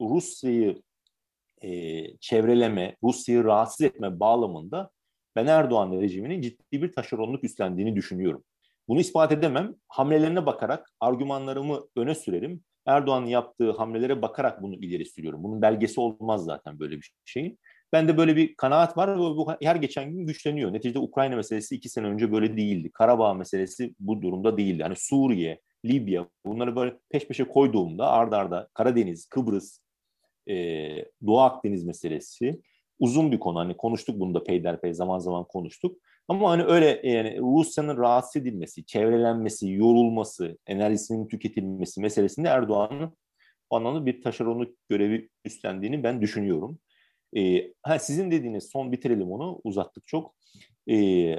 [0.00, 0.82] Rusya'yı
[1.62, 1.70] e,
[2.16, 4.90] çevreleme, Rusya'yı rahatsız etme bağlamında
[5.36, 8.44] ben Erdoğan rejiminin ciddi bir taşeronluk üstlendiğini düşünüyorum.
[8.88, 9.74] Bunu ispat edemem.
[9.88, 12.64] Hamlelerine bakarak argümanlarımı öne sürerim.
[12.90, 15.44] Erdoğan'ın yaptığı hamlelere bakarak bunu ileri sürüyorum.
[15.44, 17.58] Bunun belgesi olmaz zaten böyle bir şeyin.
[17.92, 20.72] Ben de böyle bir kanaat var ve bu her geçen gün güçleniyor.
[20.72, 22.90] Neticede Ukrayna meselesi iki sene önce böyle değildi.
[22.94, 24.82] Karabağ meselesi bu durumda değildi.
[24.82, 29.80] Hani Suriye, Libya bunları böyle peş peşe koyduğumda ard arda Karadeniz, Kıbrıs,
[30.48, 30.54] e,
[31.26, 32.60] Doğu Akdeniz meselesi
[32.98, 33.58] uzun bir konu.
[33.58, 35.98] Hani konuştuk bunu da peyderpey zaman zaman konuştuk.
[36.28, 43.16] Ama hani öyle yani Rusya'nın rahatsız edilmesi, çevrelenmesi, yorulması, enerjisinin tüketilmesi meselesinde Erdoğan'ın
[43.70, 46.78] o anlamda bir taşeronluk görevi üstlendiğini ben düşünüyorum.
[47.36, 50.34] Ee, ha, sizin dediğiniz son bitirelim onu uzattık çok.
[50.90, 51.36] Ee,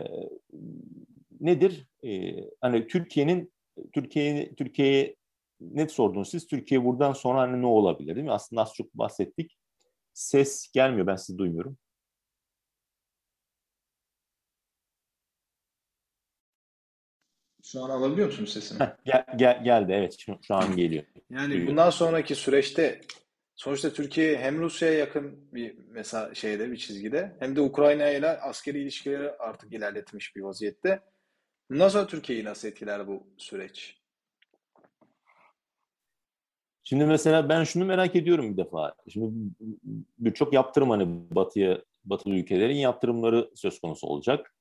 [1.41, 1.87] nedir?
[2.05, 3.53] Ee, hani Türkiye'nin
[3.93, 5.15] Türkiye Türkiye'ye
[5.61, 8.31] net sordunuz siz Türkiye buradan sonra hani ne olabilir değil mi?
[8.31, 9.57] Aslında az çok bahsettik.
[10.13, 11.77] Ses gelmiyor ben sizi duymuyorum.
[17.71, 18.79] Şu an alabiliyor musunuz sesini?
[19.05, 21.03] gel, gel, geldi evet şu, şu an geliyor.
[21.29, 21.67] Yani Duyuyorum.
[21.67, 23.01] bundan sonraki süreçte
[23.55, 28.81] sonuçta Türkiye hem Rusya'ya yakın bir mesela şeyde bir çizgide hem de Ukrayna ile askeri
[28.81, 30.99] ilişkileri artık ilerletmiş bir vaziyette.
[31.69, 33.97] Bundan sonra Türkiye'yi nasıl etkiler bu süreç?
[36.83, 38.95] Şimdi mesela ben şunu merak ediyorum bir defa.
[39.09, 39.31] Şimdi
[40.19, 44.55] birçok yaptırım hani batıya, batılı ülkelerin yaptırımları söz konusu olacak.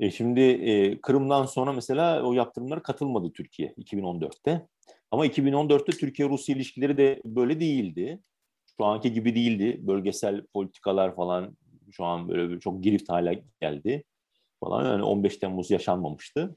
[0.00, 4.66] E şimdi e, Kırım'dan sonra mesela o yaptırımlara katılmadı Türkiye 2014'te.
[5.10, 8.20] Ama 2014'te Türkiye-Rusya ilişkileri de böyle değildi.
[8.76, 9.78] Şu anki gibi değildi.
[9.86, 11.56] Bölgesel politikalar falan
[11.92, 14.04] şu an böyle çok girift hale geldi
[14.60, 14.84] falan.
[14.84, 16.56] Yani 15 Temmuz yaşanmamıştı.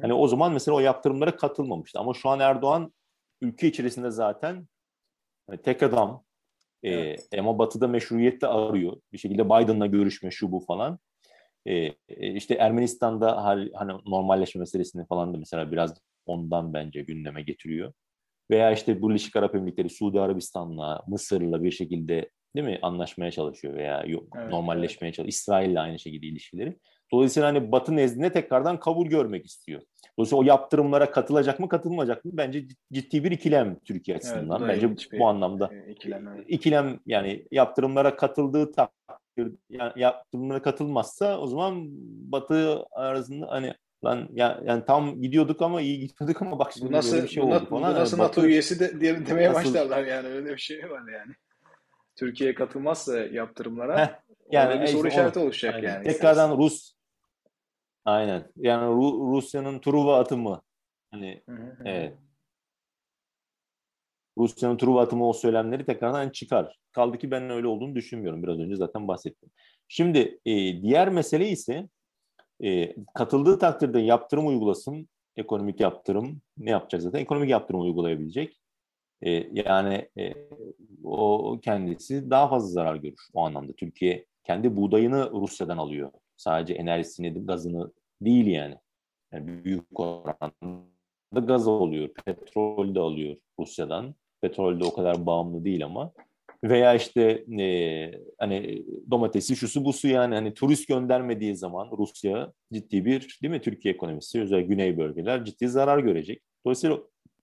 [0.00, 1.98] Hani o zaman mesela o yaptırımlara katılmamıştı.
[1.98, 2.92] Ama şu an Erdoğan
[3.40, 4.68] ülke içerisinde zaten
[5.46, 6.24] hani tek adam
[6.82, 7.28] e, evet.
[7.32, 8.96] e, ama Batı'da meşruiyet de arıyor.
[9.12, 10.98] Bir şekilde Biden'la görüşme şu bu falan.
[11.66, 15.94] E, işte Ermenistan'da hani normalleşme meselesini falan da mesela biraz
[16.26, 17.92] ondan bence gündeme getiriyor.
[18.50, 24.04] Veya işte Birleşik Arap Emirlikleri Suudi Arabistan'la, Mısır'la bir şekilde değil mi anlaşmaya çalışıyor veya
[24.06, 25.14] yok, evet, normalleşmeye evet.
[25.14, 25.28] çalışıyor.
[25.28, 26.78] İsrail'le aynı şekilde ilişkileri.
[27.12, 29.82] Dolayısıyla hani Batı nezdinde tekrardan kabul görmek istiyor.
[30.18, 34.62] Dolayısıyla o yaptırımlara katılacak mı katılmayacak mı bence ciddi bir ikilem Türkiye açısından.
[34.62, 36.44] Evet, bence bu anlamda e, ikilem, evet.
[36.48, 39.21] ikilem yani yaptırımlara katıldığı takdir
[39.70, 41.88] yani yaptırımlara katılmazsa o zaman
[42.32, 47.22] Batı arasında hani lan ya, yani tam gidiyorduk ama iyi gidiyorduk ama bak şimdi nasıl,
[47.22, 47.94] bir şey oldu falan.
[47.94, 51.32] Nasıl yani NATO üyesi de, diye, demeye nasıl, başlarlar yani öyle bir şey var yani.
[52.16, 55.88] Türkiye katılmazsa yaptırımlara heh, yani bir soru işareti oluşacak aynen.
[55.88, 56.04] yani.
[56.04, 56.92] Tekrardan Rus
[58.04, 58.52] Aynen.
[58.56, 60.62] Yani Ru- Rusya'nın Truva atımı.
[61.10, 61.42] Hani
[61.84, 62.14] evet.
[64.38, 66.78] Rusya'nın Truva atımı o söylemleri tekrardan çıkar.
[66.92, 68.42] Kaldı ki ben öyle olduğunu düşünmüyorum.
[68.42, 69.50] Biraz önce zaten bahsettim.
[69.88, 71.88] Şimdi e, diğer mesele ise
[72.64, 75.08] e, katıldığı takdirde yaptırım uygulasın.
[75.36, 77.18] Ekonomik yaptırım ne yapacak zaten?
[77.20, 78.60] Ekonomik yaptırım uygulayabilecek.
[79.22, 80.32] E, yani e,
[81.04, 83.72] o kendisi daha fazla zarar görür o anlamda.
[83.72, 86.12] Türkiye kendi buğdayını Rusya'dan alıyor.
[86.36, 88.76] Sadece enerjisini, gazını değil yani.
[89.32, 94.14] yani büyük oranda gaz oluyor, petrol de alıyor Rusya'dan.
[94.42, 96.12] Petrol de o kadar bağımlı değil ama.
[96.64, 97.66] Veya işte e,
[98.38, 103.94] hani domatesi, şusu busu yani hani turist göndermediği zaman Rusya ciddi bir değil mi Türkiye
[103.94, 106.42] ekonomisi özellikle güney bölgeler ciddi zarar görecek.
[106.64, 106.98] Dolayısıyla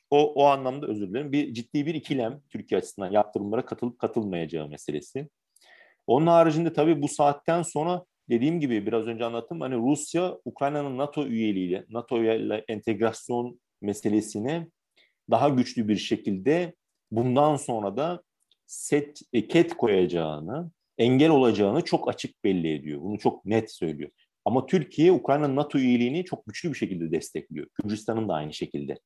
[0.10, 5.30] o, o anlamda özür dilerim bir ciddi bir ikilem Türkiye açısından yaptırımlara katılıp katılmayacağı meselesi.
[6.08, 11.26] Onun haricinde tabii bu saatten sonra dediğim gibi biraz önce anlattım hani Rusya Ukrayna'nın NATO
[11.26, 14.68] üyeliğiyle NATO ile entegrasyon meselesine
[15.32, 16.74] daha güçlü bir şekilde
[17.12, 18.24] bundan sonra da
[18.66, 23.02] set e, ket koyacağını, engel olacağını çok açık belli ediyor.
[23.02, 24.10] Bunu çok net söylüyor.
[24.46, 27.68] Ama Türkiye Ukrayna NATO üyeliğini çok güçlü bir şekilde destekliyor.
[27.84, 29.00] Gürcistan'ın da aynı şekilde.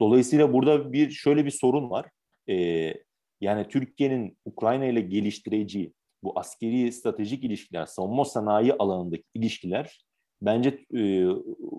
[0.00, 2.10] Dolayısıyla burada bir şöyle bir sorun var.
[2.48, 2.94] Ee,
[3.40, 5.92] yani Türkiye'nin Ukrayna ile geliştireceği
[6.22, 10.04] bu askeri stratejik ilişkiler, savunma sanayi alanındaki ilişkiler
[10.42, 11.00] bence e,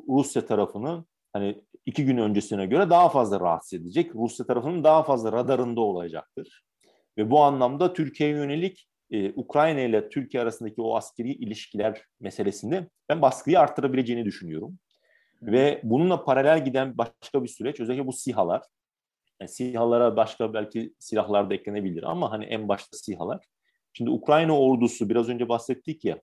[0.09, 1.05] Rusya tarafını
[1.37, 4.15] hani iki gün öncesine göre daha fazla rahatsız edecek.
[4.15, 6.63] Rusya tarafının daha fazla radarında olacaktır.
[7.17, 13.21] Ve bu anlamda Türkiye'ye yönelik e, Ukrayna ile Türkiye arasındaki o askeri ilişkiler meselesinde ben
[13.21, 14.79] baskıyı arttırabileceğini düşünüyorum.
[15.41, 18.63] Ve bununla paralel giden başka bir süreç özellikle bu SİHA'lar.
[19.41, 23.45] Yani SİHA'lara başka belki silahlar da eklenebilir ama hani en başta SİHA'lar.
[23.93, 26.21] Şimdi Ukrayna ordusu biraz önce bahsettik ya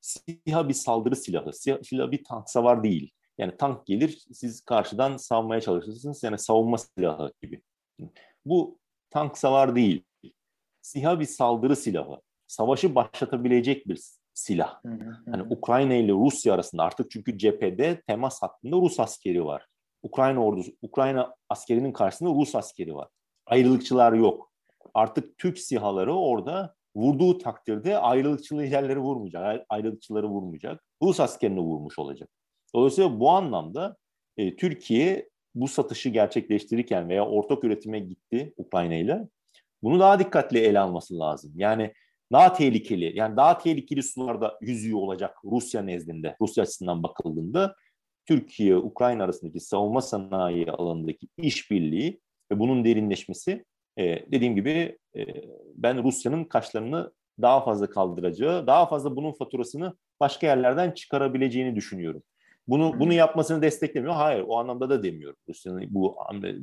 [0.00, 1.52] SİHA bir saldırı silahı.
[1.52, 3.10] SİHA bir tank savar değil.
[3.40, 6.22] Yani tank gelir siz karşıdan savunmaya çalışırsınız.
[6.22, 7.62] Yani savunma silahı gibi.
[8.44, 8.78] Bu
[9.10, 10.04] tank savar değil.
[10.82, 12.20] SİHA bir saldırı silahı.
[12.46, 14.00] Savaşı başlatabilecek bir
[14.34, 14.80] silah.
[15.30, 19.66] Hani Ukrayna ile Rusya arasında artık çünkü cephede temas hattında Rus askeri var.
[20.02, 23.08] Ukrayna ordusu, Ukrayna askerinin karşısında Rus askeri var.
[23.46, 24.52] Ayrılıkçılar yok.
[24.94, 30.84] Artık Türk sihaları orada vurduğu takdirde ayrılıkçı liderleri vurmayacak, ayrılıkçıları vurmayacak.
[31.02, 32.30] Rus askerini vurmuş olacak.
[32.74, 33.96] Dolayısıyla bu anlamda
[34.36, 39.28] e, Türkiye bu satışı gerçekleştirirken veya ortak üretime gitti Ukrayna ile
[39.82, 41.52] bunu daha dikkatli ele alması lazım.
[41.56, 41.92] Yani
[42.32, 47.76] daha tehlikeli, yani daha tehlikeli sularda yüzüyor olacak Rusya nezdinde, Rusya açısından bakıldığında
[48.26, 52.20] Türkiye, Ukrayna arasındaki savunma sanayi alanındaki işbirliği
[52.52, 53.64] ve bunun derinleşmesi
[53.96, 55.24] e, dediğim gibi e,
[55.74, 62.22] ben Rusya'nın kaşlarını daha fazla kaldıracağı, daha fazla bunun faturasını başka yerlerden çıkarabileceğini düşünüyorum.
[62.70, 64.14] Bunu bunu yapmasını desteklemiyor.
[64.14, 65.36] Hayır, o anlamda da demiyorum.
[65.48, 66.16] Rusya'nın bu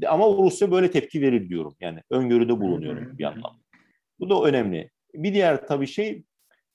[0.07, 1.75] ama Rusya böyle tepki verir diyorum.
[1.79, 3.63] Yani öngörüde bulunuyorum bir anlamda.
[4.19, 4.91] Bu da önemli.
[5.13, 6.23] Bir diğer tabii şey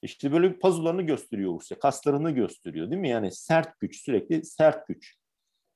[0.03, 3.09] işte böyle pazularını gösteriyor Rusya, kaslarını gösteriyor değil mi?
[3.09, 5.17] Yani sert güç, sürekli sert güç.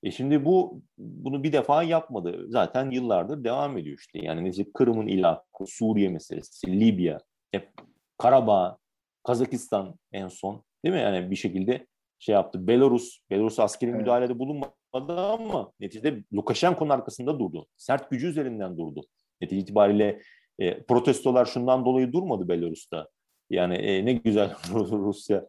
[0.02, 2.44] E şimdi bu bunu bir defa yapmadı.
[2.48, 4.18] Zaten yıllardır devam ediyor işte.
[4.18, 7.18] Yani mesela Kırım'ın ilahı, Suriye meselesi, Libya,
[7.50, 7.70] hep
[8.18, 8.78] Karabağ,
[9.24, 11.00] Kazakistan en son değil mi?
[11.00, 11.86] Yani bir şekilde
[12.18, 12.66] şey yaptı.
[12.66, 14.01] Belarus, Belarus askeri evet.
[14.01, 17.66] müdahalede bulunmadı ama neticede Lukashenko'nun arkasında durdu.
[17.76, 19.06] Sert gücü üzerinden durdu.
[19.40, 20.20] Netice itibariyle
[20.59, 23.09] e, protestolar şundan dolayı durmadı Belarus'ta.
[23.51, 25.47] Yani e, ne güzel Rusya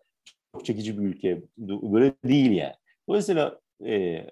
[0.51, 1.41] çok çekici bir ülke.
[1.57, 2.75] Böyle değil yani.
[3.09, 4.23] Dolayısıyla e,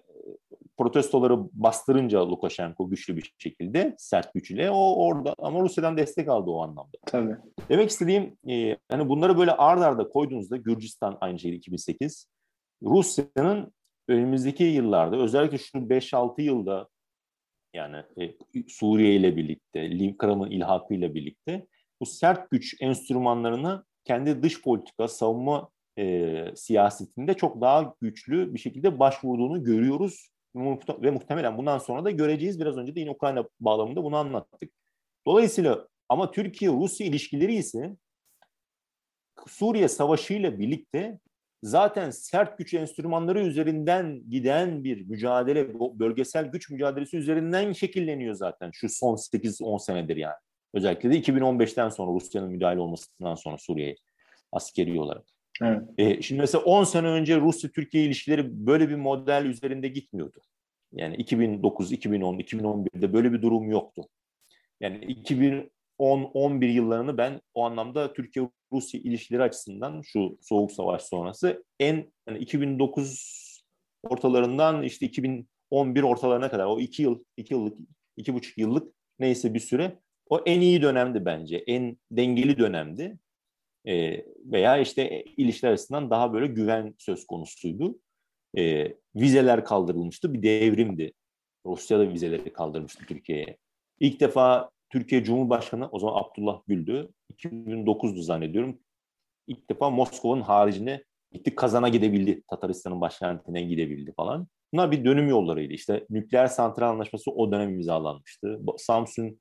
[0.78, 6.64] protestoları bastırınca Lukashenko güçlü bir şekilde sert güçle o orada ama Rusya'dan destek aldı o
[6.64, 6.98] anlamda.
[7.06, 7.36] Tabii.
[7.70, 12.28] Demek istediğim e, hani bunları böyle ard arda koyduğunuzda Gürcistan aynı şey 2008
[12.84, 13.74] Rusya'nın
[14.08, 16.88] önümüzdeki yıllarda özellikle şu 5-6 yılda
[17.74, 18.34] yani e,
[18.68, 21.68] Suriye ile birlikte, Kırım'ın ilhakı ile birlikte
[22.02, 25.70] bu sert güç enstrümanlarını kendi dış politika, savunma
[26.00, 30.30] e, siyasetinde çok daha güçlü bir şekilde başvurduğunu görüyoruz
[31.02, 32.60] ve muhtemelen bundan sonra da göreceğiz.
[32.60, 34.72] Biraz önce de yine Ukrayna bağlamında bunu anlattık.
[35.28, 37.98] Dolayısıyla ama Türkiye-Rusya ilişkileri ise
[39.48, 41.20] Suriye Savaşı ile birlikte
[41.64, 48.90] zaten sert güç enstrümanları üzerinden giden bir mücadele, bölgesel güç mücadelesi üzerinden şekilleniyor zaten şu
[48.90, 50.36] son 8-10 senedir yani.
[50.74, 53.96] Özellikle de 2015'ten sonra Rusya'nın müdahale olmasından sonra Suriye'ye
[54.52, 55.35] askeri olarak.
[55.62, 55.82] Evet.
[55.98, 60.42] E, şimdi mesela 10 sene önce Rusya-Türkiye ilişkileri böyle bir model üzerinde gitmiyordu.
[60.92, 64.04] Yani 2009, 2010, 2011'de böyle bir durum yoktu.
[64.80, 64.98] Yani
[66.00, 73.46] 2010-11 yıllarını ben o anlamda Türkiye-Rusya ilişkileri açısından şu soğuk savaş sonrası en yani 2009
[74.04, 77.78] ortalarından işte 2011 ortalarına kadar o iki yıl, iki yıllık,
[78.18, 80.00] iki buçuk yıllık neyse bir süre
[80.30, 81.58] o en iyi dönemdi bence.
[81.58, 83.20] En dengeli dönemdi
[83.88, 88.00] e, veya işte ilişkiler arasından daha böyle güven söz konusuydu.
[88.58, 90.34] E, vizeler kaldırılmıştı.
[90.34, 91.14] Bir devrimdi.
[91.66, 93.58] Rusya da vizeleri kaldırmıştı Türkiye'ye.
[94.00, 97.10] İlk defa Türkiye Cumhurbaşkanı o zaman Abdullah Gül'dü.
[97.34, 98.80] 2009'du zannediyorum.
[99.48, 102.44] İlk defa Moskova'nın haricine gitti Kazan'a gidebildi.
[102.48, 104.48] Tataristan'ın başkentine gidebildi falan.
[104.74, 105.74] Bunlar bir dönüm yollarıydı.
[105.74, 108.60] İşte nükleer santral anlaşması o dönem imzalanmıştı.
[108.78, 109.40] Samsun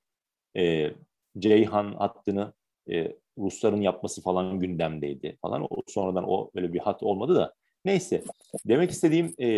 [0.57, 0.91] e,
[1.39, 2.53] Ceyhan hattını
[2.91, 5.63] e, Rusların yapması falan gündemdeydi falan.
[5.71, 7.55] O, sonradan o öyle bir hat olmadı da.
[7.85, 8.23] Neyse.
[8.69, 9.49] Demek istediğim e,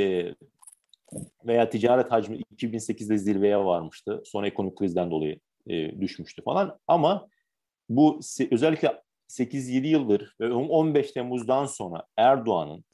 [1.47, 4.23] veya ticaret hacmi 2008'de zirveye varmıştı.
[4.25, 6.79] Sonra ekonomik krizden dolayı e, düşmüştü falan.
[6.87, 7.29] Ama
[7.89, 8.21] bu
[8.51, 12.85] özellikle 8-7 yıldır ve 15 Temmuz'dan sonra Erdoğan'ın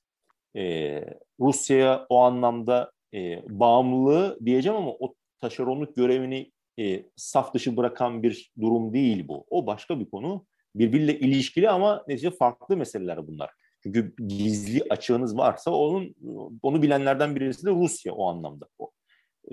[0.57, 1.05] e,
[1.41, 8.53] Rusya'ya o anlamda e, bağımlılığı diyeceğim ama o taşeronluk görevini e, saf dışı bırakan bir
[8.61, 9.47] durum değil bu.
[9.51, 10.47] O başka bir konu.
[10.75, 13.51] Birbiriyle ilişkili ama netice farklı meseleler bunlar.
[13.83, 16.15] Çünkü gizli açığınız varsa onun
[16.63, 18.69] onu bilenlerden birisi de Rusya o anlamda.
[18.79, 18.91] O.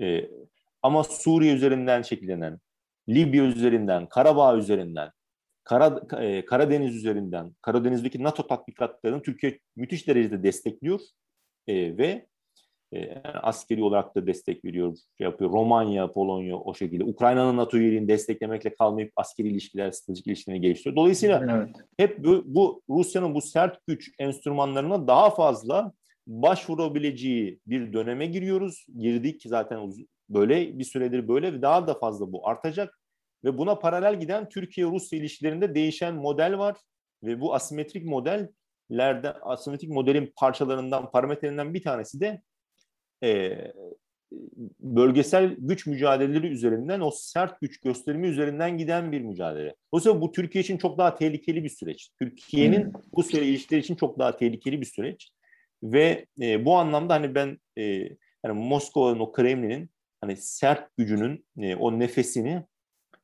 [0.00, 0.30] E,
[0.82, 2.58] ama Suriye üzerinden şekillenen,
[3.08, 5.10] Libya üzerinden, Karabağ üzerinden,
[5.64, 11.00] Kara, e, Karadeniz üzerinden, Karadeniz'deki NATO tatbikatlarını Türkiye müthiş derecede destekliyor
[11.66, 12.26] e, ve
[12.92, 15.50] e, askeri olarak da destek veriyor, şey yapıyor.
[15.50, 17.04] Romanya, Polonya o şekilde.
[17.04, 20.96] Ukrayna'nın NATO üyeliğini desteklemekle kalmayıp askeri ilişkiler, stratejik ilişkilerini geliştiriyor.
[20.96, 21.76] Dolayısıyla evet.
[21.96, 25.92] hep bu, bu Rusya'nın bu sert güç enstrümanlarına daha fazla
[26.26, 28.86] başvurabileceği bir döneme giriyoruz.
[28.98, 29.92] Girdik zaten
[30.28, 33.00] böyle bir süredir böyle ve daha da fazla bu artacak.
[33.44, 36.76] Ve buna paralel giden Türkiye-Rusya ilişkilerinde değişen model var.
[37.22, 42.42] Ve bu asimetrik modellerde asimetrik modelin parçalarından, parametrelerinden bir tanesi de
[43.22, 43.58] e,
[44.80, 49.74] bölgesel güç mücadeleleri üzerinden o sert güç gösterimi üzerinden giden bir mücadele.
[49.92, 52.10] Dolayısıyla bu Türkiye için çok daha tehlikeli bir süreç.
[52.18, 52.92] Türkiye'nin hmm.
[53.12, 55.30] bu süre ilişkileri için çok daha tehlikeli bir süreç.
[55.82, 57.82] Ve e, bu anlamda hani ben e,
[58.44, 59.90] yani Moskova'nın o Kremlin'in
[60.20, 62.62] hani sert gücünün e, o nefesini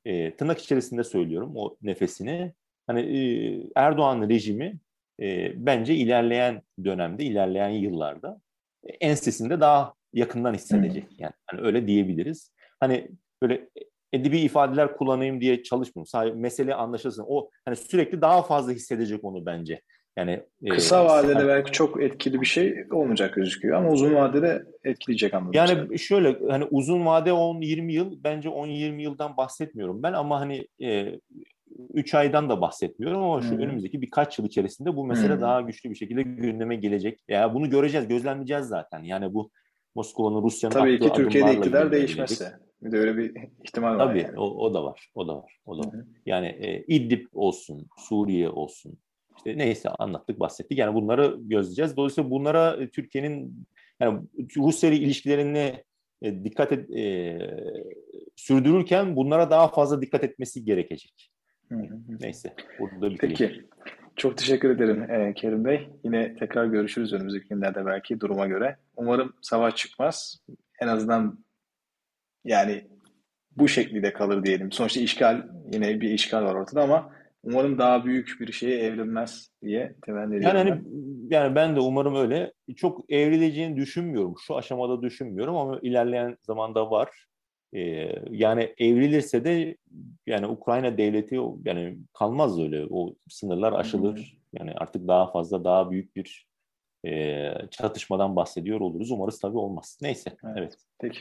[0.05, 2.53] e, tırnak içerisinde söylüyorum o nefesini
[2.87, 3.19] hani e,
[3.77, 4.79] Erdoğan rejimi
[5.21, 8.41] e, bence ilerleyen dönemde ilerleyen yıllarda
[9.01, 11.05] ensesinde daha yakından hissedecek.
[11.19, 12.53] Yani hani öyle diyebiliriz.
[12.81, 13.09] Hani
[13.43, 13.69] böyle
[14.13, 16.07] edebi ifadeler kullanayım diye çalışmıyorum.
[16.07, 17.25] Sadece mesele anlaşılsın.
[17.29, 19.83] O hani sürekli daha fazla hissedecek onu bence.
[20.19, 21.49] Yani kısa e, vadede sen...
[21.49, 25.53] belki çok etkili bir şey olmayacak gözüküyor ama uzun vadede etkileyecek anladım.
[25.55, 25.97] Yani sen.
[25.97, 31.21] şöyle hani uzun vade 10-20 yıl bence 10-20 yıldan bahsetmiyorum ben ama hani e,
[31.95, 33.59] 3 aydan da bahsetmiyorum ama şu Hı.
[33.59, 35.41] önümüzdeki birkaç yıl içerisinde bu mesele Hı.
[35.41, 37.21] daha güçlü bir şekilde gündeme gelecek.
[37.29, 39.03] Ya bunu göreceğiz, gözlemleyeceğiz zaten.
[39.03, 39.51] Yani bu
[39.95, 42.53] Moskova'nın Rusya'nın Tabii ki Türkiye'de iktidar değişmezse.
[42.83, 43.35] Bir de öyle bir
[43.65, 44.39] ihtimal var Tabii yani.
[44.39, 45.11] o, o da var.
[45.15, 45.59] O da var.
[45.67, 45.95] O da var.
[45.95, 46.07] Hı hı.
[46.27, 48.99] Yani e, İdlib olsun, Suriye olsun.
[49.37, 50.79] İşte neyse anlattık, bahsettik.
[50.79, 51.97] Yani bunları gözleyeceğiz.
[51.97, 53.67] Dolayısıyla bunlara e, Türkiye'nin
[54.01, 54.21] yani
[54.57, 55.85] Rusya ile ilişkilerini
[56.23, 57.39] e, dikkat et, e,
[58.37, 61.31] sürdürürken bunlara daha fazla dikkat etmesi gerekecek.
[61.69, 61.99] Hı hı.
[62.21, 63.37] Neyse burada bitireyim.
[63.39, 63.67] Peki.
[64.17, 65.89] Çok teşekkür ederim e, Kerim Bey.
[66.05, 68.77] Yine tekrar görüşürüz önümüzdeki günlerde belki duruma göre.
[68.97, 70.39] Umarım savaş çıkmaz.
[70.81, 71.45] En azından
[72.45, 72.87] yani
[73.57, 74.73] bu şekilde kalır diyelim.
[74.73, 77.13] Sonuçta işgal yine bir işgal var ortada ama
[77.43, 80.59] umarım daha büyük bir şeye evrilmez diye temenni ediyorum.
[80.59, 80.83] Yani hani
[81.31, 82.53] yani ben de umarım öyle.
[82.77, 84.35] Çok evrileceğini düşünmüyorum.
[84.47, 87.27] Şu aşamada düşünmüyorum ama ilerleyen zamanda var.
[87.77, 89.77] Ee, yani evrilirse de
[90.27, 92.87] yani Ukrayna devleti yani kalmaz öyle.
[92.91, 94.39] O sınırlar aşılır.
[94.59, 96.47] Yani artık daha fazla daha büyük bir
[97.07, 99.11] e, çatışmadan bahsediyor oluruz.
[99.11, 99.99] Umarız tabii olmaz.
[100.03, 100.37] Neyse.
[100.45, 100.57] Evet.
[100.59, 100.77] evet.
[100.99, 101.21] Peki.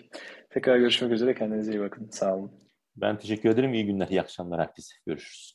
[0.50, 1.36] Tekrar görüşmek üzere.
[1.36, 2.10] Kendinize iyi bakın.
[2.12, 2.52] Sağ olun.
[2.96, 3.74] Ben teşekkür ederim.
[3.74, 4.96] İyi günler, iyi akşamlar herkese.
[5.06, 5.55] Görüşürüz.